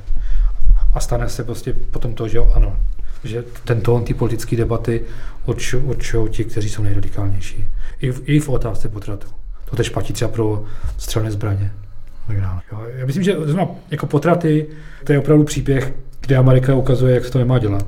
A 0.94 1.00
stane 1.00 1.30
se 1.30 1.44
prostě 1.44 1.74
potom 1.74 2.14
to, 2.14 2.28
že 2.28 2.38
jo, 2.38 2.52
ano, 2.56 2.78
že 3.24 3.44
ten 3.64 3.82
tón 3.82 4.04
ty 4.04 4.14
politické 4.14 4.56
debaty 4.56 5.02
určují 5.46 6.30
ti, 6.30 6.44
kteří 6.44 6.70
jsou 6.70 6.84
nejradikálnější. 6.84 7.66
I 8.00 8.12
v, 8.12 8.22
i 8.26 8.40
v 8.40 8.50
otázce 8.50 8.90
potratu. 8.90 9.28
To 9.70 9.76
tež 9.76 9.90
platí 9.90 10.14
třeba 10.14 10.32
pro 10.32 10.64
střelné 10.98 11.32
zbraně. 11.32 11.72
Jo, 12.72 12.86
já 12.96 13.06
myslím, 13.06 13.24
že 13.24 13.36
jako 13.92 14.06
potraty, 14.06 14.68
to 15.04 15.12
je 15.12 15.20
opravdu 15.20 15.44
příběh, 15.44 15.94
kde 16.22 16.38
Amerika 16.38 16.76
ukazuje, 16.76 17.16
jak 17.16 17.26
se 17.26 17.32
to 17.32 17.40
nemá 17.40 17.60
dělat. 17.60 17.86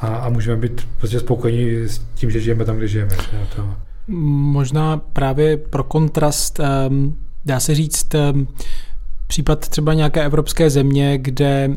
A, 0.00 0.06
a 0.06 0.28
můžeme 0.28 0.56
být 0.56 0.88
prostě 0.98 1.20
spokojení 1.20 1.88
s 1.88 1.98
tím, 2.14 2.30
že 2.30 2.40
žijeme 2.40 2.64
tam, 2.64 2.76
kde 2.76 2.88
žijeme. 2.88 3.16
To... 3.56 3.74
Možná 4.08 4.96
právě 4.96 5.56
pro 5.56 5.84
kontrast 5.84 6.60
um, 6.88 7.16
dá 7.44 7.60
se 7.60 7.74
říct, 7.74 8.14
ehm, 8.14 8.46
případ 9.26 9.68
třeba 9.68 9.94
nějaké 9.94 10.24
evropské 10.24 10.70
země, 10.70 11.18
kde 11.18 11.76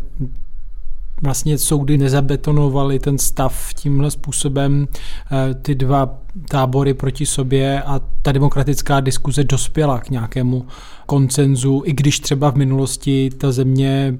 vlastně 1.21 1.57
soudy 1.57 1.97
nezabetonovaly 1.97 2.99
ten 2.99 3.17
stav 3.17 3.73
tímhle 3.73 4.11
způsobem, 4.11 4.87
eh, 5.31 5.53
ty 5.53 5.75
dva 5.75 6.19
tábory 6.49 6.93
proti 6.93 7.25
sobě 7.25 7.81
a 7.81 8.01
ta 8.21 8.31
demokratická 8.31 8.99
diskuze 8.99 9.43
dospěla 9.43 9.99
k 9.99 10.09
nějakému 10.09 10.65
koncenzu, 11.05 11.81
i 11.85 11.93
když 11.93 12.19
třeba 12.19 12.51
v 12.51 12.55
minulosti 12.55 13.29
ta 13.37 13.51
země 13.51 14.17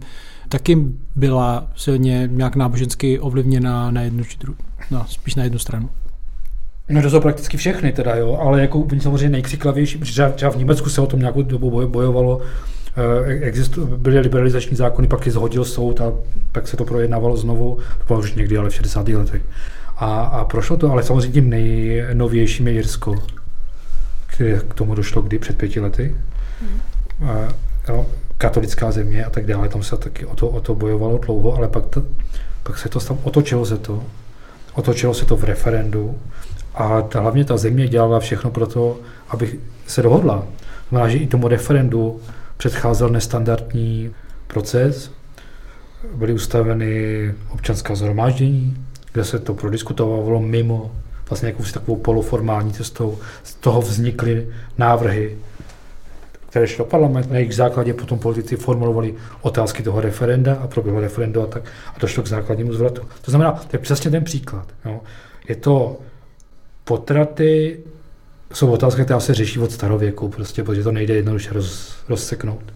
taky 0.50 0.78
byla 1.16 1.68
silně 1.76 2.30
nějak 2.32 2.56
nábožensky 2.56 3.20
ovlivněna 3.20 3.92
na 3.92 4.02
jednu 4.02 4.24
či 4.24 4.38
druhou, 4.38 4.58
no, 4.92 5.06
spíš 5.10 5.36
na 5.36 5.44
jednu 5.44 5.60
stranu. 5.60 5.90
No 6.90 7.02
to 7.02 7.10
jsou 7.10 7.20
prakticky 7.20 7.58
všechny 7.58 7.92
teda, 7.92 8.16
jo, 8.16 8.38
ale 8.42 8.62
jako 8.62 8.80
úplně 8.80 9.02
samozřejmě 9.02 9.30
nejkřiklavější, 9.30 9.98
protože 9.98 10.32
třeba 10.36 10.52
v 10.52 10.58
Německu 10.58 10.90
se 10.90 11.02
o 11.02 11.08
tom 11.08 11.20
nějakou 11.20 11.42
dobu 11.42 11.88
bojovalo, 11.88 12.42
eh, 13.28 13.32
Existu, 13.32 13.86
byly 13.86 14.20
liberalizační 14.20 14.78
zákony, 14.78 15.08
pak 15.08 15.26
je 15.26 15.32
zhodil 15.32 15.66
soud 15.66 16.02
a 16.02 16.14
pak 16.52 16.68
se 16.68 16.78
to 16.78 16.86
projednávalo 16.86 17.38
znovu, 17.38 17.78
to 17.98 18.06
bylo 18.08 18.20
už 18.20 18.34
někdy 18.34 18.58
ale 18.58 18.70
v 18.70 18.76
60. 18.76 19.08
letech. 19.08 19.42
A, 19.98 20.22
a 20.22 20.46
prošlo 20.46 20.78
to, 20.78 20.92
ale 20.92 21.04
samozřejmě 21.04 21.34
tím 21.34 21.50
nejnovějším 21.50 22.68
je 22.68 22.74
Jirsko, 22.74 23.16
které 24.26 24.60
k 24.60 24.74
tomu 24.74 24.96
došlo 24.96 25.22
kdy 25.22 25.40
před 25.40 25.58
pěti 25.58 25.80
lety. 25.80 26.16
Mm. 26.62 26.80
A, 27.30 27.54
jo, 27.88 28.06
katolická 28.38 28.92
země 28.92 29.26
a 29.26 29.30
tak 29.30 29.46
dále, 29.46 29.70
tam 29.70 29.84
se 29.84 29.98
taky 29.98 30.26
o 30.26 30.36
to, 30.36 30.48
o 30.50 30.62
to 30.62 30.76
bojovalo 30.76 31.18
dlouho, 31.18 31.56
ale 31.56 31.68
pak, 31.68 31.86
to, 31.86 32.04
pak 32.64 32.78
se 32.78 32.90
to 32.90 33.00
tam 33.00 33.18
otočilo 33.24 33.66
se 33.66 33.78
to. 33.78 34.04
Otočilo 34.74 35.14
se 35.14 35.26
to 35.26 35.36
v 35.38 35.44
referendu 35.44 36.20
a 36.76 37.02
ta, 37.02 37.20
hlavně 37.20 37.46
ta 37.46 37.58
země 37.58 37.88
dělala 37.88 38.20
všechno 38.20 38.52
pro 38.52 38.68
to, 38.68 38.98
aby 39.30 39.60
se 39.88 40.02
dohodla. 40.02 40.44
Znamená, 40.90 41.10
že 41.10 41.18
i 41.18 41.28
tomu 41.28 41.48
referendu 41.48 42.22
předcházel 42.58 43.10
nestandardní 43.10 44.12
proces, 44.48 45.12
byly 46.16 46.34
ustaveny 46.34 47.34
občanská 47.50 47.96
zhromáždění, 47.96 48.78
kde 49.14 49.24
se 49.24 49.40
to 49.40 49.54
prodiskutovalo 49.54 50.40
mimo 50.40 50.92
vlastně 51.30 51.50
jakousi 51.50 51.74
takovou 51.74 51.98
poloformální 51.98 52.74
cestou. 52.74 53.18
Z 53.44 53.54
toho 53.56 53.82
vznikly 53.82 54.48
návrhy, 54.78 55.38
které 56.50 56.68
šly 56.68 56.78
do 56.78 56.86
parlamentu, 56.86 57.30
na 57.30 57.38
jejich 57.38 57.56
základě 57.56 57.94
potom 57.94 58.20
politici 58.20 58.56
formulovali 58.56 59.14
otázky 59.42 59.84
toho 59.84 60.02
referenda 60.02 60.56
a 60.56 60.68
proběhlo 60.68 61.02
referendo 61.02 61.44
a 61.44 61.48
tak 61.48 61.64
a 61.96 62.00
došlo 62.00 62.24
k 62.24 62.28
základnímu 62.28 62.74
zvratu. 62.74 63.02
To 63.22 63.32
znamená, 63.32 63.52
to 63.52 63.68
je 63.74 63.80
přesně 63.80 64.12
ten 64.12 64.24
příklad. 64.24 64.68
Jo. 64.86 65.00
Je 65.50 65.56
to 65.56 65.98
potraty 66.86 67.80
jsou 68.54 68.72
otázka, 68.72 69.04
která 69.04 69.20
se 69.20 69.34
řeší 69.34 69.60
od 69.60 69.72
starověku, 69.72 70.30
prostě, 70.30 70.64
protože 70.64 70.84
to 70.84 70.92
nejde 70.92 71.14
jednoduše 71.14 71.54
roz, 71.54 71.96
rozseknout. 72.10 72.74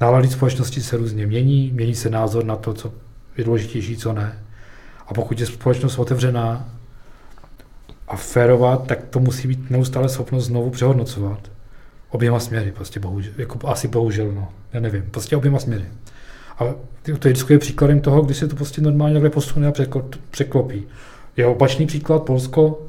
Nálady 0.00 0.28
společnosti 0.28 0.82
se 0.82 0.96
různě 0.96 1.26
mění, 1.26 1.70
mění 1.74 1.94
se 1.94 2.10
názor 2.10 2.44
na 2.44 2.56
to, 2.56 2.74
co 2.74 2.92
je 3.36 3.44
důležitější, 3.44 3.96
co 3.96 4.12
ne. 4.12 4.38
A 5.06 5.14
pokud 5.14 5.40
je 5.40 5.46
společnost 5.46 5.98
otevřená 5.98 6.68
a 8.08 8.16
férová, 8.16 8.76
tak 8.76 8.98
to 9.10 9.20
musí 9.20 9.48
být 9.48 9.70
neustále 9.70 10.08
schopnost 10.08 10.44
znovu 10.44 10.70
přehodnocovat. 10.70 11.50
Oběma 12.10 12.40
směry, 12.40 12.72
prostě 12.72 13.00
bohužel, 13.00 13.32
jako 13.36 13.68
asi 13.68 13.88
bohužel, 13.88 14.32
no, 14.32 14.48
já 14.72 14.80
nevím, 14.80 15.02
prostě 15.10 15.36
oběma 15.36 15.58
směry. 15.58 15.84
A 16.58 16.64
to 17.18 17.28
je 17.52 17.58
příkladem 17.58 18.00
toho, 18.00 18.22
kdy 18.22 18.34
se 18.34 18.48
to 18.48 18.56
prostě 18.56 18.80
normálně 18.80 19.14
takhle 19.14 19.30
posune 19.30 19.68
a 19.68 19.72
překlopí. 20.30 20.86
Je 21.36 21.46
opačný 21.46 21.86
příklad 21.86 22.22
Polsko, 22.22 22.86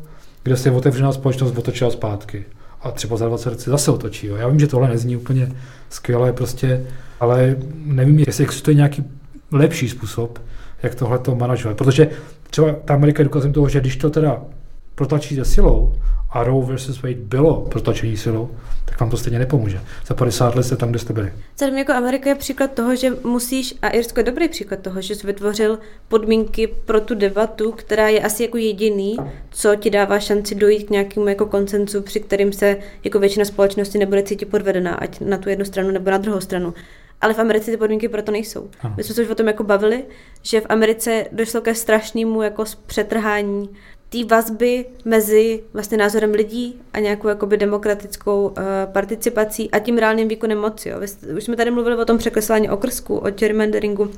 kde 0.47 0.57
se 0.57 0.71
otevřená 0.71 1.11
společnost 1.11 1.57
otočila 1.57 1.91
zpátky. 1.91 2.45
A 2.81 2.91
třeba 2.91 3.17
za 3.17 3.27
20 3.27 3.49
let 3.49 3.61
se 3.61 3.69
zase 3.69 3.91
otočí. 3.91 4.27
Jo. 4.27 4.35
Já 4.35 4.47
vím, 4.47 4.59
že 4.59 4.67
tohle 4.67 4.87
nezní 4.87 5.15
úplně 5.15 5.51
skvěle, 5.89 6.33
prostě, 6.33 6.85
ale 7.19 7.55
nevím, 7.85 8.19
jestli 8.19 8.43
existuje 8.43 8.75
nějaký 8.75 9.03
lepší 9.51 9.89
způsob, 9.89 10.39
jak 10.83 10.95
tohle 10.95 11.19
to 11.19 11.35
manažovat. 11.35 11.77
Protože 11.77 12.09
třeba 12.49 12.75
ta 12.85 12.93
Amerika 12.93 13.21
je 13.21 13.23
důkazem 13.23 13.53
toho, 13.53 13.69
že 13.69 13.79
když 13.79 13.97
to 13.97 14.09
teda 14.09 14.41
protlačíte 14.95 15.45
silou, 15.45 15.95
a 16.29 16.43
Roe 16.43 16.65
versus 16.65 17.01
Wade 17.01 17.15
bylo 17.15 17.61
protlačení 17.61 18.17
silou, 18.17 18.49
tak 18.85 18.99
vám 18.99 19.09
to 19.09 19.17
stejně 19.17 19.39
nepomůže. 19.39 19.81
Za 20.05 20.13
50 20.13 20.55
let 20.55 20.63
jste 20.63 20.75
tam, 20.75 20.89
kde 20.89 20.99
jste 20.99 21.13
byli. 21.13 21.33
Zároveň 21.57 21.79
jako 21.79 21.93
Amerika 21.93 22.29
je 22.29 22.35
příklad 22.35 22.71
toho, 22.71 22.95
že 22.95 23.11
musíš, 23.23 23.75
a 23.81 23.89
Irsko 23.89 24.19
je 24.19 24.23
dobrý 24.23 24.49
příklad 24.49 24.79
toho, 24.79 25.01
že 25.01 25.15
jsi 25.15 25.27
vytvořil 25.27 25.79
podmínky 26.07 26.67
pro 26.67 27.01
tu 27.01 27.15
debatu, 27.15 27.71
která 27.71 28.07
je 28.07 28.21
asi 28.21 28.43
jako 28.43 28.57
jediný, 28.57 29.17
co 29.49 29.75
ti 29.75 29.89
dává 29.89 30.19
šanci 30.19 30.55
dojít 30.55 30.83
k 30.83 30.89
nějakému 30.89 31.27
jako 31.27 31.45
koncenzu, 31.45 32.01
při 32.01 32.19
kterým 32.19 32.53
se 32.53 32.77
jako 33.03 33.19
většina 33.19 33.45
společnosti 33.45 33.97
nebude 33.97 34.23
cítit 34.23 34.45
podvedená, 34.45 34.95
ať 34.95 35.19
na 35.19 35.37
tu 35.37 35.49
jednu 35.49 35.65
stranu 35.65 35.91
nebo 35.91 36.11
na 36.11 36.17
druhou 36.17 36.41
stranu. 36.41 36.73
Ale 37.21 37.33
v 37.33 37.39
Americe 37.39 37.71
ty 37.71 37.77
podmínky 37.77 38.07
proto 38.07 38.31
nejsou. 38.31 38.69
Ano. 38.81 38.93
My 38.97 39.03
jsme 39.03 39.15
se 39.15 39.21
už 39.23 39.29
o 39.29 39.35
tom 39.35 39.47
jako 39.47 39.63
bavili, 39.63 40.05
že 40.41 40.61
v 40.61 40.65
Americe 40.69 41.25
došlo 41.31 41.61
ke 41.61 41.75
strašnému 41.75 42.41
jako 42.41 42.63
přetrhání 42.85 43.69
té 44.09 44.25
vazby 44.25 44.85
mezi 45.05 45.63
vlastně 45.73 45.97
názorem 45.97 46.31
lidí 46.31 46.81
a 46.93 46.99
nějakou 46.99 47.27
jakoby 47.27 47.57
demokratickou 47.57 48.47
uh, 48.47 48.53
participací 48.91 49.71
a 49.71 49.79
tím 49.79 49.97
reálným 49.97 50.27
výkonem 50.27 50.59
moci. 50.59 50.89
Jo. 50.89 50.97
Už 51.37 51.43
jsme 51.43 51.55
tady 51.55 51.71
mluvili 51.71 51.97
o 51.97 52.05
tom 52.05 52.17
překreslování 52.17 52.69
okrsku, 52.69 53.17
o 53.17 53.31
gerrymanderingu. 53.31 54.11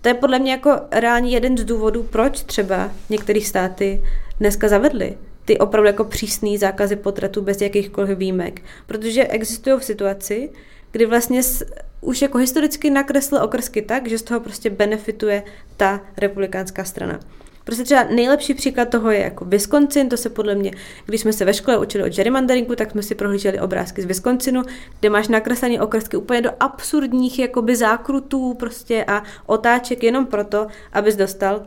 To 0.00 0.08
je 0.08 0.14
podle 0.14 0.38
mě 0.38 0.52
jako 0.52 0.80
reálně 0.90 1.30
jeden 1.30 1.58
z 1.58 1.64
důvodů, 1.64 2.02
proč 2.02 2.42
třeba 2.42 2.90
některé 3.10 3.40
státy 3.40 4.02
dneska 4.40 4.68
zavedly 4.68 5.16
ty 5.44 5.58
opravdu 5.58 5.86
jako 5.86 6.04
přísné 6.04 6.58
zákazy 6.58 6.96
potratu 6.96 7.42
bez 7.42 7.60
jakýchkoliv 7.60 8.18
výjimek. 8.18 8.62
Protože 8.86 9.26
existují 9.26 9.80
v 9.80 9.84
situaci, 9.84 10.50
kdy 10.92 11.06
vlastně 11.06 11.42
s, 11.42 11.66
už 12.00 12.22
jako 12.22 12.38
historicky 12.38 12.90
nakresl 12.90 13.36
okrsky 13.36 13.82
tak, 13.82 14.08
že 14.08 14.18
z 14.18 14.22
toho 14.22 14.40
prostě 14.40 14.70
benefituje 14.70 15.42
ta 15.76 16.00
republikánská 16.16 16.84
strana. 16.84 17.20
Prostě 17.64 17.84
třeba 17.84 18.04
nejlepší 18.04 18.54
příklad 18.54 18.88
toho 18.88 19.10
je 19.10 19.20
jako 19.20 19.44
Wisconsin, 19.44 20.08
to 20.08 20.16
se 20.16 20.30
podle 20.30 20.54
mě, 20.54 20.70
když 21.06 21.20
jsme 21.20 21.32
se 21.32 21.44
ve 21.44 21.54
škole 21.54 21.78
učili 21.78 22.04
o 22.04 22.08
gerrymanderingu, 22.08 22.74
tak 22.74 22.90
jsme 22.90 23.02
si 23.02 23.14
prohlíželi 23.14 23.60
obrázky 23.60 24.02
z 24.02 24.04
Wisconsinu, 24.04 24.62
kde 25.00 25.10
máš 25.10 25.28
nakreslené 25.28 25.80
okrsky 25.80 26.16
úplně 26.16 26.40
do 26.40 26.50
absurdních 26.60 27.38
jakoby 27.38 27.76
zákrutů 27.76 28.54
prostě 28.54 29.04
a 29.04 29.22
otáček 29.46 30.02
jenom 30.02 30.26
proto, 30.26 30.66
abys 30.92 31.16
dostal 31.16 31.66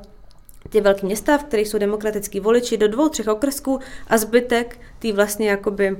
ty 0.70 0.82
velké 0.82 1.06
města, 1.06 1.38
v 1.38 1.44
kterých 1.44 1.68
jsou 1.68 1.78
demokratický 1.78 2.40
voliči, 2.40 2.78
do 2.78 2.88
dvou, 2.88 3.10
třech 3.10 3.28
okrsků 3.28 3.80
a 4.08 4.18
zbytek 4.18 4.80
ty 5.00 5.12
vlastně 5.12 5.50
jakoby 5.50 5.98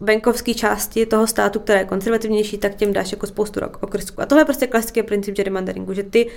venkovské 0.00 0.54
části 0.54 1.06
toho 1.06 1.26
státu, 1.26 1.60
která 1.60 1.78
je 1.78 1.84
konzervativnější, 1.84 2.58
tak 2.58 2.74
těm 2.74 2.92
dáš 2.92 3.12
jako 3.12 3.26
spoustu 3.26 3.60
okrsků. 3.80 4.20
A 4.20 4.26
tohle 4.26 4.40
je 4.40 4.44
prostě 4.44 4.66
klasický 4.66 5.02
princip 5.02 5.36
gerrymanderingu, 5.36 5.92
že 5.94 6.02
ty 6.02 6.30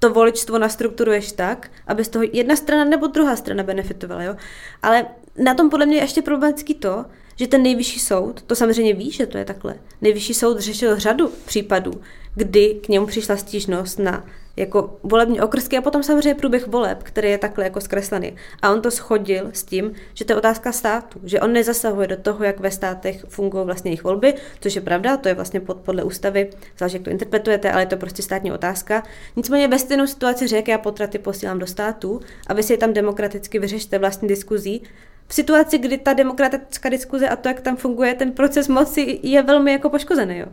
to 0.00 0.10
voličstvo 0.10 0.58
nastrukturuješ 0.58 1.32
tak, 1.32 1.70
aby 1.86 2.04
z 2.04 2.08
toho 2.08 2.24
jedna 2.32 2.56
strana 2.56 2.84
nebo 2.84 3.06
druhá 3.06 3.36
strana 3.36 3.62
benefitovala. 3.62 4.22
Jo? 4.22 4.36
Ale 4.82 5.06
na 5.38 5.54
tom 5.54 5.70
podle 5.70 5.86
mě 5.86 5.96
je 5.96 6.02
ještě 6.02 6.22
problematický 6.22 6.74
to, 6.74 7.04
že 7.36 7.46
ten 7.46 7.62
nejvyšší 7.62 8.00
soud, 8.00 8.42
to 8.42 8.54
samozřejmě 8.54 8.94
ví, 8.94 9.10
že 9.10 9.26
to 9.26 9.38
je 9.38 9.44
takhle, 9.44 9.74
nejvyšší 10.00 10.34
soud 10.34 10.60
řešil 10.60 10.98
řadu 10.98 11.32
případů, 11.44 12.00
kdy 12.34 12.80
k 12.84 12.88
němu 12.88 13.06
přišla 13.06 13.36
stížnost 13.36 13.98
na 13.98 14.24
jako 14.60 14.98
volební 15.02 15.40
okrsky 15.40 15.78
a 15.78 15.82
potom 15.82 16.02
samozřejmě 16.02 16.34
průběh 16.34 16.66
voleb, 16.66 17.02
který 17.02 17.30
je 17.30 17.38
takhle 17.38 17.64
jako 17.64 17.80
zkreslený. 17.80 18.36
A 18.62 18.72
on 18.72 18.82
to 18.82 18.90
schodil 18.90 19.48
s 19.52 19.62
tím, 19.62 19.92
že 20.14 20.24
to 20.24 20.32
je 20.32 20.36
otázka 20.36 20.72
státu, 20.72 21.20
že 21.24 21.40
on 21.40 21.52
nezasahuje 21.52 22.06
do 22.06 22.16
toho, 22.16 22.44
jak 22.44 22.60
ve 22.60 22.70
státech 22.70 23.24
fungují 23.28 23.66
vlastně 23.66 23.90
jejich 23.90 24.04
volby, 24.04 24.34
což 24.60 24.74
je 24.74 24.80
pravda, 24.80 25.16
to 25.16 25.28
je 25.28 25.34
vlastně 25.34 25.60
pod, 25.60 25.76
podle 25.76 26.02
ústavy, 26.02 26.50
záleží, 26.78 26.96
jak 26.96 27.04
to 27.04 27.10
interpretujete, 27.10 27.72
ale 27.72 27.82
je 27.82 27.86
to 27.86 27.96
prostě 27.96 28.22
státní 28.22 28.52
otázka. 28.52 29.02
Nicméně 29.36 29.68
ve 29.68 29.78
stejnou 29.78 30.06
situaci 30.06 30.46
řekl, 30.46 30.70
já 30.70 30.78
potraty 30.78 31.18
posílám 31.18 31.58
do 31.58 31.66
státu 31.66 32.20
a 32.46 32.54
vy 32.54 32.62
si 32.62 32.72
je 32.72 32.76
tam 32.76 32.92
demokraticky 32.92 33.58
vyřešte 33.58 33.98
vlastní 33.98 34.28
diskuzí, 34.28 34.82
v 35.26 35.34
situaci, 35.34 35.78
kdy 35.78 35.98
ta 35.98 36.12
demokratická 36.12 36.88
diskuze 36.88 37.28
a 37.28 37.36
to, 37.36 37.48
jak 37.48 37.60
tam 37.60 37.76
funguje 37.76 38.14
ten 38.14 38.32
proces 38.32 38.68
moci, 38.68 39.20
je 39.22 39.42
velmi 39.42 39.72
jako 39.72 39.90
poškozený. 39.90 40.38
Jo. 40.38 40.46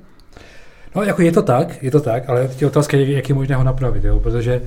No, 0.98 1.04
jako 1.04 1.22
je 1.22 1.32
to 1.32 1.42
tak, 1.42 1.84
je 1.84 1.92
to 1.92 2.00
tak, 2.00 2.30
ale 2.30 2.48
teď 2.48 2.66
otázka 2.66 2.98
je, 2.98 3.12
jak 3.12 3.30
je 3.30 3.36
možné 3.36 3.56
ho 3.56 3.64
napravit, 3.64 4.04
jo? 4.04 4.20
protože 4.20 4.62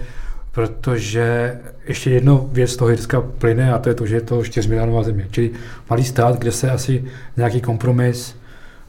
protože 0.52 1.58
ještě 1.86 2.10
jedno 2.10 2.48
věc 2.52 2.70
z 2.70 2.76
toho 2.76 2.90
Jirska 2.90 3.20
plyne 3.20 3.72
a 3.72 3.78
to 3.78 3.88
je 3.88 3.94
to, 3.94 4.06
že 4.06 4.14
je 4.14 4.20
to 4.20 4.44
4 4.44 4.68
milionová 4.68 5.02
země. 5.02 5.28
Čili 5.30 5.50
malý 5.90 6.04
stát, 6.04 6.38
kde 6.38 6.52
se 6.52 6.70
asi 6.70 7.04
nějaký 7.36 7.60
kompromis 7.60 8.36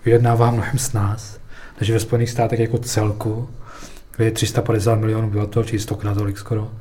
vyjednává 0.05 0.51
mnohem 0.51 0.77
s 0.77 0.93
nás, 0.93 1.39
než 1.79 1.91
ve 1.91 1.99
Spojených 1.99 2.29
státech 2.29 2.59
jako 2.59 2.77
celku, 2.77 3.49
kde 4.15 4.25
je 4.25 4.31
350 4.31 4.95
milionů 4.95 5.27
obyvatel, 5.27 5.63
či 5.63 5.79
100 5.79 5.95
krát 5.95 6.17
tolik 6.17 6.37
skoro. 6.37 6.71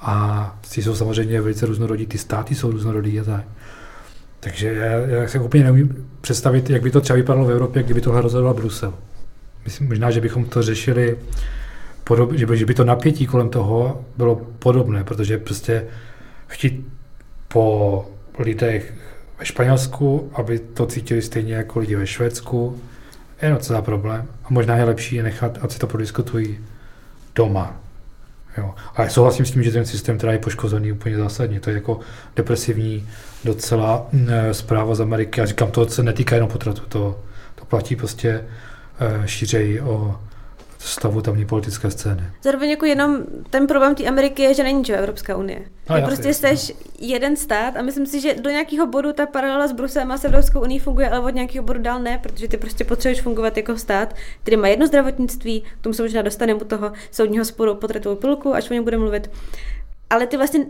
A 0.00 0.58
ty 0.74 0.82
jsou 0.82 0.94
samozřejmě 0.94 1.40
velice 1.40 1.66
různorodí, 1.66 2.06
ty 2.06 2.18
státy 2.18 2.54
jsou 2.54 2.70
různorodí 2.70 3.20
a 3.20 3.24
tak. 3.24 3.44
Takže 4.40 4.74
já, 4.74 4.92
já 4.92 5.28
se 5.28 5.38
úplně 5.38 5.64
neumím 5.64 6.08
představit, 6.20 6.70
jak 6.70 6.82
by 6.82 6.90
to 6.90 7.00
třeba 7.00 7.16
vypadalo 7.16 7.46
v 7.46 7.50
Evropě, 7.50 7.82
kdyby 7.82 8.00
tohle 8.00 8.22
rozhodoval 8.22 8.54
Brusel 8.54 8.94
myslím, 9.64 9.88
možná, 9.88 10.10
že 10.10 10.20
bychom 10.20 10.44
to 10.44 10.62
řešili, 10.62 11.16
podob, 12.04 12.32
že, 12.32 12.46
by, 12.46 12.56
že 12.56 12.66
by 12.66 12.74
to 12.74 12.84
napětí 12.84 13.26
kolem 13.26 13.48
toho 13.48 14.04
bylo 14.16 14.36
podobné, 14.36 15.04
protože 15.04 15.38
prostě 15.38 15.84
chtít 16.46 16.88
po 17.48 18.06
lidech 18.38 18.94
ve 19.38 19.46
Španělsku, 19.46 20.30
aby 20.34 20.58
to 20.58 20.86
cítili 20.86 21.22
stejně 21.22 21.54
jako 21.54 21.78
lidi 21.78 21.96
ve 21.96 22.06
Švédsku, 22.06 22.80
je 23.42 23.50
docela 23.50 23.82
problém. 23.82 24.28
A 24.44 24.46
možná 24.50 24.76
je 24.76 24.84
lepší 24.84 25.16
je 25.16 25.22
nechat, 25.22 25.58
ať 25.62 25.72
si 25.72 25.78
to 25.78 25.86
prodiskutují 25.86 26.58
doma. 27.34 27.80
Jo. 28.58 28.74
Ale 28.96 29.10
souhlasím 29.10 29.46
s 29.46 29.50
tím, 29.50 29.62
že 29.62 29.72
ten 29.72 29.86
systém 29.86 30.18
teda 30.18 30.32
je 30.32 30.38
poškozený 30.38 30.92
úplně 30.92 31.16
zásadně. 31.16 31.60
To 31.60 31.70
je 31.70 31.74
jako 31.74 32.00
depresivní 32.36 33.08
docela 33.44 34.08
e, 34.28 34.54
zpráva 34.54 34.94
z 34.94 35.00
Ameriky. 35.00 35.40
A 35.40 35.46
říkám, 35.46 35.70
to 35.70 35.88
se 35.88 36.02
netýká 36.02 36.34
jenom 36.34 36.50
potratu, 36.50 36.82
to, 36.88 37.20
to 37.54 37.64
platí 37.64 37.96
prostě 37.96 38.44
Eh, 39.00 39.28
šířejí 39.28 39.80
o 39.80 40.20
stavu 40.78 41.22
tamní 41.22 41.44
politické 41.46 41.90
scény. 41.90 42.22
Zároveň 42.42 42.70
jako 42.70 42.86
jenom 42.86 43.18
ten 43.50 43.66
problém 43.66 43.94
té 43.94 44.04
Ameriky 44.04 44.42
je, 44.42 44.54
že 44.54 44.62
není 44.62 44.84
čo 44.84 44.94
Evropská 44.94 45.36
unie. 45.36 45.62
No, 45.90 45.96
Ty 45.96 46.02
prostě 46.02 46.34
jsi 46.34 46.74
jeden 46.98 47.36
stát 47.36 47.76
a 47.76 47.82
myslím 47.82 48.06
si, 48.06 48.20
že 48.20 48.34
do 48.34 48.50
nějakého 48.50 48.86
bodu 48.86 49.12
ta 49.12 49.26
paralela 49.26 49.66
s 49.66 49.72
Bruselem 49.72 50.12
a 50.12 50.18
s 50.18 50.24
Evropskou 50.24 50.60
unii 50.60 50.78
funguje, 50.78 51.10
ale 51.10 51.20
od 51.20 51.30
nějakého 51.30 51.64
bodu 51.64 51.80
dál 51.80 52.00
ne, 52.00 52.18
protože 52.22 52.48
ty 52.48 52.56
prostě 52.56 52.84
potřebuješ 52.84 53.22
fungovat 53.22 53.56
jako 53.56 53.78
stát, 53.78 54.14
který 54.42 54.56
má 54.56 54.68
jedno 54.68 54.86
zdravotnictví, 54.86 55.60
k 55.60 55.82
tomu 55.82 55.92
se 55.92 56.02
možná 56.02 56.22
dostaneme 56.22 56.60
u 56.60 56.64
toho 56.64 56.92
soudního 57.10 57.44
sporu 57.44 57.72
o 57.72 57.74
potratovou 57.74 58.16
pilku, 58.16 58.54
až 58.54 58.70
o 58.70 58.74
něm 58.74 58.84
budeme 58.84 59.00
mluvit. 59.00 59.30
Ale 60.10 60.26
ty 60.26 60.36
vlastně 60.36 60.66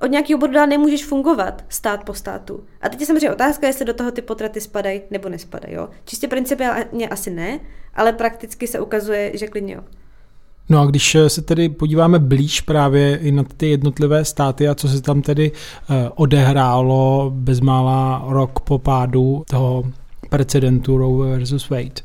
od 0.00 0.06
nějakého 0.06 0.38
bodu 0.38 0.52
dál 0.52 0.66
nemůžeš 0.66 1.04
fungovat 1.04 1.64
stát 1.68 2.04
po 2.04 2.14
státu. 2.14 2.64
A 2.80 2.88
teď 2.88 3.00
je 3.00 3.06
samozřejmě 3.06 3.30
otázka, 3.30 3.66
jestli 3.66 3.84
do 3.84 3.94
toho 3.94 4.10
ty 4.10 4.22
potraty 4.22 4.60
spadají 4.60 5.00
nebo 5.10 5.28
nespadají. 5.28 5.74
Jo? 5.74 5.88
Čistě 6.04 6.28
principiálně 6.28 7.08
asi 7.10 7.30
ne, 7.30 7.60
ale 7.94 8.12
prakticky 8.12 8.66
se 8.66 8.80
ukazuje, 8.80 9.32
že 9.34 9.46
klidně 9.46 9.74
jo. 9.74 9.80
No 10.68 10.80
a 10.80 10.86
když 10.86 11.16
se 11.28 11.42
tedy 11.42 11.68
podíváme 11.68 12.18
blíž 12.18 12.60
právě 12.60 13.16
i 13.16 13.32
na 13.32 13.44
ty 13.56 13.70
jednotlivé 13.70 14.24
státy 14.24 14.68
a 14.68 14.74
co 14.74 14.88
se 14.88 15.02
tam 15.02 15.22
tedy 15.22 15.52
eh, 15.52 16.10
odehrálo 16.14 17.32
bezmála 17.34 18.24
rok 18.28 18.60
po 18.60 18.78
pádu 18.78 19.42
toho 19.50 19.84
precedentu 20.28 20.98
Roe 20.98 21.30
versus 21.30 21.70
Wade, 21.70 22.02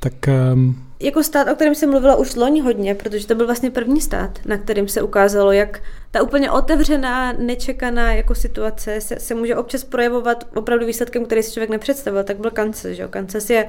tak 0.00 0.12
um, 0.54 0.85
jako 1.00 1.22
stát, 1.22 1.48
o 1.48 1.54
kterém 1.54 1.74
jsem 1.74 1.90
mluvila 1.90 2.16
už 2.16 2.36
loni 2.36 2.60
hodně, 2.60 2.94
protože 2.94 3.26
to 3.26 3.34
byl 3.34 3.46
vlastně 3.46 3.70
první 3.70 4.00
stát, 4.00 4.38
na 4.44 4.58
kterým 4.58 4.88
se 4.88 5.02
ukázalo, 5.02 5.52
jak 5.52 5.82
ta 6.10 6.22
úplně 6.22 6.50
otevřená, 6.50 7.32
nečekaná 7.32 8.12
jako 8.12 8.34
situace 8.34 9.00
se, 9.00 9.20
se 9.20 9.34
může 9.34 9.56
občas 9.56 9.84
projevovat 9.84 10.46
opravdu 10.54 10.86
výsledkem, 10.86 11.24
který 11.24 11.42
si 11.42 11.52
člověk 11.52 11.70
nepředstavil, 11.70 12.24
tak 12.24 12.36
byl 12.36 12.50
Kansas. 12.50 12.92
Že? 12.92 13.08
Kansas 13.08 13.50
je, 13.50 13.68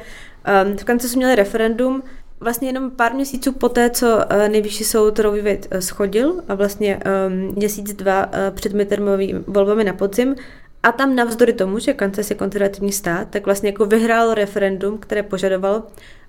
um, 0.65 0.78
v 0.78 0.84
Kansas 0.84 1.15
měli 1.15 1.36
referendum, 1.36 2.03
vlastně 2.39 2.69
jenom 2.69 2.91
pár 2.91 3.13
měsíců 3.13 3.51
poté, 3.53 3.89
co 3.89 4.07
uh, 4.07 4.47
nejvyšší 4.47 4.84
soud 4.84 5.19
Roe 5.19 5.41
Wade 5.41 5.67
uh, 5.73 5.80
schodil 5.80 6.43
a 6.47 6.55
vlastně 6.55 6.99
um, 7.28 7.53
měsíc, 7.55 7.93
dva 7.93 8.25
uh, 8.25 8.32
před 8.55 8.73
midtermovými 8.73 9.39
volbami 9.47 9.84
na 9.84 9.93
podzim, 9.93 10.36
A 10.84 10.91
tam 10.91 11.15
navzdory 11.15 11.53
tomu, 11.53 11.80
že 11.80 11.93
Kansas 11.93 12.30
je 12.30 12.36
konzervativní 12.36 12.91
stát, 12.91 13.28
tak 13.30 13.45
vlastně 13.45 13.69
jako 13.69 13.86
vyhrál 13.86 14.34
referendum, 14.34 14.97
které 14.97 15.23
požadovalo, 15.23 15.84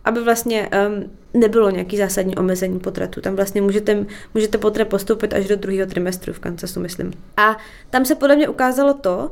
aby 0.08 0.20
vlastně 0.20 0.68
um, 0.88 1.10
nebylo 1.40 1.70
nějaký 1.70 1.96
zásadní 1.96 2.36
omezení 2.36 2.80
potratu. 2.80 3.20
Tam 3.20 3.36
vlastně 3.36 3.62
můžete, 3.62 4.06
můžete 4.34 4.58
potrat 4.58 4.88
postoupit 4.88 5.34
až 5.34 5.48
do 5.48 5.56
druhého 5.56 5.86
trimestru 5.86 6.32
v 6.32 6.38
Kansasu, 6.38 6.80
myslím. 6.80 7.12
A 7.36 7.56
tam 7.90 8.04
se 8.04 8.14
podle 8.14 8.36
mě 8.36 8.48
ukázalo 8.48 8.94
to, 8.94 9.30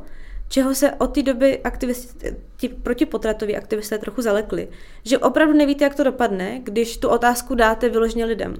čeho 0.49 0.75
se 0.75 0.91
od 0.91 1.07
té 1.07 1.23
doby 1.23 1.59
aktivisti, 1.59 2.35
ti 2.57 2.69
protipotratoví 2.69 3.57
aktivisté 3.57 3.97
trochu 3.97 4.21
zalekli. 4.21 4.67
Že 5.03 5.17
opravdu 5.17 5.53
nevíte, 5.53 5.83
jak 5.83 5.95
to 5.95 6.03
dopadne, 6.03 6.59
když 6.63 6.97
tu 6.97 7.09
otázku 7.09 7.55
dáte 7.55 7.89
vyloženě 7.89 8.25
lidem. 8.25 8.53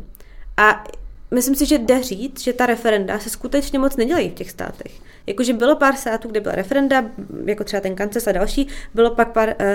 A 0.58 0.84
myslím 1.32 1.56
si, 1.56 1.66
že 1.66 1.78
jde 1.78 2.04
říct, 2.04 2.42
že 2.42 2.54
ta 2.54 2.66
referenda 2.66 3.20
se 3.20 3.30
skutečně 3.30 3.80
moc 3.80 3.96
nedělají 3.96 4.30
v 4.30 4.34
těch 4.34 4.52
státech. 4.52 4.92
Jakože 5.28 5.54
bylo 5.54 5.76
pár 5.76 5.96
států, 5.96 6.28
kde 6.28 6.40
byla 6.40 6.56
referenda, 6.56 7.06
jako 7.46 7.64
třeba 7.64 7.82
ten 7.82 7.96
Kansas 7.96 8.28
a 8.28 8.32
další, 8.32 8.68
bylo 8.94 9.16
pak 9.16 9.32
pár 9.32 9.50
uh, 9.50 9.66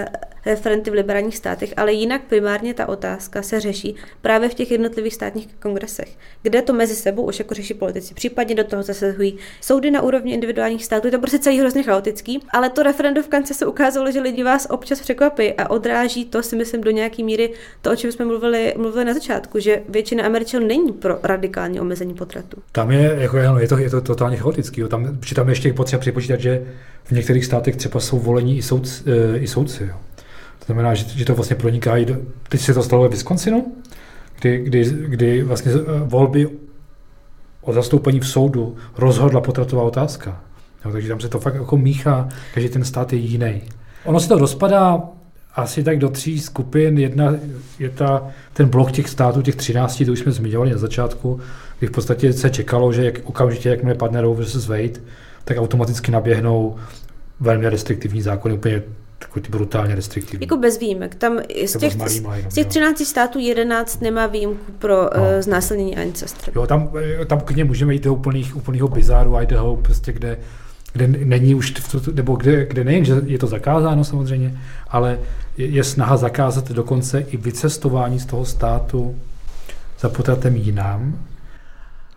referenty 0.47 0.91
v 0.91 0.95
liberálních 0.95 1.37
státech, 1.37 1.75
ale 1.77 1.93
jinak 1.93 2.23
primárně 2.29 2.75
ta 2.75 2.89
otázka 2.89 3.43
se 3.43 3.61
řeší 3.61 3.95
právě 4.23 4.49
v 4.49 4.55
těch 4.55 4.71
jednotlivých 4.71 5.15
státních 5.15 5.49
kongresech, 5.63 6.17
kde 6.43 6.63
to 6.63 6.73
mezi 6.73 6.95
sebou 6.95 7.23
už 7.23 7.39
jako 7.39 7.55
řeší 7.55 7.75
politici. 7.75 8.15
Případně 8.15 8.55
do 8.55 8.65
toho 8.65 8.83
zasahují 8.83 9.39
soudy 9.61 9.91
na 9.91 10.03
úrovni 10.03 10.33
individuálních 10.33 10.85
států. 10.85 11.07
Je 11.07 11.11
to 11.11 11.19
prostě 11.19 11.39
celý 11.39 11.61
hrozně 11.61 11.83
chaotický, 11.83 12.41
ale 12.51 12.71
to 12.71 12.83
referendum 12.83 13.25
v 13.25 13.29
Kansas 13.29 13.57
se 13.57 13.67
ukázalo, 13.67 14.13
že 14.13 14.21
lidi 14.21 14.45
vás 14.45 14.67
občas 14.71 15.01
překvapí 15.01 15.53
a 15.53 15.71
odráží 15.71 16.25
to 16.25 16.43
si 16.43 16.57
myslím 16.57 16.81
do 16.81 16.91
nějaké 16.91 17.23
míry 17.25 17.51
to, 17.83 17.93
o 17.93 17.97
čem 17.97 18.13
jsme 18.13 18.25
mluvili, 18.25 18.75
mluvili 18.77 19.05
na 19.05 19.15
začátku, 19.15 19.59
že 19.59 19.83
většina 19.89 20.25
Američanů 20.25 20.67
není 20.67 20.93
pro 20.93 21.19
radikální 21.23 21.81
omezení 21.81 22.15
potratu. 22.15 22.63
Tam 22.73 22.91
je, 22.91 23.17
jako, 23.19 23.37
je, 23.37 23.69
to, 23.69 23.79
je 23.79 23.91
to 23.91 24.01
totálně 24.01 24.37
chaotický. 24.37 24.83
Tam, 24.89 25.19
tam 25.35 25.49
ještě 25.49 25.73
potřeba 25.73 26.01
připočítat, 26.01 26.41
že 26.41 26.67
v 27.05 27.11
některých 27.11 27.45
státech 27.45 27.77
třeba 27.77 28.01
jsou 28.01 28.19
volení 28.19 28.59
i, 28.59 28.63
soud, 28.63 29.03
e, 29.07 29.39
i 29.39 29.47
soudci. 29.47 29.85
Jo. 29.85 29.97
To 30.63 30.67
znamená, 30.67 30.95
že, 30.95 31.05
že 31.09 31.25
to 31.25 31.35
vlastně 31.35 31.57
proniká 31.57 31.97
i 31.97 32.05
do, 32.05 32.17
teď 32.49 32.61
se 32.61 32.75
to 32.75 32.83
stalo 32.83 33.03
ve 33.03 33.09
Wisconsinu, 33.09 33.73
kdy, 34.41 34.59
kdy, 34.59 34.85
kdy 35.07 35.43
vlastně 35.43 35.73
e, 35.73 35.77
volby 36.05 36.49
o 37.61 37.73
zastoupení 37.73 38.21
v 38.21 38.27
soudu 38.27 38.77
rozhodla 38.99 39.41
potratová 39.41 39.83
otázka. 39.83 40.41
Jo, 40.85 40.93
takže 40.93 41.09
tam 41.09 41.21
se 41.21 41.29
to 41.29 41.41
fakt 41.41 41.55
jako 41.55 41.77
míchá, 41.77 42.29
každý 42.55 42.69
ten 42.69 42.85
stát 42.85 43.13
je 43.13 43.19
jiný. 43.19 43.63
Ono 44.05 44.21
se 44.21 44.29
to 44.29 44.39
rozpadá 44.39 45.03
asi 45.55 45.85
tak 45.85 45.99
do 45.99 46.09
tří 46.09 46.41
skupin. 46.41 46.99
Jedna 46.99 47.35
je 47.79 47.91
ta, 47.91 48.29
ten 48.53 48.69
blok 48.69 48.93
těch 48.93 49.09
států, 49.09 49.43
těch 49.43 49.57
13, 49.57 50.03
to 50.07 50.13
už 50.13 50.19
jsme 50.19 50.33
zmiňovali 50.33 50.71
na 50.71 50.79
začátku, 50.79 51.41
kdy 51.79 51.87
v 51.87 51.91
podstatě 51.91 52.33
se 52.33 52.51
čekalo, 52.51 52.93
že 52.93 53.05
jak, 53.05 53.15
okamžitě, 53.25 53.69
jakmile 53.69 53.95
padne 53.95 54.21
Roe 54.21 54.45
vs. 54.45 54.69
Wade, 54.69 55.01
tak 55.45 55.59
automaticky 55.59 56.13
naběhnou 56.13 56.77
velmi 57.41 57.69
restriktivní 57.69 58.23
zákony, 58.23 58.55
úplně 58.55 58.83
takový 59.23 59.43
brutálně 59.51 59.95
restriktivní. 59.95 60.45
Jako 60.45 60.57
bez 60.57 60.79
výjimek. 60.79 61.15
Tam 61.15 61.39
z 61.67 61.79
těch, 61.79 61.93
z 62.49 62.55
těch 62.55 62.67
13 62.67 63.07
států 63.07 63.39
11 63.39 64.01
nemá 64.01 64.27
výjimku 64.27 64.73
pro 64.79 64.95
no. 64.95 65.23
uh, 65.23 65.41
znásilnění 65.41 65.97
ancestry. 65.97 66.53
Jo, 66.57 66.67
tam, 66.67 66.91
eh, 67.21 67.25
tam 67.25 67.41
k 67.41 67.51
ně 67.51 67.65
můžeme 67.65 67.95
jít 67.95 68.05
do 68.05 68.15
úplných, 68.15 68.57
úplného 68.57 68.89
bizáru 68.89 69.41
Idaho, 69.41 69.77
prostě 69.77 70.13
kde, 70.13 70.39
kde 70.93 71.07
není 71.07 71.55
už, 71.55 71.75
nebo 72.13 72.37
kde, 72.37 72.67
kde 72.67 72.85
nejen, 72.85 73.05
že 73.05 73.15
je 73.25 73.39
to 73.39 73.47
zakázáno 73.47 74.05
samozřejmě, 74.05 74.61
ale 74.89 75.19
je, 75.57 75.67
je 75.67 75.85
snaha 75.85 76.17
zakázat 76.17 76.71
dokonce 76.71 77.21
i 77.21 77.37
vycestování 77.37 78.21
z 78.21 78.27
toho 78.27 78.45
státu 78.45 79.17
za 80.01 80.09
potratem 80.09 80.57
jinam, 80.57 81.19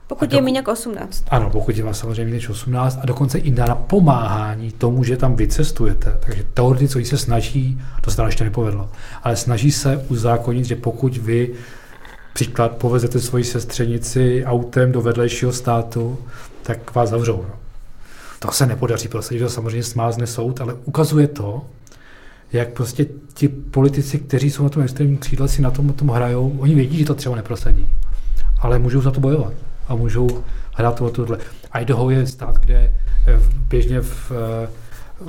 pokud 0.08 0.30
do... 0.30 0.38
je 0.38 0.42
méně 0.42 0.58
jak 0.58 0.68
18. 0.68 1.26
Ano, 1.28 1.50
pokud 1.50 1.78
je 1.78 1.84
vás 1.84 2.00
samozřejmě 2.00 2.34
než 2.34 2.50
18 2.50 3.00
a 3.02 3.06
dokonce 3.06 3.38
i 3.38 3.52
na 3.52 3.76
pomáhání 3.76 4.72
tomu, 4.72 5.04
že 5.04 5.18
tam 5.18 5.36
vycestujete. 5.36 6.18
Takže 6.26 6.44
teoreticky 6.54 7.06
se 7.06 7.18
snaží, 7.18 7.82
to 8.02 8.12
se 8.12 8.18
tam 8.18 8.26
ještě 8.26 8.44
nepovedlo, 8.44 8.90
ale 9.24 9.36
snaží 9.36 9.72
se 9.72 10.06
uzákonit, 10.10 10.66
že 10.66 10.76
pokud 10.76 11.18
vy 11.18 11.54
příklad 12.34 12.72
povezete 12.72 13.20
svoji 13.20 13.44
sestřenici 13.44 14.44
autem 14.46 14.92
do 14.92 15.02
vedlejšího 15.02 15.52
státu, 15.52 16.18
tak 16.64 16.96
vás 16.96 17.10
zavřou. 17.10 17.46
No. 17.50 17.56
To 18.40 18.52
se 18.52 18.66
nepodaří, 18.66 19.08
protože 19.08 19.40
to 19.40 19.50
samozřejmě 19.50 19.84
smázne 19.84 20.28
soud, 20.28 20.62
ale 20.62 20.74
ukazuje 20.74 21.28
to, 21.28 21.66
jak 22.54 22.70
prostě 22.70 23.06
ti 23.34 23.48
politici, 23.48 24.20
kteří 24.20 24.52
jsou 24.52 24.64
na 24.64 24.70
tom 24.70 24.84
extrémním 24.84 25.18
křídle, 25.18 25.48
si 25.48 25.62
na 25.62 25.72
tom, 25.72 25.94
tom 25.94 26.10
hrajou, 26.10 26.58
oni 26.60 26.76
vědí, 26.76 26.98
že 26.98 27.06
to 27.06 27.16
třeba 27.16 27.36
neprosadí, 27.36 27.88
ale 28.60 28.80
můžou 28.80 29.02
za 29.02 29.12
to 29.12 29.20
bojovat 29.20 29.54
a 29.88 29.96
můžou 29.96 30.44
hrát 30.74 31.02
o 31.02 31.10
tohle. 31.10 31.38
Idaho 31.82 32.10
je 32.10 32.28
stát, 32.28 32.58
kde 32.58 32.94
eh, 33.28 33.40
běžně 33.70 34.02
v, 34.02 34.32
eh, 34.32 34.68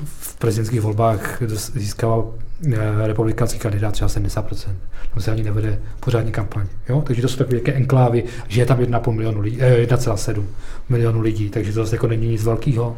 v 0.04 0.36
prezidentských 0.38 0.80
volbách 0.80 1.42
získává 1.46 2.24
eh, 2.72 3.07
republikánský 3.07 3.59
kandidát 3.59 3.92
třeba 3.92 4.09
70%. 4.09 4.74
Tam 5.14 5.22
se 5.22 5.30
ani 5.30 5.42
nevede 5.42 5.78
pořádní 6.00 6.32
kampaň. 6.32 6.66
Jo? 6.88 7.02
Takže 7.07 7.22
to 7.22 7.28
jsou 7.28 7.36
takové 7.36 7.57
jaké 7.57 7.72
enklávy, 7.72 8.24
že 8.48 8.61
je 8.61 8.66
tam 8.66 8.78
1,5 8.78 9.12
milionu 9.12 9.40
lidí, 9.40 9.59
1,7 9.59 10.44
milionu 10.88 11.20
lidí, 11.20 11.50
takže 11.50 11.72
to 11.72 11.84
zase 11.84 11.94
jako 11.94 12.07
není 12.07 12.28
nic 12.28 12.44
velkého. 12.44 12.96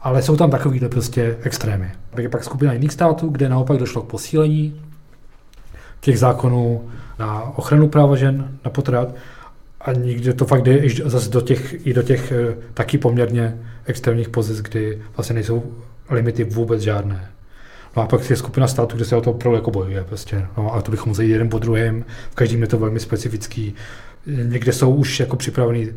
Ale 0.00 0.22
jsou 0.22 0.36
tam 0.36 0.50
takovýhle 0.50 0.88
prostě 0.88 1.36
extrémy. 1.42 1.92
Pak 2.10 2.22
je 2.22 2.28
pak 2.28 2.44
skupina 2.44 2.72
jiných 2.72 2.92
států, 2.92 3.28
kde 3.28 3.48
naopak 3.48 3.76
došlo 3.76 4.02
k 4.02 4.10
posílení 4.10 4.80
těch 6.00 6.18
zákonů 6.18 6.88
na 7.18 7.42
ochranu 7.42 7.88
práva 7.88 8.16
žen, 8.16 8.48
na 8.64 8.70
potrat 8.70 9.08
a 9.86 9.92
nikdy 9.92 10.34
to 10.34 10.44
fakt 10.44 10.62
jde 10.62 10.82
zase 11.04 11.30
do 11.30 11.40
těch, 11.40 11.86
i 11.86 11.94
do 11.94 12.02
těch 12.02 12.32
eh, 12.32 12.56
taky 12.74 12.98
poměrně 12.98 13.58
extrémních 13.84 14.28
pozic, 14.28 14.60
kdy 14.60 15.02
vlastně 15.16 15.34
nejsou 15.34 15.62
limity 16.10 16.44
vůbec 16.44 16.82
žádné. 16.82 17.30
No 17.96 18.02
a 18.02 18.06
pak 18.06 18.30
je 18.30 18.36
skupina 18.36 18.66
států, 18.66 18.96
kde 18.96 19.04
se 19.04 19.16
o 19.16 19.20
to 19.20 19.30
opravdu 19.30 19.56
jako 19.56 19.70
bojuje. 19.70 20.04
Prostě. 20.04 20.46
No 20.56 20.74
a 20.74 20.82
to 20.82 20.90
bychom 20.90 21.10
museli 21.10 21.28
jeden 21.28 21.48
po 21.48 21.58
druhém, 21.58 22.04
v 22.30 22.34
každém 22.34 22.60
je 22.60 22.66
to 22.66 22.78
velmi 22.78 23.00
specifický. 23.00 23.74
Někde 24.26 24.72
jsou 24.72 24.94
už 24.94 25.20
jako 25.20 25.36
připravený 25.36 25.88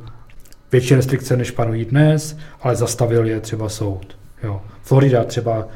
větší 0.71 0.95
restrikce, 0.95 1.37
než 1.37 1.51
panují 1.51 1.85
dnes, 1.85 2.37
ale 2.61 2.75
zastavil 2.75 3.25
je 3.25 3.39
třeba 3.39 3.69
soud. 3.69 4.17
Jo. 4.43 4.61
Florida 4.83 5.23
třeba 5.23 5.67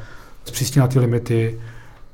zpřísnila 0.44 0.88
ty 0.88 0.98
limity, 0.98 1.60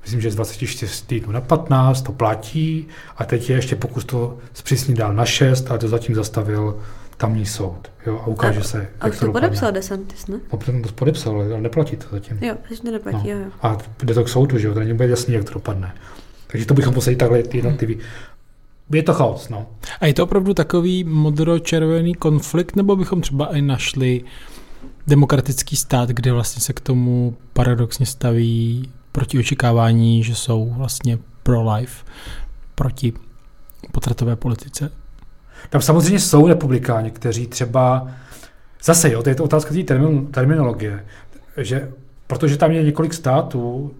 myslím, 0.03 0.21
že 0.21 0.31
z 0.31 0.35
24 0.35 1.05
týdnů 1.07 1.33
na 1.33 1.41
15, 1.41 2.03
to 2.03 2.13
platí 2.13 2.89
a 3.17 3.25
teď 3.25 3.51
je 3.51 3.57
ještě 3.57 3.77
pokus 3.77 4.05
to 4.05 4.39
zpřísnit 4.53 4.99
dál 4.99 5.15
na 5.15 5.25
6, 5.25 5.71
ale 5.71 5.79
to 5.79 5.89
zatím 5.89 6.15
zastavil 6.15 6.79
tamní 7.17 7.47
soud. 7.47 7.91
Jo, 8.07 8.21
a 8.23 8.27
ukáže 8.27 8.61
a, 8.61 8.63
se, 8.63 8.89
a 9.01 9.07
jak 9.07 9.19
to, 9.19 9.27
to 9.27 9.33
podepsal 9.33 9.73
DeSantis, 9.73 10.27
ne? 10.27 10.41
No, 10.53 10.83
to 10.83 10.93
podepsal, 10.95 11.35
ale 11.35 11.61
neplatí 11.61 11.97
to 11.97 12.07
zatím. 12.13 12.39
Jo, 12.41 12.55
takže 12.69 12.83
to 12.83 12.91
neplatí, 12.91 13.29
no. 13.29 13.35
jo, 13.35 13.39
jo. 13.39 13.51
A 13.63 13.79
jde 14.03 14.15
to 14.15 14.25
k 14.25 14.29
soudu, 14.29 14.59
že 14.59 14.67
jo, 14.67 14.75
to 14.75 14.81
není 14.81 14.93
úplně 14.93 15.09
jasný, 15.09 15.35
jak 15.35 15.45
to 15.45 15.55
dopadne. 15.55 15.95
Takže 16.47 16.67
to 16.67 16.75
bychom 16.75 16.95
museli 16.95 17.17
takhle 17.17 17.43
ty 17.43 17.59
jednotlivý. 17.59 17.99
Je 18.93 19.03
to 19.03 19.15
chaos, 19.15 19.49
no. 19.49 19.67
A 20.01 20.07
je 20.07 20.15
to 20.15 20.25
opravdu 20.25 20.55
takový 20.55 21.05
modro-červený 21.05 22.15
konflikt, 22.15 22.77
nebo 22.77 22.97
bychom 22.97 23.21
třeba 23.21 23.57
i 23.57 23.63
našli 23.63 24.25
demokratický 25.07 25.77
stát, 25.77 26.09
kde 26.09 26.33
vlastně 26.33 26.63
se 26.63 26.73
k 26.73 26.81
tomu 26.81 27.37
paradoxně 27.53 28.07
staví 28.07 28.91
proti 29.13 29.39
očekávání, 29.39 30.25
že 30.25 30.35
jsou 30.35 30.71
vlastně 30.77 31.19
pro-life, 31.43 32.05
proti 32.75 33.13
potratové 33.93 34.37
politice. 34.37 34.93
Tam 35.71 35.83
samozřejmě 35.83 36.21
jsou 36.21 36.49
republikáni, 36.49 37.11
kteří 37.11 37.47
třeba, 37.47 38.09
zase 38.85 39.13
jo, 39.13 39.23
to 39.23 39.29
je 39.29 39.35
to 39.35 39.45
otázka 39.45 39.75
té 39.75 39.83
terminologie, 40.31 41.05
že 41.57 41.93
protože 42.27 42.57
tam 42.57 42.73
je 42.73 42.83
několik 42.83 43.15
států, 43.15 43.95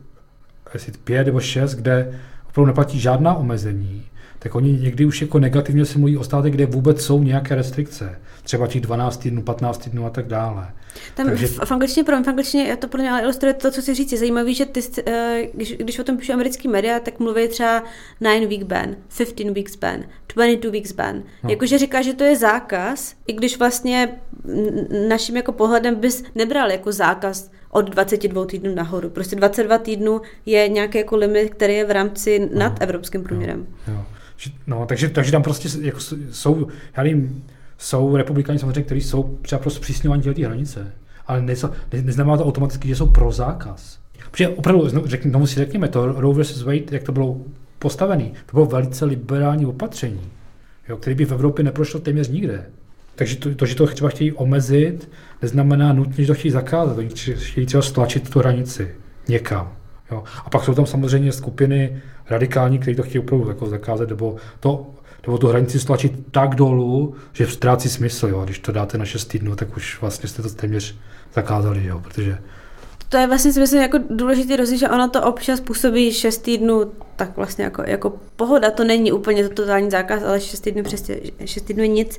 jestli 0.75 0.93
pět 0.93 1.25
nebo 1.25 1.41
šest, 1.41 1.75
kde 1.75 2.21
opravdu 2.49 2.67
neplatí 2.67 3.01
žádná 3.01 3.35
omezení, 3.35 4.05
tak 4.43 4.55
oni 4.55 4.73
někdy 4.73 5.05
už 5.05 5.23
jako 5.23 5.39
negativně 5.39 5.85
se 5.85 5.99
mluví 5.99 6.17
o 6.17 6.25
státech, 6.25 6.53
kde 6.53 6.67
vůbec 6.67 7.03
jsou 7.03 7.23
nějaké 7.23 7.55
restrikce. 7.55 8.19
Třeba 8.43 8.67
těch 8.67 8.81
12 8.81 9.17
týdnů, 9.17 9.43
15 9.43 9.79
týdnů 9.79 10.07
a 10.07 10.11
tak 10.11 10.27
dále. 10.27 10.69
Tam 11.15 11.27
Takže... 11.27 11.47
v, 11.47 11.59
v 11.65 11.73
angličtině, 11.73 12.05
pro 12.05 12.23
v 12.23 12.29
angličtině 12.29 12.77
to 12.77 12.89
pro 12.89 13.01
mě 13.01 13.11
ale 13.11 13.23
ilustruje 13.23 13.55
to, 13.55 13.71
co 13.71 13.83
si 13.83 13.95
říct. 13.95 14.13
Je 14.13 14.19
zajímavý, 14.19 14.55
že 14.55 14.67
ty, 14.67 14.81
eh, 15.07 15.43
když, 15.55 15.73
když 15.77 15.99
o 15.99 16.05
tom 16.05 16.17
píšu 16.17 16.33
americký 16.33 16.69
média, 16.69 17.01
tak 17.01 17.19
mluví 17.19 17.49
třeba 17.49 17.85
9 18.21 18.49
week 18.49 18.63
ban, 18.63 18.97
15 19.19 19.55
weeks 19.55 19.77
ban, 19.77 20.05
22 20.35 20.73
weeks 20.73 20.93
ban. 20.93 21.23
No. 21.43 21.51
Jakože 21.51 21.79
říká, 21.79 22.03
že 22.03 22.15
to 22.15 22.25
je 22.25 22.37
zákaz, 22.37 23.15
i 23.27 23.33
když 23.33 23.59
vlastně 23.59 24.19
naším 25.09 25.37
jako 25.37 25.53
pohledem 25.53 25.95
bys 25.95 26.25
nebral 26.35 26.71
jako 26.71 26.93
zákaz 26.93 27.51
od 27.71 27.91
22 27.91 28.47
týdnů 28.47 28.75
nahoru. 28.75 29.11
Prostě 29.11 29.37
22 29.37 29.79
týdnů 29.79 30.21
je 30.47 30.69
nějaký 30.69 30.99
jako 30.99 31.17
limit, 31.17 31.51
který 31.51 31.75
je 31.75 31.85
v 31.85 31.91
rámci 31.91 32.39
no. 32.39 32.59
nad 32.59 32.83
evropským 32.83 33.23
průměrem. 33.23 33.67
Jo. 33.89 33.95
Jo. 33.95 34.05
No, 34.67 34.87
takže, 34.87 35.09
takže 35.09 35.33
tam 35.33 35.43
prostě 35.43 35.69
jako 35.81 36.01
jsou, 36.31 36.67
já 36.97 37.03
nevím, 37.03 37.45
jsou 37.79 38.17
republikáni 38.17 38.59
samozřejmě, 38.59 38.83
kteří 38.83 39.01
jsou 39.01 39.39
třeba 39.43 39.59
pro 39.59 39.71
zpřísňování 39.71 40.23
té 40.23 40.47
hranice, 40.47 40.93
ale 41.27 41.43
ne, 41.43 41.55
ne, 41.93 42.03
neznamená 42.03 42.37
to 42.37 42.45
automaticky, 42.45 42.89
že 42.89 42.97
jsou 42.97 43.07
pro 43.07 43.33
zákaz. 43.33 43.99
Protože 44.31 44.49
opravdu, 44.49 44.89
řekni, 45.05 45.31
tomu 45.31 45.47
si 45.47 45.55
řekněme, 45.55 45.89
to 45.89 46.21
Roe 46.21 46.43
vs. 46.43 46.63
Wade, 46.63 46.85
jak 46.91 47.03
to 47.03 47.13
bylo 47.13 47.37
postavené, 47.79 48.25
to 48.25 48.53
bylo 48.53 48.67
velice 48.67 49.05
liberální 49.05 49.67
opatření, 49.67 50.21
jo, 50.89 50.97
který 50.97 51.17
by 51.17 51.25
v 51.25 51.33
Evropě 51.33 51.65
neprošlo 51.65 52.01
téměř 52.01 52.29
nikde. 52.29 52.67
Takže 53.15 53.37
to, 53.37 53.55
to, 53.55 53.67
že 53.67 53.75
to 53.75 53.87
třeba 53.87 54.11
chtějí 54.11 54.33
omezit, 54.33 55.11
neznamená 55.43 55.93
nutně, 55.93 56.25
že 56.25 56.27
to 56.27 56.35
chtějí 56.35 56.53
zakázat. 56.53 56.99
Oni 56.99 57.09
chtějí 57.35 57.67
třeba 57.67 57.83
stlačit 57.83 58.31
tu 58.31 58.39
hranici 58.39 58.95
někam. 59.29 59.73
Jo. 60.11 60.25
A 60.45 60.51
pak 60.51 60.65
jsou 60.65 60.75
tam 60.75 60.87
samozřejmě 60.87 61.33
skupiny 61.33 62.03
radikální, 62.31 62.79
kteří 62.79 62.97
to 62.97 63.03
chtějí 63.03 63.23
opravdu 63.23 63.49
jako 63.49 63.67
zakázat, 63.67 64.09
nebo, 64.09 64.37
to, 64.61 64.87
nebo 65.27 65.39
tu 65.39 65.49
hranici 65.49 65.81
stlačit 65.81 66.13
tak 66.31 66.55
dolů, 66.55 67.15
že 67.33 67.47
ztrácí 67.47 67.89
smysl. 67.89 68.29
Jo. 68.29 68.43
Když 68.45 68.59
to 68.59 68.73
dáte 68.73 68.99
na 68.99 69.05
6 69.05 69.25
týdnů, 69.25 69.57
tak 69.57 69.77
už 69.77 70.01
vlastně 70.01 70.29
jste 70.29 70.43
to 70.43 70.49
téměř 70.51 70.97
zakázali, 71.35 71.87
jo, 71.87 72.01
protože 72.01 72.39
to 73.11 73.17
je 73.17 73.27
vlastně 73.27 73.53
si 73.53 73.61
myslím 73.61 73.83
jako 73.83 73.99
důležitý 74.11 74.57
rozdíl, 74.57 74.79
že 74.79 74.89
ono 74.89 75.09
to 75.09 75.23
občas 75.23 75.61
působí 75.61 76.13
6 76.13 76.39
týdnů 76.39 76.93
tak 77.17 77.37
vlastně 77.37 77.65
jako, 77.65 77.83
jako 77.87 78.13
pohoda, 78.37 78.71
to 78.71 78.85
není 78.85 79.13
úplně 79.13 79.49
to 79.49 79.55
totální 79.55 79.91
zákaz, 79.91 80.23
ale 80.23 80.41
6 80.41 80.61
týdnů 80.61 80.83
přesně, 80.83 81.21
6 81.45 81.63
týdnů 81.63 81.83
je 81.83 81.89
nic. 81.89 82.19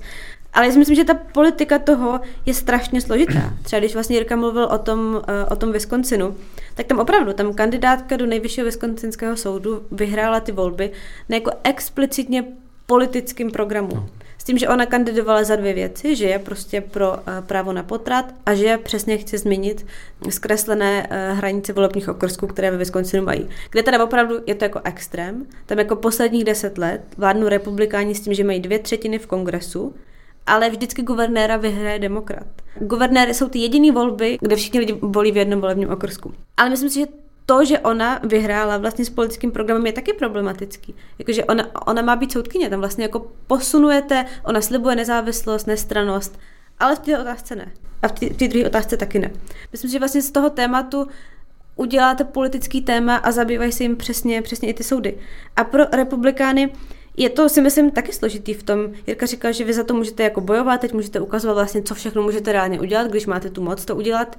Ale 0.53 0.65
já 0.65 0.71
si 0.71 0.79
myslím, 0.79 0.95
že 0.95 1.03
ta 1.03 1.13
politika 1.13 1.79
toho 1.79 2.19
je 2.45 2.53
strašně 2.53 3.01
složitá. 3.01 3.53
Třeba 3.63 3.79
když 3.79 3.93
vlastně 3.93 4.15
Jirka 4.15 4.35
mluvil 4.35 4.63
o 4.63 4.77
tom, 4.77 5.21
eh, 5.27 5.45
o 5.45 5.55
tom 5.55 5.71
Wisconsinu, 5.71 6.35
tak 6.75 6.85
tam 6.85 6.99
opravdu, 6.99 7.33
tam 7.33 7.53
kandidátka 7.53 8.17
do 8.17 8.25
nejvyššího 8.25 8.65
Wisconsinského 8.65 9.37
soudu 9.37 9.83
vyhrála 9.91 10.39
ty 10.39 10.51
volby 10.51 10.91
na 11.29 11.35
jako 11.35 11.51
explicitně 11.63 12.45
politickým 12.85 13.51
programu. 13.51 13.89
No. 13.95 14.09
S 14.37 14.43
tím, 14.43 14.57
že 14.57 14.67
ona 14.67 14.85
kandidovala 14.85 15.43
za 15.43 15.55
dvě 15.55 15.73
věci, 15.73 16.15
že 16.15 16.25
je 16.25 16.39
prostě 16.39 16.81
pro 16.81 17.17
eh, 17.17 17.41
právo 17.41 17.73
na 17.73 17.83
potrat 17.83 18.33
a 18.45 18.55
že 18.55 18.77
přesně 18.77 19.17
chce 19.17 19.37
změnit 19.37 19.85
zkreslené 20.29 21.07
eh, 21.09 21.33
hranice 21.33 21.73
volebních 21.73 22.09
okrsků, 22.09 22.47
které 22.47 22.71
ve 22.71 22.77
Wisconsinu 22.77 23.23
mají. 23.23 23.49
Kde 23.69 23.83
teda 23.83 24.03
opravdu 24.03 24.35
je 24.47 24.55
to 24.55 24.65
jako 24.65 24.81
extrém. 24.83 25.45
Tam 25.65 25.79
jako 25.79 25.95
posledních 25.95 26.43
deset 26.43 26.77
let 26.77 27.01
vládnou 27.17 27.47
republikáni 27.47 28.15
s 28.15 28.21
tím, 28.21 28.33
že 28.33 28.43
mají 28.43 28.59
dvě 28.59 28.79
třetiny 28.79 29.19
v 29.19 29.27
kongresu, 29.27 29.95
ale 30.47 30.69
vždycky 30.69 31.01
guvernéra 31.01 31.57
vyhraje 31.57 31.99
demokrat. 31.99 32.47
Guvernéry 32.79 33.33
jsou 33.33 33.49
ty 33.49 33.59
jediné 33.59 33.91
volby, 33.91 34.37
kde 34.41 34.55
všichni 34.55 34.79
lidi 34.79 34.93
volí 35.01 35.31
v 35.31 35.37
jednom 35.37 35.61
volebním 35.61 35.89
okrsku. 35.89 36.33
Ale 36.57 36.69
myslím 36.69 36.89
si, 36.89 36.99
že 36.99 37.05
to, 37.45 37.65
že 37.65 37.79
ona 37.79 38.19
vyhrála 38.23 38.77
vlastně 38.77 39.05
s 39.05 39.09
politickým 39.09 39.51
programem, 39.51 39.85
je 39.85 39.93
taky 39.93 40.13
problematický. 40.13 40.95
Jakože 41.19 41.45
ona, 41.45 41.87
ona 41.87 42.01
má 42.01 42.15
být 42.15 42.31
soudkyně, 42.31 42.69
tam 42.69 42.79
vlastně 42.79 43.03
jako 43.03 43.27
posunujete, 43.47 44.25
ona 44.43 44.61
slibuje 44.61 44.95
nezávislost, 44.95 45.67
nestranost, 45.67 46.39
ale 46.79 46.95
v 46.95 46.99
té 46.99 47.19
otázce 47.19 47.55
ne. 47.55 47.71
A 48.01 48.07
v 48.07 48.11
té 48.11 48.47
druhé 48.47 48.67
otázce 48.67 48.97
taky 48.97 49.19
ne. 49.19 49.31
Myslím, 49.71 49.91
že 49.91 49.99
vlastně 49.99 50.21
z 50.21 50.31
toho 50.31 50.49
tématu 50.49 51.07
uděláte 51.75 52.23
politický 52.23 52.81
téma 52.81 53.15
a 53.15 53.31
zabývají 53.31 53.71
se 53.71 53.83
jim 53.83 53.95
přesně, 53.95 54.41
přesně 54.41 54.69
i 54.69 54.73
ty 54.73 54.83
soudy. 54.83 55.17
A 55.55 55.63
pro 55.63 55.83
republikány 55.91 56.73
je 57.17 57.29
to 57.29 57.49
si 57.49 57.61
myslím 57.61 57.91
taky 57.91 58.13
složitý 58.13 58.53
v 58.53 58.63
tom. 58.63 58.79
Jirka 59.07 59.25
říkal, 59.25 59.53
že 59.53 59.63
vy 59.63 59.73
za 59.73 59.83
to 59.83 59.93
můžete 59.93 60.23
jako 60.23 60.41
bojovat, 60.41 60.81
teď 60.81 60.93
můžete 60.93 61.19
ukazovat 61.19 61.53
vlastně, 61.53 61.81
co 61.81 61.95
všechno 61.95 62.21
můžete 62.21 62.51
reálně 62.51 62.79
udělat, 62.79 63.07
když 63.07 63.25
máte 63.25 63.49
tu 63.49 63.61
moc 63.61 63.85
to 63.85 63.95
udělat 63.95 64.37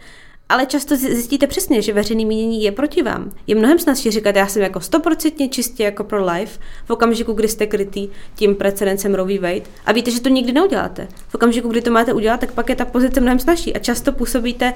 ale 0.52 0.66
často 0.66 0.96
zjistíte 0.96 1.46
přesně, 1.46 1.82
že 1.82 1.92
veřejný 1.92 2.26
mínění 2.26 2.62
je 2.62 2.72
proti 2.72 3.02
vám. 3.02 3.32
Je 3.46 3.54
mnohem 3.54 3.78
snazší 3.78 4.10
říkat, 4.10 4.36
já 4.36 4.46
jsem 4.46 4.62
jako 4.62 4.80
stoprocentně 4.80 5.48
čistě 5.48 5.84
jako 5.84 6.04
pro 6.04 6.26
life 6.26 6.60
v 6.84 6.90
okamžiku, 6.90 7.32
kdy 7.32 7.48
jste 7.48 7.66
krytý 7.66 8.08
tím 8.34 8.54
precedencem 8.54 9.14
Roe 9.14 9.38
v. 9.38 9.40
Wade 9.40 9.62
a 9.86 9.92
víte, 9.92 10.10
že 10.10 10.20
to 10.20 10.28
nikdy 10.28 10.52
neuděláte. 10.52 11.08
V 11.28 11.34
okamžiku, 11.34 11.68
kdy 11.68 11.82
to 11.82 11.90
máte 11.90 12.12
udělat, 12.12 12.40
tak 12.40 12.52
pak 12.52 12.68
je 12.68 12.76
ta 12.76 12.84
pozice 12.84 13.20
mnohem 13.20 13.38
snažší 13.38 13.74
a 13.74 13.78
často 13.78 14.12
působíte 14.12 14.74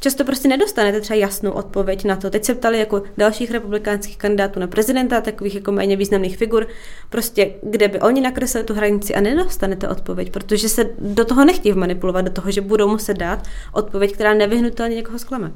často 0.00 0.24
prostě 0.24 0.48
nedostanete 0.48 1.00
třeba 1.00 1.16
jasnou 1.16 1.50
odpověď 1.50 2.04
na 2.04 2.16
to. 2.16 2.30
Teď 2.30 2.44
se 2.44 2.54
ptali 2.54 2.78
jako 2.78 3.02
dalších 3.16 3.50
republikánských 3.50 4.18
kandidátů 4.18 4.60
na 4.60 4.66
prezidenta, 4.66 5.20
takových 5.20 5.54
jako 5.54 5.72
méně 5.72 5.96
významných 5.96 6.36
figur, 6.36 6.66
prostě 7.10 7.50
kde 7.62 7.88
by 7.88 8.00
oni 8.00 8.20
nakreslili 8.20 8.66
tu 8.66 8.74
hranici 8.74 9.14
a 9.14 9.20
nedostanete 9.20 9.88
odpověď, 9.88 10.30
protože 10.32 10.68
se 10.68 10.90
do 10.98 11.24
toho 11.24 11.44
nechtějí 11.44 11.74
manipulovat, 11.74 12.24
do 12.24 12.30
toho, 12.30 12.50
že 12.50 12.60
budou 12.60 12.88
muset 12.88 13.16
dát 13.16 13.46
odpověď, 13.72 14.12
která 14.12 14.34
nevyhnutelně 14.34 14.96
někoho 14.96 15.18
zklame. 15.18 15.52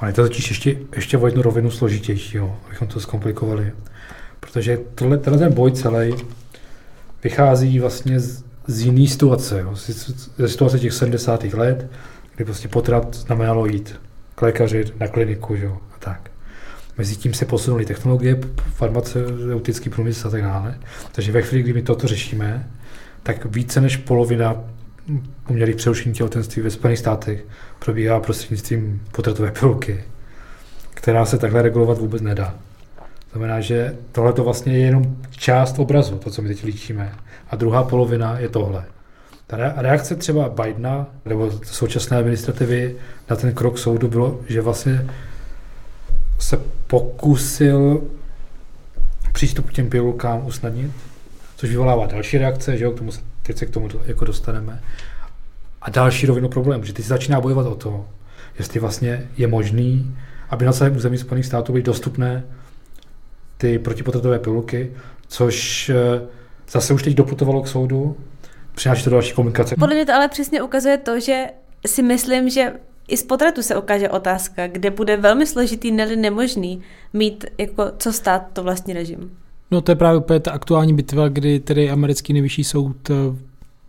Ale 0.00 0.10
je 0.10 0.14
to 0.14 0.22
totiž 0.22 0.48
ještě, 0.48 0.78
ještě 0.96 1.18
o 1.18 1.26
jednu 1.26 1.42
rovinu 1.42 1.70
složitější, 1.70 2.36
jo, 2.36 2.56
abychom 2.66 2.88
to 2.88 3.00
zkomplikovali. 3.00 3.72
Protože 4.40 4.80
tohle, 4.94 5.18
tenhle 5.18 5.38
ten 5.38 5.52
boj 5.54 5.72
celý 5.72 6.14
vychází 7.24 7.80
vlastně 7.80 8.20
z, 8.20 8.44
z 8.66 8.80
jiné 8.80 9.08
situace, 9.08 9.60
jo, 9.60 9.74
ze 10.36 10.48
situace 10.48 10.78
těch 10.78 10.92
70. 10.92 11.44
let, 11.44 11.90
kdy 12.36 12.44
prostě 12.44 12.68
potrat 12.68 13.14
znamenalo 13.14 13.66
jít 13.66 14.00
k 14.34 14.42
lékaři, 14.42 14.84
na 15.00 15.08
kliniku, 15.08 15.56
že? 15.56 15.66
a 15.66 15.98
tak. 15.98 16.30
Mezi 16.98 17.16
tím 17.16 17.34
se 17.34 17.44
posunuly 17.44 17.84
technologie, 17.84 18.38
farmaceutický 18.74 19.90
průmysl 19.90 20.28
a 20.28 20.30
tak 20.30 20.42
dále. 20.42 20.78
Takže 21.12 21.32
ve 21.32 21.42
chvíli, 21.42 21.62
kdy 21.62 21.72
my 21.72 21.82
toto 21.82 22.06
řešíme, 22.06 22.70
tak 23.22 23.44
více 23.44 23.80
než 23.80 23.96
polovina 23.96 24.56
umělých 25.48 25.76
přerušení 25.76 26.14
těhotenství 26.14 26.62
ve 26.62 26.70
Spojených 26.70 26.98
státech 26.98 27.44
probíhá 27.78 28.20
prostřednictvím 28.20 29.02
potratové 29.12 29.50
pilulky, 29.50 30.04
která 30.94 31.24
se 31.26 31.38
takhle 31.38 31.62
regulovat 31.62 31.98
vůbec 31.98 32.22
nedá. 32.22 32.54
Znamená, 33.30 33.60
že 33.60 33.96
tohle 34.12 34.32
to 34.32 34.44
vlastně 34.44 34.72
je 34.72 34.84
jenom 34.84 35.16
část 35.30 35.78
obrazu, 35.78 36.18
to, 36.18 36.30
co 36.30 36.42
my 36.42 36.48
teď 36.48 36.64
líčíme. 36.64 37.12
A 37.50 37.56
druhá 37.56 37.84
polovina 37.84 38.38
je 38.38 38.48
tohle. 38.48 38.84
Ta 39.46 39.56
reakce 39.76 40.16
třeba 40.16 40.48
Bidena 40.48 41.06
nebo 41.24 41.50
současné 41.64 42.18
administrativy 42.18 42.96
na 43.30 43.36
ten 43.36 43.54
krok 43.54 43.78
soudu 43.78 44.08
bylo, 44.08 44.40
že 44.48 44.60
vlastně 44.60 45.10
se 46.38 46.60
pokusil 46.86 48.02
přístup 49.32 49.70
k 49.70 49.72
těm 49.72 49.90
pilulkám 49.90 50.46
usnadnit, 50.46 50.92
což 51.56 51.70
vyvolává 51.70 52.06
další 52.06 52.38
reakce, 52.38 52.78
že 52.78 52.84
jo, 52.84 52.90
k 52.90 52.98
tomu 52.98 53.12
se, 53.12 53.20
teď 53.42 53.58
se 53.58 53.66
k 53.66 53.70
tomu 53.70 53.88
jako 54.04 54.24
dostaneme. 54.24 54.82
A 55.82 55.90
další 55.90 56.26
rovinu 56.26 56.48
problém, 56.48 56.84
že 56.84 56.92
ty 56.92 57.02
se 57.02 57.08
začíná 57.08 57.40
bojovat 57.40 57.66
o 57.66 57.74
to, 57.74 58.06
jestli 58.58 58.80
vlastně 58.80 59.28
je 59.36 59.46
možný, 59.46 60.16
aby 60.50 60.64
na 60.64 60.72
celém 60.72 60.96
území 60.96 61.18
Spojených 61.18 61.46
států 61.46 61.72
byly 61.72 61.82
dostupné 61.82 62.44
ty 63.56 63.78
protipotratové 63.78 64.38
pilulky, 64.38 64.90
což 65.28 65.88
eh, 65.88 66.20
zase 66.70 66.94
už 66.94 67.02
teď 67.02 67.14
doputovalo 67.14 67.62
k 67.62 67.68
soudu 67.68 68.16
přináší 68.76 69.04
to 69.04 69.10
další 69.10 69.32
komunikace. 69.32 69.74
Podle 69.78 69.94
mě 69.94 70.06
to 70.06 70.14
ale 70.14 70.28
přesně 70.28 70.62
ukazuje 70.62 70.98
to, 70.98 71.20
že 71.20 71.46
si 71.86 72.02
myslím, 72.02 72.50
že 72.50 72.72
i 73.08 73.16
z 73.16 73.22
potratu 73.22 73.62
se 73.62 73.76
ukáže 73.76 74.08
otázka, 74.08 74.66
kde 74.66 74.90
bude 74.90 75.16
velmi 75.16 75.46
složitý, 75.46 75.92
ne 75.92 76.16
nemožný 76.16 76.82
mít 77.12 77.44
jako 77.58 77.84
co 77.98 78.12
stát 78.12 78.42
to 78.52 78.62
vlastní 78.62 78.94
režim. 78.94 79.30
No 79.70 79.80
to 79.80 79.92
je 79.92 79.96
právě 79.96 80.18
úplně 80.18 80.40
ta 80.40 80.50
aktuální 80.50 80.94
bitva, 80.94 81.28
kdy 81.28 81.60
tedy 81.60 81.90
americký 81.90 82.32
nejvyšší 82.32 82.64
soud 82.64 83.10
eh, 83.10 83.14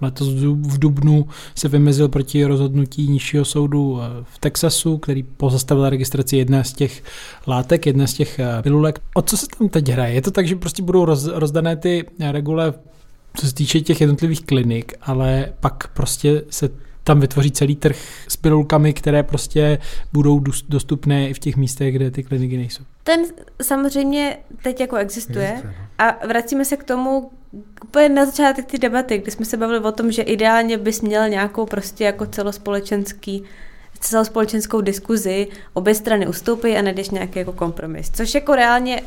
letos 0.02 0.28
v 0.28 0.80
Dubnu 0.80 1.28
se 1.56 1.68
vymezil 1.68 2.10
proti 2.10 2.46
rozhodnutí 2.46 3.08
nižšího 3.08 3.46
soudu 3.46 4.00
eh, 4.02 4.06
v 4.24 4.40
Texasu, 4.40 4.98
který 4.98 5.24
pozastavil 5.24 5.90
registraci 5.90 6.38
jedné 6.38 6.64
z 6.64 6.74
těch 6.74 7.04
látek, 7.48 7.86
jedné 7.86 8.08
z 8.08 8.14
těch 8.14 8.40
eh, 8.40 8.62
pilulek. 8.62 9.00
O 9.14 9.22
co 9.22 9.38
se 9.38 9.48
tam 9.58 9.70
teď 9.70 9.90
hraje? 9.90 10.14
Je 10.14 10.22
to 10.22 10.32
tak, 10.32 10.48
že 10.48 10.56
prostě 10.56 10.84
budou 10.84 11.06
roz, 11.06 11.26
rozdané 11.26 11.76
ty 11.76 12.06
regule 12.32 12.74
co 13.38 13.48
se 13.48 13.54
týče 13.54 13.82
těch 13.82 14.02
jednotlivých 14.02 14.46
klinik, 14.46 14.94
ale 15.02 15.54
pak 15.60 15.88
prostě 15.88 16.42
se 16.50 16.70
tam 17.04 17.20
vytvoří 17.20 17.52
celý 17.52 17.76
trh 17.76 17.98
s 18.28 18.38
pilulkami, 18.38 18.94
které 18.94 19.24
prostě 19.24 19.80
budou 20.14 20.42
dostupné 20.70 21.30
i 21.30 21.34
v 21.34 21.40
těch 21.40 21.58
místech, 21.58 21.96
kde 21.96 22.12
ty 22.12 22.24
kliniky 22.24 22.58
nejsou. 22.58 22.84
Ten 23.04 23.22
samozřejmě 23.62 24.38
teď 24.64 24.80
jako 24.80 24.96
existuje 24.96 25.62
no. 25.66 25.72
a 25.98 26.28
vracíme 26.28 26.66
se 26.66 26.78
k 26.78 26.84
tomu 26.84 27.32
úplně 27.84 28.10
na 28.10 28.26
začátek 28.26 28.66
ty 28.66 28.78
debaty, 28.78 29.18
kdy 29.18 29.32
jsme 29.32 29.46
se 29.46 29.58
bavili 29.58 29.80
o 29.80 29.92
tom, 29.92 30.12
že 30.12 30.22
ideálně 30.22 30.78
bys 30.78 31.02
měl 31.02 31.30
nějakou 31.30 31.66
prostě 31.66 32.04
jako 32.04 32.26
celospolečenský 32.26 33.44
celospolečenskou 34.00 34.82
diskuzi, 34.82 35.48
obě 35.74 35.96
strany 35.96 36.28
ustoupí 36.28 36.76
a 36.76 36.82
nejdeš 36.82 37.10
nějaký 37.10 37.40
jako 37.40 37.54
kompromis. 37.54 38.10
Což 38.10 38.36
jako 38.36 38.56
reálně 38.56 39.02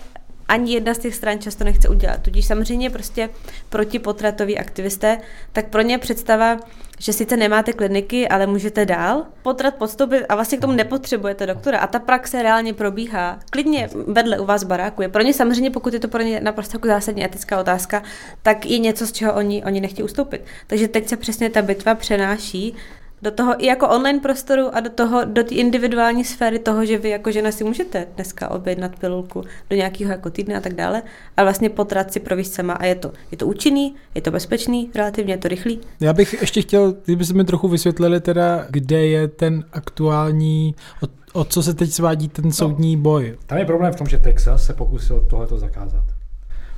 ani 0.51 0.73
jedna 0.73 0.95
z 0.95 0.99
těch 0.99 1.15
stran 1.15 1.39
často 1.39 1.65
nechce 1.65 1.89
udělat. 1.89 2.23
Tudíž 2.23 2.47
samozřejmě 2.47 2.91
prostě 2.91 3.31
protipotratoví 3.69 4.59
aktivisté, 4.59 5.19
tak 5.53 5.69
pro 5.69 5.83
ně 5.83 5.99
představa, 5.99 6.61
že 6.99 7.13
sice 7.13 7.37
nemáte 7.37 7.73
kliniky, 7.73 8.29
ale 8.29 8.47
můžete 8.47 8.87
dál 8.87 9.27
potrat 9.43 9.75
podstoupit 9.75 10.25
a 10.29 10.35
vlastně 10.35 10.59
k 10.59 10.61
tomu 10.61 10.73
nepotřebujete 10.73 11.47
doktora. 11.47 11.79
A 11.79 11.87
ta 11.87 11.99
praxe 11.99 12.43
reálně 12.43 12.75
probíhá. 12.75 13.39
Klidně 13.51 13.89
vedle 14.07 14.39
u 14.39 14.45
vás 14.45 14.65
baráku. 14.65 15.03
Je 15.03 15.09
pro 15.09 15.23
ně 15.23 15.35
samozřejmě, 15.35 15.71
pokud 15.71 15.95
je 15.95 16.01
to 16.01 16.09
pro 16.09 16.23
ně 16.23 16.41
naprosto 16.41 16.77
jako 16.77 16.89
zásadní 16.89 17.25
etická 17.25 17.61
otázka, 17.61 18.03
tak 18.43 18.67
je 18.67 18.79
něco, 18.79 19.07
z 19.07 19.13
čeho 19.13 19.35
oni, 19.35 19.65
oni 19.65 19.81
nechtějí 19.81 20.05
ustoupit. 20.05 20.45
Takže 20.67 20.89
teď 20.89 21.09
se 21.09 21.17
přesně 21.17 21.51
ta 21.51 21.63
bitva 21.63 21.95
přenáší 21.95 22.75
do 23.23 23.31
toho 23.31 23.65
i 23.65 23.67
jako 23.67 23.89
online 23.89 24.21
prostoru 24.21 24.75
a 24.75 24.81
do 24.81 24.91
toho, 24.91 25.25
do 25.25 25.45
té 25.45 25.55
individuální 25.55 26.25
sféry 26.25 26.59
toho, 26.59 26.85
že 26.85 26.99
vy 26.99 27.09
jako 27.09 27.31
žena 27.31 27.53
si 27.53 27.65
můžete 27.65 28.07
dneska 28.15 28.51
objednat 28.51 28.99
pilulku 28.99 29.45
do 29.71 29.77
nějakého 29.77 30.11
jako 30.11 30.31
týdne 30.31 30.57
a 30.57 30.61
tak 30.61 30.75
dále 30.75 31.03
a 31.37 31.43
vlastně 31.43 31.71
potrat 31.71 32.13
si 32.13 32.21
províst 32.21 32.55
sama 32.55 32.73
a 32.73 32.85
je 32.85 32.95
to, 32.95 33.13
je 33.31 33.37
to 33.37 33.47
účinný, 33.47 33.95
je 34.15 34.23
to 34.23 34.31
bezpečný, 34.31 34.91
relativně 34.95 35.35
je 35.35 35.39
to 35.39 35.49
rychlý. 35.49 35.81
Já 36.01 36.13
bych 36.13 36.41
ještě 36.41 36.63
chtěl, 36.63 36.95
kdyby 37.05 37.25
se 37.25 37.35
mi 37.35 37.45
trochu 37.45 37.69
vysvětlili 37.69 38.21
teda, 38.21 38.67
kde 38.71 39.07
je 39.07 39.29
ten 39.29 39.65
aktuální, 39.73 40.75
o, 41.03 41.41
o 41.41 41.45
co 41.45 41.63
se 41.63 41.75
teď 41.75 41.91
svádí 41.91 42.29
ten 42.29 42.53
soudní 42.53 42.97
no, 42.97 43.03
boj. 43.03 43.37
Tam 43.47 43.59
je 43.59 43.65
problém 43.65 43.93
v 43.93 43.97
tom, 43.97 44.07
že 44.07 44.19
Texas 44.19 44.67
se 44.67 44.75
pokusil 44.75 45.21
tohleto 45.21 45.59
zakázat. 45.59 46.05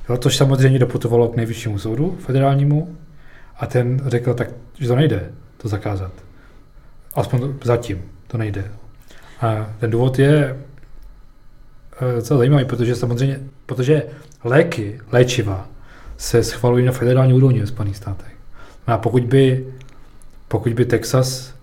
Jo, 0.09 0.17
což 0.17 0.37
samozřejmě 0.37 0.79
doputovalo 0.79 1.27
k 1.27 1.35
nejvyššímu 1.35 1.79
soudu 1.79 2.17
federálnímu 2.19 2.95
A 3.57 3.65
ten 3.65 4.01
řekl, 4.05 4.33
tak, 4.33 4.49
že 4.79 4.87
to 4.87 4.95
nejde 4.95 5.31
to 5.57 5.67
zakázat. 5.67 6.11
Aspoň 7.15 7.53
zatím 7.63 8.01
to 8.27 8.37
nejde. 8.37 8.71
A 9.41 9.69
ten 9.79 9.91
důvod 9.91 10.19
je 10.19 10.57
eh, 12.01 12.15
docela 12.15 12.37
zajímavý, 12.37 12.65
protože 12.65 12.95
samozřejmě, 12.95 13.39
protože 13.65 14.03
léky, 14.43 14.99
léčiva 15.11 15.67
se 16.17 16.43
schvalují 16.43 16.85
na 16.85 16.91
federální 16.91 17.33
úrovni 17.33 17.59
ve 17.59 17.67
Spojených 17.67 17.97
státech. 17.97 18.33
A 18.87 18.97
pokud 18.97 19.23
by, 19.23 19.67
pokud 20.47 20.73
by 20.73 20.85
Texas 20.85 21.53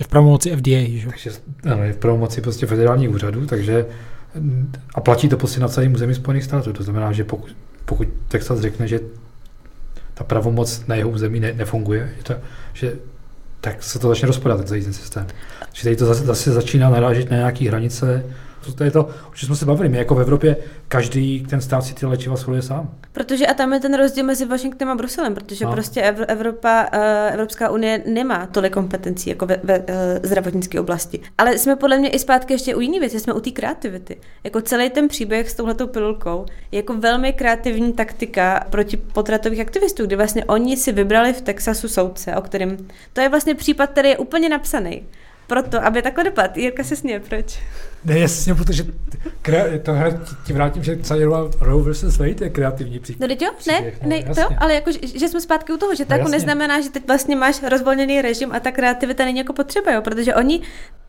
je 0.00 0.04
v 0.04 0.08
pravomoci 0.08 0.50
FDA, 0.50 0.98
že? 0.98 1.08
Takže 1.08 1.30
ano, 1.72 1.84
je 1.84 1.92
v 1.92 1.96
pravomoci 1.96 2.40
prostě 2.40 2.66
federálních 2.66 3.10
úřadů, 3.10 3.46
takže 3.46 3.86
a 4.94 5.00
platí 5.00 5.28
to 5.28 5.36
prostě 5.36 5.60
na 5.60 5.68
celém 5.68 5.94
území 5.94 6.14
Spojených 6.14 6.44
států. 6.44 6.72
To 6.72 6.82
znamená, 6.82 7.12
že 7.12 7.24
pokud, 7.24 7.56
pokud 7.84 8.08
Texas 8.28 8.60
řekne, 8.60 8.88
že 8.88 9.00
ta 10.14 10.24
pravomoc 10.24 10.86
na 10.86 10.94
jeho 10.94 11.10
území 11.10 11.40
ne, 11.40 11.52
nefunguje, 11.52 12.12
že, 12.16 12.24
to, 12.24 12.34
že 12.72 12.92
tak 13.66 13.82
se 13.82 13.98
to 13.98 14.08
začne 14.08 14.26
rozpadat, 14.26 14.58
ten 14.58 14.66
celý 14.66 14.82
systém. 14.82 15.26
Že 15.72 15.82
tady 15.82 15.96
to 15.96 16.06
zase, 16.06 16.24
zase 16.24 16.52
začíná 16.52 16.90
narážet 16.90 17.30
na 17.30 17.36
nějaké 17.36 17.68
hranice, 17.68 18.24
to 18.72 18.84
je 18.84 18.90
to, 18.90 19.04
o 19.04 19.34
čem 19.34 19.46
jsme 19.46 19.56
se 19.56 19.66
bavili. 19.66 19.88
My 19.88 19.98
jako 19.98 20.14
v 20.14 20.20
Evropě 20.20 20.56
každý 20.88 21.46
ten 21.50 21.60
stát 21.60 21.84
si 21.84 21.94
ty 21.94 22.06
léčiva 22.06 22.36
svoluje 22.36 22.62
sám. 22.62 22.90
Protože 23.12 23.46
a 23.46 23.54
tam 23.54 23.72
je 23.72 23.80
ten 23.80 23.94
rozdíl 23.94 24.24
mezi 24.24 24.44
Washingtonem 24.44 24.92
a 24.92 24.94
Bruselem, 24.94 25.34
protože 25.34 25.64
no. 25.64 25.72
prostě 25.72 26.02
Evropa, 26.28 26.88
eh, 26.92 27.30
Evropská 27.32 27.70
unie 27.70 28.02
nemá 28.06 28.46
tolik 28.46 28.72
kompetencí 28.72 29.30
jako 29.30 29.46
ve, 29.46 29.60
ve 29.64 29.84
eh, 29.86 30.20
zdravotnické 30.22 30.80
oblasti. 30.80 31.20
Ale 31.38 31.58
jsme 31.58 31.76
podle 31.76 31.98
mě 31.98 32.08
i 32.08 32.18
zpátky 32.18 32.54
ještě 32.54 32.74
u 32.74 32.80
jiné 32.80 33.00
věci, 33.00 33.20
jsme 33.20 33.32
u 33.32 33.40
té 33.40 33.50
kreativity. 33.50 34.16
Jako 34.44 34.60
celý 34.60 34.90
ten 34.90 35.08
příběh 35.08 35.50
s 35.50 35.54
touhletou 35.54 35.86
pilulkou 35.86 36.46
je 36.72 36.76
jako 36.76 36.94
velmi 36.94 37.32
kreativní 37.32 37.92
taktika 37.92 38.64
proti 38.70 38.96
potratových 38.96 39.60
aktivistů, 39.60 40.06
kdy 40.06 40.16
vlastně 40.16 40.44
oni 40.44 40.76
si 40.76 40.92
vybrali 40.92 41.32
v 41.32 41.40
Texasu 41.40 41.88
soudce, 41.88 42.36
o 42.36 42.40
kterém 42.40 42.76
to 43.12 43.20
je 43.20 43.28
vlastně 43.28 43.54
případ, 43.54 43.90
který 43.90 44.08
je 44.08 44.18
úplně 44.18 44.48
napsaný 44.48 45.06
proto, 45.46 45.84
aby 45.84 46.02
takhle 46.02 46.24
dopad. 46.24 46.56
Jirka 46.56 46.84
se 46.84 46.96
směje, 46.96 47.20
proč? 47.20 47.58
Ne, 48.04 48.18
jasně, 48.18 48.54
protože 48.54 48.84
to 49.82 49.92
ti 50.46 50.52
vrátím, 50.52 50.84
že 50.84 50.96
celý 50.96 51.24
Roe 51.60 51.92
vs. 51.92 52.18
Wade 52.18 52.44
je 52.44 52.50
kreativní 52.50 52.98
příklad. 52.98 53.30
No, 53.30 53.36
jo, 53.40 53.52
ne, 53.66 53.92
no, 54.02 54.08
ne 54.08 54.34
to, 54.34 54.42
ale 54.58 54.74
jako, 54.74 54.90
že 55.14 55.28
jsme 55.28 55.40
zpátky 55.40 55.72
u 55.72 55.76
toho, 55.76 55.94
že 55.94 56.04
to 56.04 56.12
no, 56.12 56.18
jako 56.18 56.30
neznamená, 56.30 56.80
že 56.80 56.90
teď 56.90 57.06
vlastně 57.06 57.36
máš 57.36 57.62
rozvolněný 57.62 58.22
režim 58.22 58.52
a 58.52 58.60
ta 58.60 58.72
kreativita 58.72 59.24
není 59.24 59.38
jako 59.38 59.52
potřeba, 59.52 59.92
jo, 59.92 60.02
protože 60.02 60.34
oni 60.34 60.60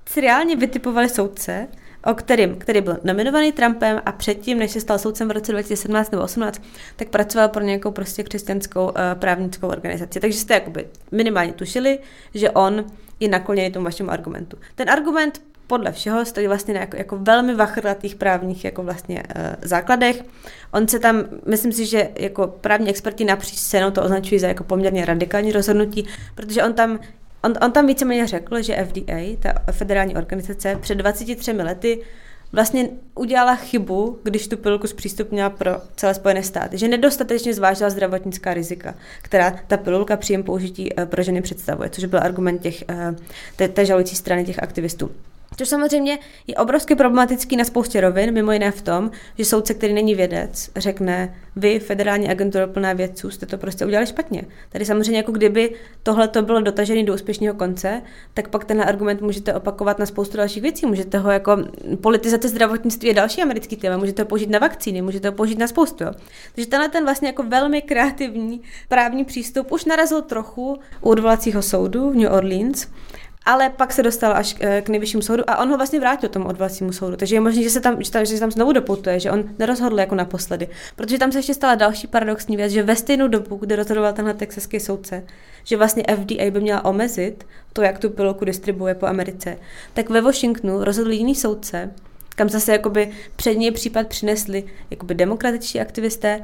si 0.09 0.21
reálně 0.21 0.55
vytipovali 0.55 1.09
soudce, 1.09 1.67
o 2.05 2.13
kterým, 2.13 2.55
který 2.55 2.81
byl 2.81 2.97
nominovaný 3.03 3.51
Trumpem 3.51 4.01
a 4.05 4.11
předtím, 4.11 4.59
než 4.59 4.71
se 4.71 4.81
stal 4.81 4.99
soudcem 4.99 5.27
v 5.27 5.31
roce 5.31 5.51
2017 5.51 6.11
nebo 6.11 6.21
2018, 6.21 6.61
tak 6.95 7.09
pracoval 7.09 7.49
pro 7.49 7.63
nějakou 7.63 7.91
prostě 7.91 8.23
křesťanskou 8.23 8.85
uh, 8.85 8.93
právnickou 9.13 9.67
organizaci. 9.67 10.19
Takže 10.19 10.37
jste 10.37 10.53
jakoby 10.53 10.87
minimálně 11.11 11.53
tušili, 11.53 11.99
že 12.33 12.49
on 12.49 12.85
je 13.19 13.27
nakloněný 13.27 13.71
tomu 13.71 13.85
vašemu 13.85 14.11
argumentu. 14.11 14.57
Ten 14.75 14.89
argument 14.89 15.41
podle 15.67 15.91
všeho 15.91 16.25
stojí 16.25 16.47
vlastně 16.47 16.73
na 16.73 16.79
jako, 16.79 16.97
jako 16.97 17.17
velmi 17.17 17.55
vachrlatých 17.55 18.15
právních 18.15 18.65
jako 18.65 18.83
vlastně 18.83 19.23
uh, 19.35 19.41
základech. 19.61 20.23
On 20.71 20.87
se 20.87 20.99
tam, 20.99 21.23
myslím 21.45 21.71
si, 21.71 21.85
že 21.85 22.09
jako 22.15 22.47
právní 22.47 22.89
experti 22.89 23.25
napříč 23.25 23.59
scénou 23.59 23.91
to 23.91 24.03
označují 24.03 24.39
za 24.39 24.47
jako 24.47 24.63
poměrně 24.63 25.05
radikální 25.05 25.51
rozhodnutí, 25.51 26.07
protože 26.35 26.63
on 26.63 26.73
tam 26.73 26.99
On, 27.43 27.53
on 27.61 27.71
tam 27.71 27.87
víceméně 27.87 28.27
řekl, 28.27 28.61
že 28.61 28.85
FDA, 28.85 29.37
ta 29.39 29.71
federální 29.71 30.15
organizace, 30.15 30.75
před 30.81 30.95
23 30.95 31.51
lety 31.51 32.01
vlastně 32.51 32.89
udělala 33.15 33.55
chybu, 33.55 34.19
když 34.23 34.47
tu 34.47 34.57
pilulku 34.57 34.87
zpřístupnila 34.87 35.49
pro 35.49 35.71
celé 35.95 36.13
Spojené 36.13 36.43
státy, 36.43 36.77
že 36.77 36.87
nedostatečně 36.87 37.53
zvážila 37.53 37.89
zdravotnická 37.89 38.53
rizika, 38.53 38.95
která 39.21 39.59
ta 39.67 39.77
pilulka 39.77 40.17
příjem 40.17 40.43
použití 40.43 40.99
eh, 40.99 41.05
pro 41.05 41.23
ženy 41.23 41.41
představuje, 41.41 41.89
což 41.89 42.05
byl 42.05 42.19
argument 42.19 42.59
těch, 42.59 42.83
eh, 42.89 43.15
té, 43.55 43.67
té 43.67 43.85
žalující 43.85 44.15
strany 44.15 44.45
těch 44.45 44.63
aktivistů. 44.63 45.11
Což 45.57 45.69
samozřejmě 45.69 46.19
je 46.47 46.55
obrovsky 46.55 46.95
problematický 46.95 47.57
na 47.57 47.63
spoustě 47.63 48.01
rovin, 48.01 48.33
mimo 48.33 48.51
jiné 48.51 48.71
v 48.71 48.81
tom, 48.81 49.11
že 49.37 49.45
soudce, 49.45 49.73
který 49.73 49.93
není 49.93 50.15
vědec, 50.15 50.69
řekne, 50.75 51.35
vy, 51.55 51.79
federální 51.79 52.29
agentura 52.29 52.67
plná 52.67 52.93
vědců, 52.93 53.29
jste 53.29 53.45
to 53.45 53.57
prostě 53.57 53.85
udělali 53.85 54.07
špatně. 54.07 54.43
Tady 54.69 54.85
samozřejmě 54.85 55.17
jako 55.17 55.31
kdyby 55.31 55.75
tohle 56.03 56.27
to 56.27 56.41
bylo 56.41 56.61
dotažené 56.61 57.03
do 57.03 57.13
úspěšného 57.13 57.55
konce, 57.55 58.01
tak 58.33 58.47
pak 58.47 58.65
ten 58.65 58.81
argument 58.81 59.21
můžete 59.21 59.53
opakovat 59.53 59.99
na 59.99 60.05
spoustu 60.05 60.37
dalších 60.37 60.63
věcí. 60.63 60.85
Můžete 60.85 61.17
ho 61.17 61.31
jako 61.31 61.57
politizace 62.01 62.49
zdravotnictví 62.49 63.07
je 63.07 63.13
další 63.13 63.41
americký 63.41 63.75
téma, 63.75 63.97
můžete 63.97 64.21
ho 64.21 64.25
použít 64.25 64.49
na 64.49 64.59
vakcíny, 64.59 65.01
můžete 65.01 65.27
ho 65.27 65.33
použít 65.35 65.59
na 65.59 65.67
spoustu. 65.67 66.03
Jo. 66.03 66.11
Takže 66.55 66.69
tenhle 66.69 66.89
ten 66.89 67.03
vlastně 67.03 67.27
jako 67.27 67.43
velmi 67.43 67.81
kreativní 67.81 68.61
právní 68.87 69.25
přístup 69.25 69.71
už 69.71 69.85
narazil 69.85 70.21
trochu 70.21 70.79
u 71.01 71.09
odvolacího 71.09 71.61
soudu 71.61 72.11
v 72.11 72.15
New 72.15 72.33
Orleans, 72.33 72.87
ale 73.47 73.69
pak 73.69 73.93
se 73.93 74.03
dostal 74.03 74.33
až 74.35 74.55
eh, 74.59 74.81
k 74.81 74.89
nejvyššímu 74.89 75.21
soudu 75.21 75.43
a 75.47 75.57
on 75.57 75.69
ho 75.69 75.77
vlastně 75.77 75.99
vrátil 75.99 76.29
tomu 76.29 76.47
odvolacímu 76.47 76.91
soudu. 76.91 77.15
Takže 77.15 77.35
je 77.35 77.39
možné, 77.39 77.63
že 77.63 77.69
se 77.69 77.81
tam, 77.81 78.03
že, 78.03 78.11
tam, 78.11 78.25
že 78.25 78.33
se 78.33 78.39
tam 78.39 78.51
znovu 78.51 78.73
doputuje, 78.73 79.19
že 79.19 79.31
on 79.31 79.43
nerozhodl 79.59 79.99
jako 79.99 80.15
naposledy. 80.15 80.67
Protože 80.95 81.17
tam 81.17 81.31
se 81.31 81.39
ještě 81.39 81.53
stala 81.53 81.75
další 81.75 82.07
paradoxní 82.07 82.57
věc, 82.57 82.71
že 82.71 82.83
ve 82.83 82.95
stejnou 82.95 83.27
dobu, 83.27 83.55
kdy 83.55 83.75
rozhodoval 83.75 84.13
tenhle 84.13 84.33
texaský 84.33 84.79
soudce, 84.79 85.23
že 85.63 85.77
vlastně 85.77 86.03
FDA 86.15 86.51
by 86.51 86.59
měla 86.61 86.85
omezit 86.85 87.47
to, 87.73 87.81
jak 87.81 87.99
tu 87.99 88.09
pilulku 88.09 88.45
distribuje 88.45 88.95
po 88.95 89.05
Americe, 89.05 89.57
tak 89.93 90.09
ve 90.09 90.21
Washingtonu 90.21 90.83
rozhodl 90.83 91.11
jiný 91.11 91.35
soudce, 91.35 91.91
kam 92.35 92.49
zase 92.49 92.71
jakoby 92.71 93.11
před 93.35 93.55
něj 93.55 93.71
případ 93.71 94.07
přinesli 94.07 94.63
jakoby 94.89 95.15
demokratičtí 95.15 95.79
aktivisté, 95.79 96.41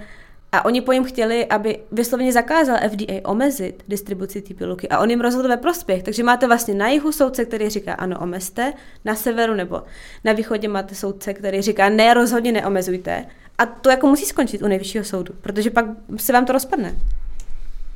a 0.53 0.65
oni 0.65 0.81
po 0.81 0.91
jim 0.91 1.03
chtěli, 1.03 1.45
aby 1.45 1.79
vysloveně 1.91 2.33
zakázal 2.33 2.77
FDA 2.89 3.29
omezit 3.29 3.83
distribuci 3.87 4.41
té 4.41 4.53
pilulky 4.53 4.89
a 4.89 4.99
on 4.99 5.09
jim 5.09 5.21
rozhodl 5.21 5.47
ve 5.47 5.57
prospěch. 5.57 6.03
Takže 6.03 6.23
máte 6.23 6.47
vlastně 6.47 6.73
na 6.73 6.89
jihu 6.89 7.11
soudce, 7.11 7.45
který 7.45 7.69
říká 7.69 7.93
ano, 7.93 8.19
omezte, 8.19 8.73
na 9.05 9.15
severu 9.15 9.53
nebo 9.53 9.81
na 10.23 10.33
východě 10.33 10.67
máte 10.67 10.95
soudce, 10.95 11.33
který 11.33 11.61
říká 11.61 11.89
ne, 11.89 12.13
rozhodně 12.13 12.51
neomezujte. 12.51 13.25
A 13.57 13.65
to 13.65 13.89
jako 13.89 14.07
musí 14.07 14.25
skončit 14.25 14.61
u 14.61 14.67
nejvyššího 14.67 15.03
soudu, 15.03 15.33
protože 15.41 15.69
pak 15.69 15.85
se 16.17 16.33
vám 16.33 16.45
to 16.45 16.53
rozpadne. 16.53 16.95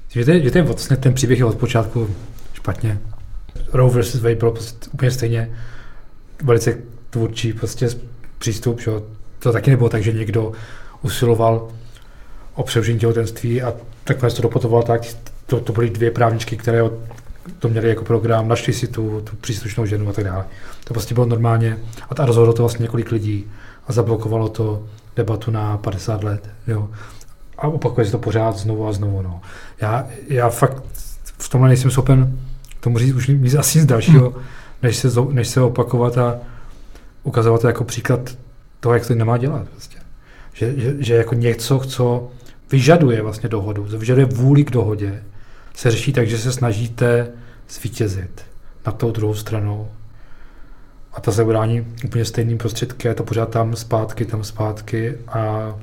Že 0.09 0.19
je, 0.19 0.41
že 0.41 0.51
je 0.55 0.61
vlastně 0.61 0.97
ten 0.97 1.13
příběh 1.13 1.39
je 1.39 1.45
od 1.45 1.57
počátku 1.57 2.09
špatně. 2.53 2.97
Roe 3.73 4.01
vs. 4.01 4.15
Wade 4.15 4.35
bylo 4.35 4.51
prostě 4.51 4.89
úplně 4.93 5.11
stejně 5.11 5.57
velice 6.43 6.77
tvůrčí 7.09 7.53
prostě 7.53 7.89
přístup, 8.37 8.81
že 8.81 8.91
to 9.39 9.51
taky 9.51 9.69
nebylo 9.69 9.89
tak, 9.89 10.03
že 10.03 10.13
někdo 10.13 10.51
usiloval 11.01 11.71
o 12.57 12.63
přerušení 12.63 12.99
těhotenství 12.99 13.61
a 13.61 13.73
takhle 14.03 14.31
to 14.31 14.41
dopotoval 14.41 14.83
tak, 14.83 15.01
to, 15.45 15.59
to 15.59 15.73
byly 15.73 15.89
dvě 15.89 16.11
právničky, 16.11 16.57
které 16.57 16.81
to 17.59 17.69
měly 17.69 17.89
jako 17.89 18.03
program, 18.03 18.47
našli 18.47 18.73
si 18.73 18.87
tu, 18.87 19.21
tu 19.21 19.35
příslušnou 19.35 19.85
ženu 19.85 20.09
a 20.09 20.13
tak 20.13 20.25
dále. 20.25 20.45
To 20.83 20.93
prostě 20.93 21.13
bylo 21.13 21.25
normálně 21.25 21.77
a, 22.09 22.15
ta 22.15 22.25
rozhodlo 22.25 22.53
to 22.53 22.63
vlastně 22.63 22.83
několik 22.83 23.11
lidí 23.11 23.51
a 23.87 23.93
zablokovalo 23.93 24.49
to 24.49 24.83
debatu 25.15 25.51
na 25.51 25.77
50 25.77 26.23
let. 26.23 26.49
Jo. 26.67 26.89
A 27.57 27.67
opakuje 27.67 28.05
se 28.05 28.11
to 28.11 28.19
pořád 28.19 28.57
znovu 28.57 28.87
a 28.87 28.93
znovu. 28.93 29.21
No. 29.21 29.41
Já, 29.81 30.07
já 30.27 30.49
fakt 30.49 30.83
v 31.37 31.49
tomhle 31.49 31.69
nejsem 31.69 31.91
schopen 31.91 32.39
tomu 32.79 32.97
říct 32.97 33.15
už 33.15 33.27
nic 33.27 33.55
asi 33.55 33.77
nic 33.77 33.87
dalšího, 33.87 34.29
hmm. 34.29 34.43
než, 34.83 34.97
se, 34.97 35.07
než 35.31 35.47
se 35.47 35.61
opakovat 35.61 36.17
a 36.17 36.35
ukazovat 37.23 37.61
to 37.61 37.67
jako 37.67 37.83
příklad 37.83 38.19
toho, 38.79 38.93
jak 38.93 39.07
to 39.07 39.15
nemá 39.15 39.37
dělat. 39.37 39.67
Prostě. 39.69 39.97
Že, 40.53 40.73
že, 40.77 40.95
že 40.99 41.15
jako 41.15 41.35
něco, 41.35 41.79
co 41.79 42.31
vyžaduje 42.71 43.21
vlastně 43.21 43.49
dohodu, 43.49 43.83
vyžaduje 43.83 44.25
vůli 44.25 44.63
k 44.63 44.71
dohodě, 44.71 45.23
se 45.75 45.91
řeší 45.91 46.13
tak, 46.13 46.27
že 46.27 46.37
se 46.37 46.51
snažíte 46.51 47.31
zvítězit 47.69 48.45
nad 48.85 48.97
tou 48.97 49.11
druhou 49.11 49.33
stranou. 49.33 49.87
A 51.13 51.21
ta 51.21 51.31
se 51.31 51.43
udání 51.43 51.87
úplně 52.05 52.25
stejným 52.25 52.57
prostředky, 52.57 53.07
je 53.07 53.13
to 53.13 53.23
pořád 53.23 53.49
tam 53.49 53.75
zpátky, 53.75 54.25
tam 54.25 54.43
zpátky 54.43 55.17
a 55.27 55.73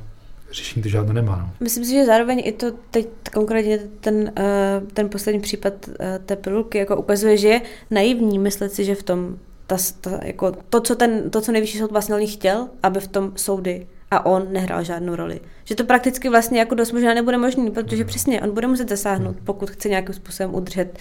řešení 0.53 0.83
to 0.83 0.89
žádné 0.89 1.15
nemá. 1.15 1.37
No. 1.37 1.51
Myslím 1.61 1.85
si, 1.85 1.91
že 1.91 2.07
zároveň 2.07 2.43
i 2.45 2.53
to 2.53 2.73
teď 2.91 3.09
konkrétně 3.35 3.79
ten, 4.01 4.33
eh, 4.37 4.83
ten 4.93 5.09
poslední 5.09 5.41
případ 5.41 5.73
eh, 6.01 6.21
té 6.27 6.37
pilulky 6.37 6.79
jako 6.79 6.97
ukazuje, 6.97 7.37
že 7.37 7.49
je 7.49 7.61
naivní 7.91 8.39
myslet 8.39 8.73
si, 8.73 8.85
že 8.85 8.95
v 8.95 9.03
tom 9.03 9.39
ta, 9.67 9.77
ta, 10.01 10.11
jako 10.23 10.53
to, 10.71 10.81
co 10.81 10.95
ten, 10.95 11.31
to, 11.31 11.41
co 11.41 11.53
nejvyšší 11.53 11.79
soud 11.79 11.93
vlastně 11.93 12.27
chtěl, 12.27 12.69
aby 12.83 13.01
v 13.01 13.09
tom 13.09 13.33
soudy 13.37 13.87
a 14.11 14.27
on 14.27 14.53
nehrál 14.53 14.85
žádnou 14.85 15.17
roli. 15.17 15.41
Že 15.65 15.75
to 15.75 15.85
prakticky 15.85 16.29
vlastně 16.29 16.59
jako 16.59 16.75
dost 16.75 16.93
možná 16.93 17.15
nebude 17.15 17.39
možný, 17.39 17.71
protože 17.71 18.05
přesně 18.05 18.41
on 18.41 18.55
bude 18.55 18.67
muset 18.67 18.89
zasáhnout, 18.89 19.37
pokud 19.45 19.71
chce 19.71 19.89
nějakým 19.89 20.15
způsobem 20.15 20.55
udržet 20.55 20.99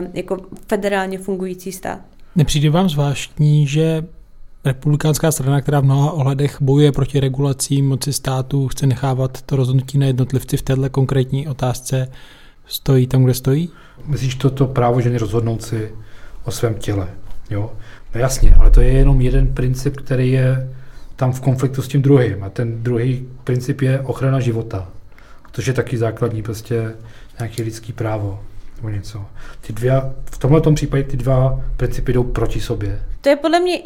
um, 0.00 0.08
jako 0.14 0.36
federálně 0.68 1.18
fungující 1.18 1.72
stát. 1.72 2.00
Nepřijde 2.36 2.70
vám 2.70 2.88
zvláštní, 2.88 3.66
že 3.66 4.04
republikánská 4.64 5.32
strana, 5.32 5.60
která 5.60 5.80
v 5.80 5.84
mnoha 5.84 6.10
ohledech 6.10 6.62
bojuje 6.62 6.92
proti 6.92 7.20
regulacím 7.20 7.88
moci 7.88 8.12
státu, 8.12 8.68
chce 8.68 8.86
nechávat 8.86 9.42
to 9.42 9.56
rozhodnutí 9.56 9.98
na 9.98 10.06
jednotlivci 10.06 10.56
v 10.56 10.62
této 10.62 10.90
konkrétní 10.90 11.48
otázce, 11.48 12.08
stojí 12.66 13.06
tam, 13.06 13.24
kde 13.24 13.34
stojí? 13.34 13.70
Myslíš 14.06 14.34
to, 14.34 14.50
to 14.50 14.66
právo 14.66 15.00
ženy 15.00 15.18
rozhodnout 15.18 15.62
si 15.62 15.92
o 16.44 16.50
svém 16.50 16.74
těle, 16.74 17.08
jo? 17.50 17.72
No 18.14 18.20
jasně, 18.20 18.54
ale 18.54 18.70
to 18.70 18.80
je 18.80 18.88
jenom 18.88 19.20
jeden 19.20 19.54
princip, 19.54 19.96
který 19.96 20.30
je 20.30 20.74
tam 21.20 21.32
v 21.32 21.40
konfliktu 21.40 21.82
s 21.82 21.88
tím 21.88 22.02
druhým. 22.02 22.44
A 22.44 22.48
ten 22.50 22.82
druhý 22.82 23.28
princip 23.44 23.80
je 23.80 24.00
ochrana 24.00 24.40
života. 24.40 24.88
což 25.52 25.66
je 25.66 25.72
taky 25.72 25.98
základní 25.98 26.42
prostě 26.42 26.94
nějaký 27.38 27.62
lidský 27.62 27.92
právo 27.92 28.40
nebo 28.76 28.88
něco. 28.88 29.24
Ty 29.60 29.72
dvě, 29.72 29.92
v 30.24 30.38
tomhle 30.38 30.74
případě 30.74 31.02
ty 31.02 31.16
dva 31.16 31.60
principy 31.76 32.12
jdou 32.12 32.22
proti 32.22 32.60
sobě. 32.60 33.02
To 33.20 33.28
je 33.28 33.36
podle 33.36 33.60
mě 33.60 33.80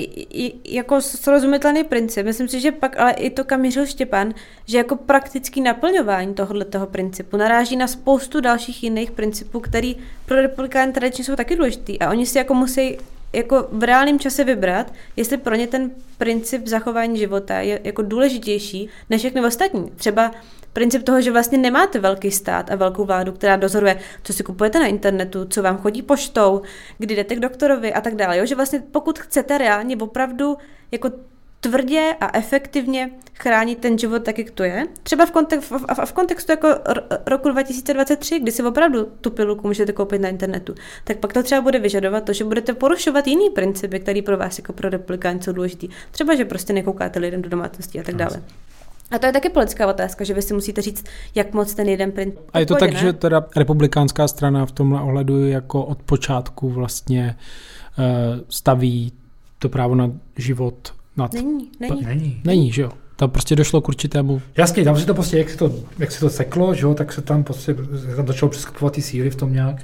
jako 0.64 1.00
srozumitelný 1.00 1.84
princip. 1.84 2.26
Myslím 2.26 2.48
si, 2.48 2.60
že 2.60 2.72
pak 2.72 2.98
ale 2.98 3.12
i 3.12 3.30
to, 3.30 3.44
kam 3.44 3.60
mířil 3.60 3.86
Štěpán, 3.86 4.34
že 4.66 4.78
jako 4.78 4.96
praktický 4.96 5.60
naplňování 5.60 6.34
tohohle 6.34 6.64
toho 6.64 6.86
principu 6.86 7.36
naráží 7.36 7.76
na 7.76 7.86
spoustu 7.86 8.40
dalších 8.40 8.82
jiných 8.82 9.10
principů, 9.10 9.60
který 9.60 9.96
pro 10.26 10.36
republikány 10.36 10.92
tradičně 10.92 11.24
jsou 11.24 11.36
taky 11.36 11.56
důležitý. 11.56 11.98
A 11.98 12.10
oni 12.10 12.26
si 12.26 12.38
jako 12.38 12.54
musí 12.54 12.98
jako 13.34 13.68
v 13.72 13.82
reálném 13.82 14.18
čase 14.18 14.44
vybrat, 14.44 14.92
jestli 15.16 15.36
pro 15.36 15.54
ně 15.54 15.66
ten 15.66 15.90
princip 16.18 16.66
zachování 16.66 17.18
života 17.18 17.60
je 17.60 17.80
jako 17.84 18.02
důležitější 18.02 18.88
než 19.10 19.20
všechny 19.20 19.44
ostatní. 19.44 19.90
Třeba 19.90 20.30
princip 20.72 21.02
toho, 21.02 21.20
že 21.20 21.32
vlastně 21.32 21.58
nemáte 21.58 21.98
velký 21.98 22.30
stát 22.30 22.70
a 22.70 22.76
velkou 22.76 23.04
vládu, 23.04 23.32
která 23.32 23.56
dozoruje, 23.56 24.00
co 24.22 24.32
si 24.32 24.42
kupujete 24.42 24.78
na 24.78 24.86
internetu, 24.86 25.44
co 25.44 25.62
vám 25.62 25.78
chodí 25.78 26.02
poštou, 26.02 26.62
kdy 26.98 27.16
jdete 27.16 27.34
k 27.34 27.40
doktorovi 27.40 27.92
a 27.92 28.00
tak 28.00 28.14
dále. 28.14 28.38
Jo? 28.38 28.46
Že 28.46 28.54
vlastně 28.54 28.82
pokud 28.92 29.18
chcete 29.18 29.58
reálně 29.58 29.96
opravdu 29.96 30.58
jako 30.92 31.10
tvrdě 31.68 32.14
a 32.20 32.38
efektivně 32.38 33.10
chránit 33.34 33.78
ten 33.78 33.98
život 33.98 34.22
tak, 34.22 34.38
jak 34.38 34.50
to 34.50 34.62
je. 34.62 34.86
Třeba 35.02 35.26
v, 35.26 35.30
kontext, 35.30 35.70
v, 35.70 35.74
v, 35.74 36.04
v 36.04 36.12
kontextu 36.12 36.52
jako 36.52 36.68
roku 37.26 37.48
2023, 37.48 38.40
kdy 38.40 38.52
si 38.52 38.62
opravdu 38.62 39.08
tu 39.20 39.30
pilulku 39.30 39.66
můžete 39.66 39.92
koupit 39.92 40.20
na 40.20 40.28
internetu, 40.28 40.74
tak 41.04 41.18
pak 41.18 41.32
to 41.32 41.42
třeba 41.42 41.60
bude 41.60 41.78
vyžadovat 41.78 42.24
to, 42.24 42.32
že 42.32 42.44
budete 42.44 42.72
porušovat 42.74 43.26
jiný 43.26 43.50
principy, 43.50 44.00
který 44.00 44.22
pro 44.22 44.36
vás 44.36 44.58
jako 44.58 44.72
pro 44.72 44.88
republikány 44.88 45.42
jsou 45.42 45.52
důležitý. 45.52 45.88
Třeba, 46.10 46.34
že 46.34 46.44
prostě 46.44 46.72
nekoukáte 46.72 47.18
lidem 47.18 47.42
do 47.42 47.48
domácnosti 47.48 48.00
a 48.00 48.02
tak 48.02 48.14
dále. 48.14 48.42
A 49.10 49.18
to 49.18 49.26
je 49.26 49.32
taky 49.32 49.48
politická 49.48 49.86
otázka, 49.86 50.24
že 50.24 50.34
vy 50.34 50.42
si 50.42 50.54
musíte 50.54 50.82
říct, 50.82 51.04
jak 51.34 51.52
moc 51.52 51.74
ten 51.74 51.88
jeden 51.88 52.12
princip. 52.12 52.40
A 52.52 52.58
je 52.58 52.66
to 52.66 52.74
tak, 52.74 52.92
ne? 52.92 52.98
že 52.98 53.12
teda 53.12 53.46
republikánská 53.56 54.28
strana 54.28 54.66
v 54.66 54.72
tomhle 54.72 55.02
ohledu 55.02 55.48
jako 55.48 55.84
od 55.84 56.02
počátku 56.02 56.70
vlastně 56.70 57.36
uh, 57.98 58.04
staví 58.48 59.12
to 59.58 59.68
právo 59.68 59.94
na 59.94 60.10
život 60.36 60.92
nad... 61.16 61.32
Není, 61.32 61.70
není. 61.80 62.04
Není. 62.04 62.40
Není, 62.44 62.72
že 62.72 62.82
jo? 62.82 62.90
Tam 63.16 63.30
prostě 63.30 63.56
došlo 63.56 63.80
k 63.80 63.88
určitému... 63.88 64.42
Jasně, 64.56 64.84
tam 64.84 64.98
se 64.98 65.06
to 65.06 65.14
prostě, 65.14 65.38
jak 65.38 65.50
se 65.50 65.56
to, 65.56 65.74
jak 65.98 66.12
se 66.12 66.20
to 66.20 66.30
seklo, 66.30 66.74
že 66.74 66.82
jo, 66.84 66.94
tak 66.94 67.12
se 67.12 67.22
tam 67.22 67.44
prostě, 67.44 67.74
tam 68.16 68.26
začalo 68.26 68.50
přeskupovat 68.50 68.94
ty 68.94 69.02
síly 69.02 69.30
v 69.30 69.36
tom 69.36 69.52
nějak 69.52 69.76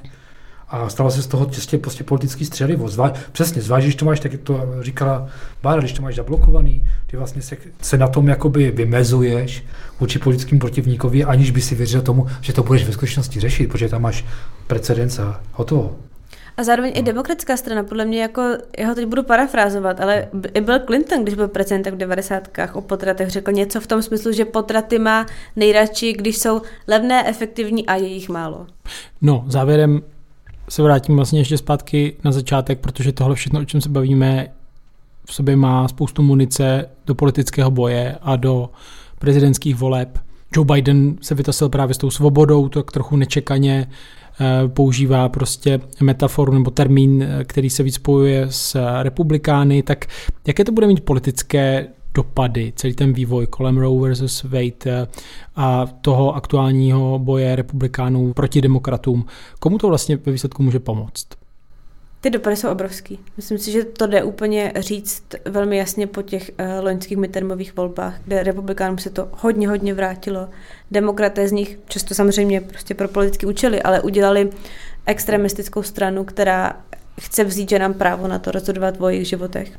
a 0.71 0.89
stalo 0.89 1.11
se 1.11 1.21
z 1.21 1.27
toho 1.27 1.45
čistě 1.45 1.77
prostě 1.77 2.03
politický 2.03 2.45
střelivo. 2.45 2.87
Zvá, 2.87 3.13
přesně, 3.31 3.61
zvlášť, 3.61 3.85
když 3.85 3.95
to 3.95 4.05
máš, 4.05 4.19
tak 4.19 4.31
jak 4.31 4.41
to 4.41 4.67
říkala 4.81 5.27
Bára, 5.63 5.79
když 5.79 5.93
to 5.93 6.01
máš 6.01 6.15
zablokovaný, 6.15 6.83
ty 7.07 7.17
vlastně 7.17 7.41
se, 7.41 7.57
se 7.81 7.97
na 7.97 8.07
tom 8.07 8.27
jakoby 8.27 8.71
vymezuješ 8.71 9.63
vůči 9.99 10.19
politickým 10.19 10.59
protivníkovi, 10.59 11.23
aniž 11.23 11.51
by 11.51 11.61
si 11.61 11.75
věřil 11.75 12.01
tomu, 12.01 12.27
že 12.41 12.53
to 12.53 12.63
budeš 12.63 12.85
ve 12.85 12.93
skutečnosti 12.93 13.39
řešit, 13.39 13.67
protože 13.67 13.89
tam 13.89 14.01
máš 14.01 14.25
precedens 14.67 15.19
a 15.19 15.41
hotovo. 15.51 15.95
A 16.61 16.63
zároveň 16.63 16.91
i 16.95 17.01
demokratická 17.01 17.57
strana, 17.57 17.83
podle 17.83 18.05
mě 18.05 18.21
jako, 18.21 18.41
já 18.77 18.87
ho 18.87 18.95
teď 18.95 19.05
budu 19.05 19.23
parafrázovat, 19.23 19.99
ale 19.99 20.27
i 20.53 20.61
Bill 20.61 20.79
Clinton, 20.79 21.23
když 21.23 21.35
byl 21.35 21.47
prezidentem 21.47 21.93
v 21.93 21.97
90. 21.97 22.47
o 22.73 22.81
potratech, 22.81 23.29
řekl 23.29 23.51
něco 23.51 23.81
v 23.81 23.87
tom 23.87 24.01
smyslu, 24.01 24.31
že 24.31 24.45
potraty 24.45 24.99
má 24.99 25.25
nejradši, 25.55 26.13
když 26.13 26.37
jsou 26.37 26.61
levné, 26.87 27.29
efektivní 27.29 27.85
a 27.85 27.95
je 27.95 28.07
jich 28.07 28.29
málo. 28.29 28.67
No, 29.21 29.43
závěrem 29.47 30.01
se 30.69 30.83
vrátím 30.83 31.15
vlastně 31.15 31.39
ještě 31.39 31.57
zpátky 31.57 32.17
na 32.23 32.31
začátek, 32.31 32.79
protože 32.79 33.11
tohle 33.11 33.35
všechno, 33.35 33.59
o 33.59 33.65
čem 33.65 33.81
se 33.81 33.89
bavíme, 33.89 34.47
v 35.25 35.33
sobě 35.33 35.55
má 35.55 35.87
spoustu 35.87 36.21
munice 36.21 36.89
do 37.05 37.15
politického 37.15 37.71
boje 37.71 38.17
a 38.21 38.35
do 38.35 38.69
prezidentských 39.19 39.75
voleb. 39.75 40.19
Joe 40.55 40.65
Biden 40.65 41.15
se 41.21 41.35
vytasil 41.35 41.69
právě 41.69 41.95
s 41.95 41.97
tou 41.97 42.09
svobodou, 42.09 42.69
tak 42.69 42.91
trochu 42.91 43.15
nečekaně 43.15 43.87
používá 44.67 45.29
prostě 45.29 45.79
metaforu 46.01 46.53
nebo 46.53 46.71
termín, 46.71 47.23
eh, 47.23 47.43
který 47.43 47.69
se 47.69 47.83
víc 47.83 47.95
spojuje 47.95 48.47
s 48.49 48.77
republikány, 49.01 49.83
tak 49.83 50.05
jaké 50.47 50.63
to 50.63 50.71
bude 50.71 50.87
mít 50.87 51.05
politické 51.05 51.87
dopady, 52.13 52.73
celý 52.75 52.93
ten 52.93 53.13
vývoj 53.13 53.47
kolem 53.47 53.77
Roe 53.77 54.01
versus 54.01 54.43
Wade 54.43 54.85
eh, 54.85 55.07
a 55.55 55.85
toho 55.85 56.35
aktuálního 56.35 57.19
boje 57.19 57.55
republikánů 57.55 58.33
proti 58.33 58.61
demokratům. 58.61 59.25
Komu 59.59 59.77
to 59.77 59.87
vlastně 59.87 60.17
ve 60.25 60.31
výsledku 60.31 60.63
může 60.63 60.79
pomoct? 60.79 61.40
Ty 62.21 62.29
dopady 62.29 62.55
jsou 62.55 62.69
obrovský. 62.69 63.19
Myslím 63.37 63.57
si, 63.57 63.71
že 63.71 63.83
to 63.83 64.07
jde 64.07 64.23
úplně 64.23 64.73
říct 64.75 65.23
velmi 65.45 65.77
jasně 65.77 66.07
po 66.07 66.21
těch 66.21 66.51
uh, 66.59 66.83
loňských 66.83 67.17
midtermových 67.17 67.75
volbách, 67.75 68.19
kde 68.25 68.43
republikánům 68.43 68.97
se 68.97 69.09
to 69.09 69.29
hodně, 69.31 69.67
hodně 69.67 69.93
vrátilo. 69.93 70.49
Demokraté 70.91 71.47
z 71.47 71.51
nich, 71.51 71.79
často 71.87 72.13
samozřejmě 72.13 72.61
prostě 72.61 72.93
pro 72.93 73.07
politické 73.07 73.47
účely, 73.47 73.81
ale 73.81 74.01
udělali 74.01 74.49
extremistickou 75.05 75.83
stranu, 75.83 76.23
která 76.23 76.81
chce 77.21 77.43
vzít 77.43 77.69
ženám 77.69 77.93
právo 77.93 78.27
na 78.27 78.39
to 78.39 78.51
rozhodovat 78.51 78.95
o 78.99 79.09
jejich 79.09 79.27
životech. 79.27 79.71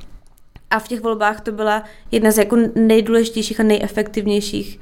A 0.71 0.79
v 0.79 0.89
těch 0.89 1.01
volbách 1.01 1.41
to 1.41 1.53
byla 1.53 1.85
jedna 2.11 2.31
z 2.31 2.39
jako 2.39 2.57
nejdůležitějších 2.75 3.61
a 3.61 3.63
nejefektivnějších 3.63 4.81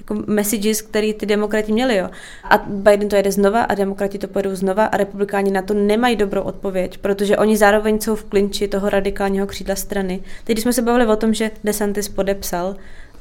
jako 0.00 0.22
messages, 0.26 0.82
který 0.82 1.14
ty 1.14 1.26
demokrati 1.26 1.72
měli. 1.72 1.96
Jo. 1.96 2.10
A 2.50 2.58
Biden 2.58 3.08
to 3.08 3.16
jede 3.16 3.32
znova 3.32 3.62
a 3.62 3.74
demokrati 3.74 4.18
to 4.18 4.28
pojedou 4.28 4.54
znova 4.54 4.84
a 4.84 4.96
republikáni 4.96 5.50
na 5.50 5.62
to 5.62 5.74
nemají 5.74 6.16
dobrou 6.16 6.42
odpověď, 6.42 6.98
protože 6.98 7.36
oni 7.36 7.56
zároveň 7.56 8.00
jsou 8.00 8.16
v 8.16 8.24
klinči 8.24 8.68
toho 8.68 8.88
radikálního 8.88 9.46
křídla 9.46 9.76
strany. 9.76 10.20
Teď, 10.44 10.58
jsme 10.58 10.72
se 10.72 10.82
bavili 10.82 11.06
o 11.06 11.16
tom, 11.16 11.34
že 11.34 11.50
DeSantis 11.64 12.08
podepsal 12.08 12.66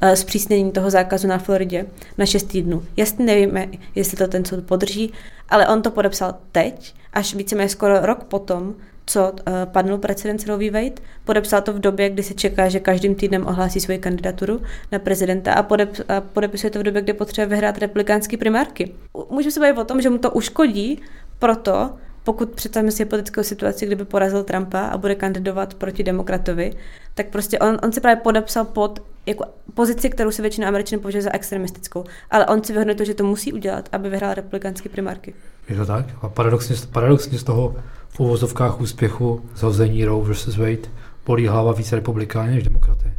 uh, 0.04 0.12
zpřísnění 0.14 0.72
toho 0.72 0.90
zákazu 0.90 1.28
na 1.28 1.38
Floridě 1.38 1.86
na 2.18 2.26
6 2.26 2.44
týdnů. 2.44 2.84
Jasně 2.98 3.26
nevíme, 3.26 3.68
jestli 3.96 4.18
to 4.18 4.28
ten 4.28 4.46
soud 4.46 4.64
podrží, 4.64 5.14
ale 5.50 5.68
on 5.68 5.82
to 5.82 5.92
podepsal 5.92 6.36
teď, 6.52 6.94
až 7.14 7.36
víceméně 7.36 7.70
skoro 7.70 8.06
rok 8.06 8.24
potom, 8.24 8.76
co 9.10 9.32
uh, 9.32 9.54
padnul 9.66 9.98
precedens 9.98 10.46
Roe. 10.48 10.72
Wade. 10.72 11.02
Podepsal 11.26 11.62
to 11.62 11.74
v 11.74 11.80
době, 11.80 12.10
kdy 12.10 12.24
se 12.24 12.34
čeká, 12.34 12.70
že 12.70 12.80
každým 12.80 13.16
týdnem 13.16 13.48
ohlásí 13.48 13.80
svoji 13.80 14.00
kandidaturu 14.00 14.62
na 14.92 15.00
prezidenta 15.00 15.54
a, 15.54 15.64
podep, 15.64 15.90
a 16.08 16.22
podepisuje 16.22 16.72
to 16.72 16.80
v 16.80 16.84
době, 16.84 17.02
kdy 17.02 17.14
potřebuje 17.14 17.48
vyhrát 17.48 17.78
republikánské 17.78 18.38
primárky. 18.38 18.92
Můžeme 19.30 19.52
se 19.52 19.60
bavit 19.60 19.78
o 19.78 19.84
tom, 19.84 20.02
že 20.02 20.10
mu 20.10 20.18
to 20.18 20.32
uškodí, 20.32 21.02
proto 21.40 21.94
pokud 22.24 22.50
představíme 22.50 22.92
si 22.92 23.06
politickou 23.06 23.44
situaci, 23.44 23.86
kdyby 23.86 24.06
porazil 24.06 24.44
Trumpa 24.44 24.80
a 24.80 24.98
bude 24.98 25.16
kandidovat 25.16 25.74
proti 25.74 26.04
demokratovi, 26.04 26.74
tak 27.14 27.28
prostě 27.30 27.60
on, 27.60 27.78
on 27.84 27.92
se 27.92 28.02
právě 28.02 28.22
podepsal 28.22 28.66
pod 28.66 29.04
jako 29.26 29.46
pozici, 29.74 30.10
kterou 30.10 30.32
se 30.32 30.42
většina 30.42 30.68
Američanů 30.68 31.02
považuje 31.02 31.22
za 31.22 31.34
extremistickou. 31.34 32.04
Ale 32.32 32.46
on 32.46 32.64
si 32.64 32.74
vyhodnotil, 32.74 33.06
že 33.06 33.14
to 33.14 33.24
musí 33.24 33.54
udělat, 33.54 33.90
aby 33.92 34.10
vyhrál 34.10 34.34
republikánské 34.34 34.90
primárky. 34.90 35.34
Je 35.70 35.76
to 35.76 35.86
tak? 35.86 36.06
A 36.22 36.30
paradoxně, 36.30 36.76
paradoxně 36.92 37.40
z 37.40 37.44
toho 37.44 37.76
v 38.10 38.20
uvozovkách 38.20 38.82
úspěchu 38.82 39.46
zhození 39.56 40.06
Roe 40.06 40.28
versus 40.28 40.58
Wade 40.58 40.90
bolí 41.26 41.48
hlava 41.48 41.72
více 41.72 41.96
republikány 41.96 42.52
než 42.52 42.64
demokraty. 42.64 43.14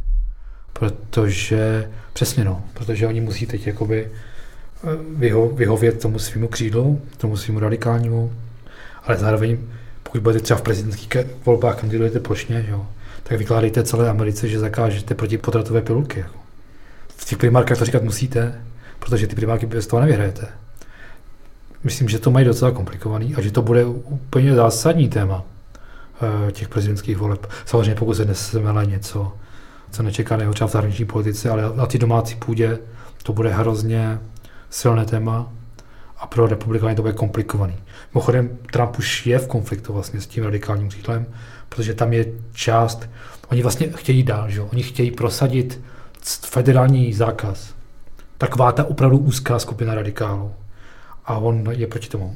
Protože, 0.73 1.91
přesně 2.13 2.43
no, 2.43 2.63
protože 2.73 3.07
oni 3.07 3.21
musí 3.21 3.45
teď 3.45 3.67
jakoby 3.67 4.07
eh, 4.07 4.87
vyho, 5.15 5.49
vyhovět 5.49 6.01
tomu 6.01 6.19
svýmu 6.19 6.47
křídlu, 6.47 7.01
tomu 7.17 7.37
svýmu 7.37 7.59
radikálnímu, 7.59 8.31
ale 9.03 9.17
zároveň, 9.17 9.57
pokud 10.03 10.21
budete 10.21 10.43
třeba 10.43 10.59
v 10.59 10.63
prezidentských 10.63 11.25
volbách 11.45 11.79
kandidujete 11.79 12.19
plošně, 12.19 12.65
jo, 12.69 12.87
tak 13.23 13.37
vykládejte 13.37 13.83
celé 13.83 14.09
Americe, 14.09 14.47
že 14.47 14.59
zakážete 14.59 15.15
protipotratové 15.15 15.81
pilulky. 15.81 16.19
Jako. 16.19 16.37
V 17.07 17.25
těch 17.25 17.37
primárkách 17.37 17.77
to 17.77 17.85
říkat 17.85 18.03
musíte, 18.03 18.61
protože 18.99 19.27
ty 19.27 19.35
primárky 19.35 19.65
bez 19.65 19.87
toho 19.87 20.01
nevyhrajete. 20.01 20.47
Myslím, 21.83 22.09
že 22.09 22.19
to 22.19 22.31
mají 22.31 22.45
docela 22.45 22.71
komplikovaný 22.71 23.35
a 23.35 23.41
že 23.41 23.51
to 23.51 23.61
bude 23.61 23.85
úplně 23.85 24.55
zásadní 24.55 25.09
téma 25.09 25.43
eh, 26.47 26.51
těch 26.51 26.69
prezidentských 26.69 27.17
voleb. 27.17 27.47
Samozřejmě 27.65 27.95
pokud 27.95 28.13
se 28.13 28.25
nesemele 28.25 28.85
něco, 28.85 29.31
co 29.91 30.03
nečekaného 30.03 30.53
třeba 30.53 30.67
v 30.67 30.71
zahraniční 30.71 31.05
politice, 31.05 31.49
ale 31.49 31.63
na 31.75 31.85
ty 31.85 31.97
domácí 31.97 32.35
půdě 32.35 32.79
to 33.23 33.33
bude 33.33 33.49
hrozně 33.49 34.19
silné 34.69 35.05
téma 35.05 35.51
a 36.17 36.27
pro 36.27 36.47
republikány 36.47 36.95
to 36.95 37.01
bude 37.01 37.13
komplikovaný. 37.13 37.77
Mimochodem, 38.13 38.57
Trump 38.71 38.99
už 38.99 39.27
je 39.27 39.39
v 39.39 39.47
konfliktu 39.47 39.93
vlastně 39.93 40.21
s 40.21 40.27
tím 40.27 40.43
radikálním 40.43 40.89
křídlem, 40.89 41.25
protože 41.69 41.93
tam 41.93 42.13
je 42.13 42.25
část, 42.53 43.09
oni 43.51 43.61
vlastně 43.61 43.89
chtějí 43.95 44.23
dál, 44.23 44.49
že? 44.49 44.61
oni 44.61 44.83
chtějí 44.83 45.11
prosadit 45.11 45.81
federální 46.45 47.13
zákaz. 47.13 47.73
Taková 48.37 48.71
ta 48.71 48.83
opravdu 48.83 49.17
úzká 49.17 49.59
skupina 49.59 49.95
radikálů 49.95 50.51
a 51.25 51.37
on 51.37 51.71
je 51.71 51.87
proti 51.87 52.09
tomu. 52.09 52.35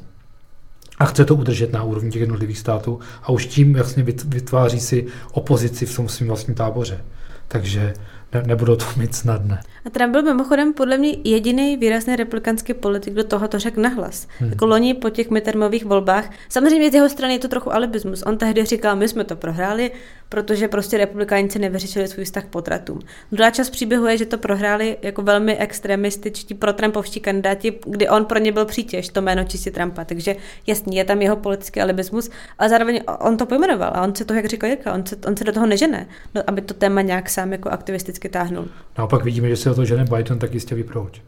A 0.98 1.04
chce 1.04 1.24
to 1.24 1.34
udržet 1.34 1.72
na 1.72 1.82
úrovni 1.82 2.10
těch 2.10 2.20
jednotlivých 2.20 2.58
států 2.58 3.00
a 3.22 3.28
už 3.28 3.46
tím 3.46 3.76
jasně 3.76 4.02
vytváří 4.24 4.80
si 4.80 5.06
opozici 5.32 5.86
v 5.86 5.96
tom 5.96 6.08
svém 6.08 6.28
vlastním 6.28 6.54
táboře. 6.54 7.04
Takže 7.48 7.94
ne, 8.34 8.42
nebudou 8.46 8.76
to 8.76 8.84
mít 8.96 9.14
snadné. 9.22 9.60
A 9.86 9.90
Trump 9.90 10.12
byl 10.12 10.22
mimochodem 10.22 10.72
podle 10.72 10.98
mě 10.98 11.16
jediný 11.24 11.76
výrazný 11.76 12.16
republikánský 12.16 12.74
politik, 12.74 13.12
kdo 13.12 13.24
toho 13.24 13.48
to 13.48 13.58
řekl 13.58 13.80
nahlas. 13.80 14.28
Hmm. 14.38 14.50
Jako 14.50 14.66
loni 14.66 14.94
po 14.94 15.10
těch 15.10 15.30
midtermových 15.30 15.84
volbách. 15.84 16.30
Samozřejmě 16.48 16.90
z 16.90 16.94
jeho 16.94 17.08
strany 17.08 17.34
je 17.34 17.38
to 17.38 17.48
trochu 17.48 17.74
alibismus. 17.74 18.22
On 18.22 18.38
tehdy 18.38 18.64
říkal, 18.64 18.96
my 18.96 19.08
jsme 19.08 19.24
to 19.24 19.36
prohráli, 19.36 19.90
protože 20.28 20.68
prostě 20.68 20.98
republikánci 20.98 21.58
nevyřešili 21.58 22.08
svůj 22.08 22.24
vztah 22.24 22.44
k 22.44 22.48
potratům. 22.48 23.00
Druhá 23.32 23.50
část 23.50 23.70
příběhu 23.70 24.06
je, 24.06 24.18
že 24.18 24.26
to 24.26 24.38
prohráli 24.38 24.96
jako 25.02 25.22
velmi 25.22 25.56
extremističtí 25.56 26.54
pro-Trumpovští 26.54 27.20
kandidáti, 27.20 27.78
kdy 27.86 28.08
on 28.08 28.24
pro 28.24 28.38
ně 28.38 28.52
byl 28.52 28.64
přítěž, 28.64 29.08
to 29.08 29.22
jméno 29.22 29.44
čistě 29.44 29.70
Trumpa. 29.70 30.04
Takže 30.04 30.36
jasně, 30.66 31.00
je 31.00 31.04
tam 31.04 31.22
jeho 31.22 31.36
politický 31.36 31.80
alibismus, 31.80 32.30
ale 32.58 32.68
zároveň 32.68 33.00
on 33.20 33.36
to 33.36 33.46
pojmenoval 33.46 33.90
a 33.94 34.02
on 34.02 34.14
se 34.14 34.24
to, 34.24 34.34
jak 34.34 34.46
říkal 34.46 34.70
Jirka, 34.70 34.94
on 34.94 35.06
se, 35.06 35.16
on 35.26 35.36
se 35.36 35.44
do 35.44 35.52
toho 35.52 35.66
nežene, 35.66 36.06
no, 36.34 36.42
aby 36.46 36.60
to 36.60 36.74
téma 36.74 37.02
nějak 37.02 37.30
sám 37.30 37.52
jako 37.52 37.68
aktivisticky 37.68 38.28
táhnul. 38.28 38.68
Naopak 38.98 39.24
vidíme, 39.24 39.48
že 39.48 39.56
se 39.56 39.70
o 39.70 39.74
to 39.74 39.84
žene 39.84 40.04
Biden, 40.16 40.38
tak 40.38 40.54
jistě 40.54 40.74
ví 40.74 40.84
proč. 40.84 41.22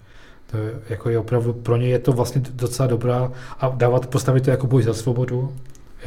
To 0.51 0.57
je, 0.57 0.73
jako 0.89 1.11
je 1.11 1.19
opravdu, 1.19 1.53
pro 1.53 1.77
ně 1.77 1.89
je 1.89 1.99
to 1.99 2.13
vlastně 2.13 2.43
docela 2.53 2.87
dobrá 2.87 3.33
a 3.61 3.69
dávat, 3.69 4.07
postavit 4.07 4.45
to 4.45 4.51
jako 4.51 4.67
boj 4.67 4.83
za 4.83 4.95
svobodu, 4.95 5.57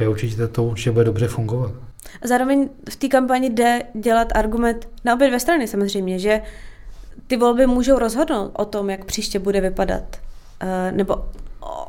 je 0.00 0.08
určitě 0.08 0.48
to 0.48 0.64
určitě 0.64 0.90
bude 0.90 1.04
dobře 1.04 1.28
fungovat. 1.28 1.72
A 2.22 2.26
zároveň 2.26 2.68
v 2.90 2.96
té 2.96 3.08
kampani 3.08 3.50
jde 3.50 3.82
dělat 3.94 4.28
argument 4.34 4.88
na 5.04 5.14
obě 5.14 5.28
dvě 5.28 5.40
strany 5.40 5.68
samozřejmě, 5.68 6.18
že 6.18 6.42
ty 7.26 7.36
volby 7.36 7.66
můžou 7.66 7.98
rozhodnout 7.98 8.50
o 8.54 8.64
tom, 8.64 8.90
jak 8.90 9.04
příště 9.04 9.38
bude 9.38 9.60
vypadat, 9.60 10.02
uh, 10.62 10.96
nebo 10.96 11.24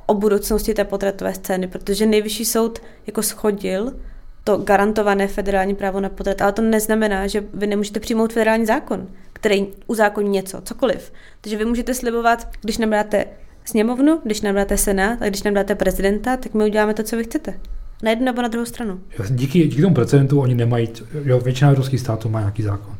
o 0.06 0.14
budoucnosti 0.14 0.74
té 0.74 0.84
potratové 0.84 1.34
scény, 1.34 1.68
protože 1.68 2.06
nejvyšší 2.06 2.46
soud 2.46 2.80
jako 3.08 3.24
schodil 3.24 3.94
to 4.44 4.58
garantované 4.58 5.28
federální 5.28 5.76
právo 5.76 6.00
na 6.00 6.10
potrat, 6.10 6.42
ale 6.42 6.52
to 6.52 6.62
neznamená, 6.62 7.28
že 7.28 7.44
vy 7.54 7.68
nemůžete 7.68 8.00
přijmout 8.00 8.34
federální 8.34 8.66
zákon, 8.66 9.08
který 9.34 9.68
uzákoní 9.88 10.30
něco, 10.30 10.62
cokoliv. 10.62 11.14
Takže 11.42 11.58
vy 11.58 11.66
můžete 11.66 11.94
slibovat, 11.94 12.48
když 12.62 12.78
nám 12.78 12.90
dáte 12.90 13.26
sněmovnu, 13.66 14.22
když 14.24 14.42
nám 14.42 14.56
senát 14.76 15.22
a 15.22 15.26
když 15.26 15.44
nám 15.44 15.56
prezidenta, 15.76 16.38
tak 16.38 16.54
my 16.54 16.64
uděláme 16.64 16.94
to, 16.94 17.04
co 17.04 17.18
vy 17.18 17.24
chcete. 17.24 17.60
Na 18.04 18.10
jednu 18.10 18.26
nebo 18.26 18.42
na 18.42 18.48
druhou 18.48 18.66
stranu. 18.66 19.00
Díky, 19.30 19.68
díky 19.68 19.82
tomu 19.82 19.96
precedentu 19.96 20.40
oni 20.40 20.56
nemají, 20.56 20.90
jo, 21.24 21.40
většina 21.40 21.70
evropských 21.70 22.00
států 22.00 22.30
má 22.30 22.40
nějaký 22.40 22.64
zákon. 22.64 22.96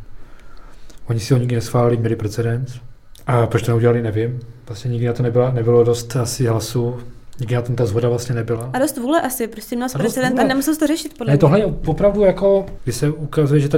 Oni 1.06 1.20
si 1.20 1.34
ho 1.34 1.40
nikdy 1.40 1.56
neschválili, 1.56 1.98
měli 1.98 2.16
precedens. 2.16 2.80
A 3.28 3.48
proč 3.48 3.64
to 3.64 3.72
neudělali, 3.72 4.02
nevím. 4.02 4.40
Vlastně 4.68 4.92
nikdy 4.92 5.08
na 5.08 5.14
to 5.14 5.24
nebyla, 5.24 5.52
nebylo 5.52 5.84
dost 5.84 6.16
asi 6.16 6.46
hlasů. 6.46 7.00
Nikdy 7.40 7.56
na 7.56 7.62
tom 7.62 7.76
ta 7.76 7.86
zhoda 7.86 8.10
vlastně 8.10 8.36
nebyla. 8.36 8.70
A 8.74 8.80
dost 8.80 8.98
vůle 8.98 9.22
asi, 9.22 9.48
prostě 9.48 9.76
měl 9.76 9.90
prezident 9.90 10.40
a 10.40 10.44
nemusel 10.44 10.76
to 10.76 10.88
řešit 10.88 11.18
podle 11.18 11.34
Ne, 11.34 11.38
tohle 11.38 11.60
je 11.60 11.66
opravdu 11.66 12.22
jako, 12.22 12.66
když 12.84 12.96
se 12.96 13.10
ukazuje, 13.10 13.62
že 13.62 13.70
ta 13.70 13.78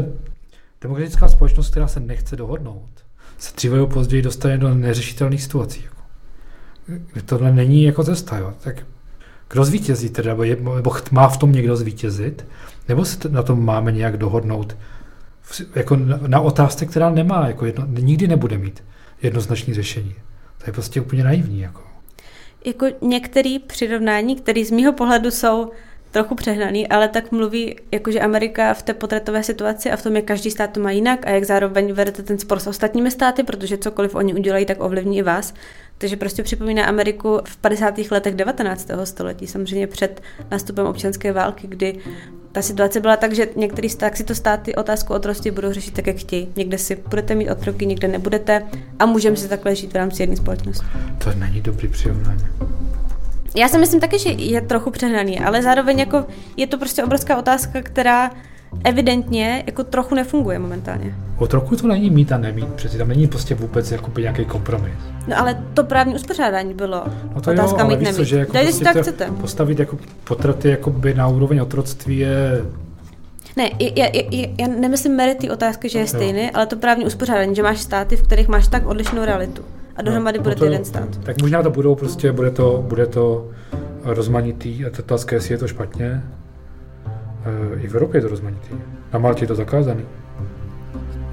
demokratická 0.81 1.27
společnost, 1.27 1.69
která 1.69 1.87
se 1.87 1.99
nechce 1.99 2.35
dohodnout, 2.35 2.89
se 3.37 3.55
dříve 3.55 3.75
nebo 3.75 3.87
později 3.87 4.21
dostane 4.21 4.57
do 4.57 4.73
neřešitelných 4.73 5.43
situací. 5.43 5.83
Jako. 5.83 5.95
Tohle 7.25 7.51
není 7.51 7.83
jako 7.83 8.03
cesta, 8.03 8.37
jo. 8.37 8.53
Tak 8.63 8.85
kdo 9.49 9.65
zvítězí 9.65 10.09
teda, 10.09 10.29
nebo, 10.29 10.43
je, 10.43 10.55
nebo 10.55 10.91
má 11.11 11.27
v 11.27 11.37
tom 11.37 11.51
někdo 11.51 11.75
zvítězit, 11.75 12.45
nebo 12.87 13.05
se 13.05 13.29
na 13.29 13.43
tom 13.43 13.65
máme 13.65 13.91
nějak 13.91 14.17
dohodnout 14.17 14.77
jako 15.75 15.95
na, 15.95 16.19
na 16.27 16.39
otázce, 16.41 16.85
která 16.85 17.09
nemá, 17.09 17.47
jako 17.47 17.65
jedno, 17.65 17.85
nikdy 17.99 18.27
nebude 18.27 18.57
mít 18.57 18.83
jednoznačné 19.21 19.73
řešení. 19.73 20.15
To 20.57 20.63
je 20.67 20.73
prostě 20.73 21.01
úplně 21.01 21.23
naivní. 21.23 21.59
Jako. 21.59 21.81
Jako 22.65 22.85
některé 23.01 23.57
přirovnání, 23.67 24.35
které 24.35 24.65
z 24.65 24.71
mýho 24.71 24.93
pohledu 24.93 25.31
jsou 25.31 25.71
trochu 26.11 26.35
přehnaný, 26.35 26.87
ale 26.87 27.07
tak 27.07 27.31
mluví, 27.31 27.75
jakože 27.91 28.19
Amerika 28.19 28.73
v 28.73 28.83
té 28.83 28.93
potratové 28.93 29.43
situaci 29.43 29.91
a 29.91 29.95
v 29.95 30.03
tom, 30.03 30.15
jak 30.15 30.25
každý 30.25 30.51
stát 30.51 30.71
to 30.71 30.79
má 30.79 30.91
jinak 30.91 31.27
a 31.27 31.29
jak 31.29 31.43
zároveň 31.43 31.93
vedete 31.93 32.23
ten 32.23 32.39
spor 32.39 32.59
s 32.59 32.67
ostatními 32.67 33.11
státy, 33.11 33.43
protože 33.43 33.77
cokoliv 33.77 34.15
oni 34.15 34.33
udělají, 34.33 34.65
tak 34.65 34.83
ovlivní 34.83 35.17
i 35.17 35.21
vás. 35.21 35.53
Takže 35.97 36.17
prostě 36.17 36.43
připomíná 36.43 36.85
Ameriku 36.85 37.39
v 37.45 37.57
50. 37.57 37.97
letech 38.11 38.35
19. 38.35 38.87
století, 39.03 39.47
samozřejmě 39.47 39.87
před 39.87 40.21
nástupem 40.51 40.85
občanské 40.85 41.31
války, 41.31 41.67
kdy 41.67 41.99
ta 42.51 42.61
situace 42.61 42.99
byla 42.99 43.17
tak, 43.17 43.33
že 43.33 43.47
některý 43.55 43.89
stát 43.89 44.17
si 44.17 44.23
to 44.23 44.35
státy 44.35 44.75
otázku 44.75 45.13
otrosti 45.13 45.51
budou 45.51 45.73
řešit 45.73 45.93
tak, 45.93 46.07
jak 46.07 46.15
chtějí. 46.15 46.49
Někde 46.55 46.77
si 46.77 46.95
budete 47.09 47.35
mít 47.35 47.49
otroky, 47.49 47.85
někde 47.85 48.07
nebudete 48.07 48.63
a 48.99 49.05
můžeme 49.05 49.37
si 49.37 49.47
takhle 49.47 49.75
žít 49.75 49.93
v 49.93 49.95
rámci 49.95 50.23
jedné 50.23 50.35
společnosti. 50.35 50.85
To 51.23 51.33
není 51.33 51.61
dobrý 51.61 51.87
přirovnání. 51.87 52.45
Já 53.55 53.67
si 53.67 53.77
myslím 53.77 53.99
taky, 54.01 54.19
že 54.19 54.29
je 54.29 54.61
trochu 54.61 54.91
přehnaný, 54.91 55.39
ale 55.39 55.63
zároveň 55.63 55.99
jako 55.99 56.25
je 56.57 56.67
to 56.67 56.77
prostě 56.77 57.03
obrovská 57.03 57.37
otázka, 57.37 57.81
která 57.81 58.31
evidentně 58.83 59.63
jako 59.67 59.83
trochu 59.83 60.15
nefunguje 60.15 60.59
momentálně. 60.59 61.15
O 61.37 61.47
trochu 61.47 61.75
to 61.75 61.87
není 61.87 62.09
mít 62.09 62.31
a 62.31 62.37
nemít, 62.37 62.67
přeci 62.73 62.97
tam 62.97 63.07
není 63.07 63.27
prostě 63.27 63.55
vůbec 63.55 63.91
jakoby 63.91 64.21
nějaký 64.21 64.45
kompromis. 64.45 64.93
No 65.27 65.39
ale 65.39 65.63
to 65.73 65.83
právní 65.83 66.15
uspořádání 66.15 66.73
bylo 66.73 67.03
no 67.35 67.41
to 67.41 67.51
otázka 67.51 67.81
jo, 67.81 67.87
mít 67.87 67.99
nemít. 67.99 68.15
co, 68.15 68.23
že 68.23 68.37
jako 68.37 68.53
Dajte 68.53 68.71
si 68.71 68.83
prostě 68.83 68.99
tak 68.99 69.05
to 69.05 69.11
chcete. 69.11 69.41
Postavit 69.41 69.79
jako 69.79 69.97
potraty 70.23 70.69
jakoby 70.69 71.13
na 71.13 71.27
úroveň 71.27 71.59
otroctví 71.59 72.17
je 72.17 72.61
Ne, 73.57 73.69
já, 73.79 74.05
já, 74.13 74.47
já, 74.59 74.67
nemyslím 74.67 75.15
merit 75.15 75.37
té 75.37 75.51
otázky, 75.51 75.89
že 75.89 75.99
je 75.99 76.07
stejný, 76.07 76.51
ale 76.51 76.65
to 76.65 76.75
právní 76.75 77.05
uspořádání, 77.05 77.55
že 77.55 77.63
máš 77.63 77.79
státy, 77.79 78.15
v 78.15 78.23
kterých 78.23 78.47
máš 78.47 78.67
tak 78.67 78.87
odlišnou 78.87 79.25
realitu. 79.25 79.61
A 79.95 80.01
dohromady 80.01 80.37
no, 80.37 80.43
bude 80.43 80.55
to 80.55 80.59
to 80.59 80.65
jeden 80.65 80.85
stát. 80.85 81.17
Tak 81.23 81.41
možná 81.41 81.63
to 81.63 81.69
budou 81.69 81.95
prostě, 81.95 82.31
bude 82.31 82.51
to, 82.51 82.83
bude 82.87 83.05
to 83.05 83.49
rozmanitý 84.03 84.85
a 84.85 84.89
ta 84.89 84.99
otázka, 84.99 85.35
jestli 85.35 85.53
je 85.53 85.57
to 85.57 85.67
špatně. 85.67 86.23
E, 87.45 87.79
I 87.81 87.87
v 87.87 87.93
Evropě 87.95 88.17
je 88.17 88.21
to 88.21 88.27
rozmanitý. 88.27 88.75
Na 89.13 89.19
Maltě 89.19 89.43
je 89.43 89.47
to 89.47 89.55
zakázaný. 89.55 90.03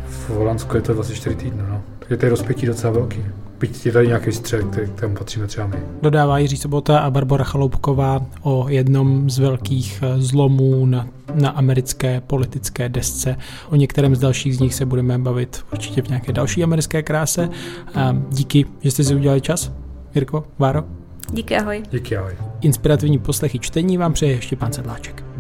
V 0.09 0.31
Holandsku 0.31 0.77
je 0.77 0.83
to 0.83 0.95
24 0.95 1.35
týdnů, 1.37 1.65
no. 1.69 1.83
Tak 1.99 2.11
je 2.11 2.17
to 2.17 2.29
rozpětí 2.29 2.67
docela 2.67 2.93
velký. 2.93 3.25
Byť 3.61 3.87
je 3.87 3.93
tady 3.93 4.07
nějaký 4.07 4.33
střed, 4.33 4.65
který, 4.65 4.87
kterému 4.87 5.15
patříme 5.15 5.47
třeba 5.47 5.67
my. 5.67 5.77
Dodává 6.03 6.39
Jiří 6.39 6.57
Sobota 6.57 6.99
a 6.99 7.11
Barbara 7.11 7.45
Chaloupková 7.45 8.27
o 8.43 8.69
jednom 8.69 9.31
z 9.31 9.39
velkých 9.39 10.03
eh, 10.03 10.21
zlomů 10.23 10.87
na, 10.87 11.09
na 11.35 11.51
americké 11.51 12.21
politické 12.21 12.89
desce. 12.89 13.37
O 13.71 13.77
některém 13.77 14.17
z 14.17 14.21
dalších 14.21 14.57
z 14.57 14.61
nich 14.61 14.75
se 14.75 14.87
budeme 14.87 15.19
bavit 15.19 15.65
určitě 15.73 16.03
v 16.03 16.09
nějaké 16.09 16.33
další 16.33 16.65
americké 16.65 17.03
kráse. 17.03 17.49
A 17.95 18.17
díky, 18.29 18.67
že 18.81 18.91
jste 18.91 19.05
si 19.05 19.15
udělali 19.15 19.41
čas. 19.41 19.73
Jirko, 20.15 20.45
Váro. 20.59 20.85
Díky, 21.33 21.57
ahoj. 21.57 21.83
Díky, 21.91 22.17
ahoj. 22.17 22.33
Inspirativní 22.61 23.19
poslechy 23.19 23.59
čtení 23.59 23.99
vám 23.99 24.13
přeje 24.13 24.33
ještě 24.33 24.57
pán 24.57 24.73
Sedláček. 24.73 25.32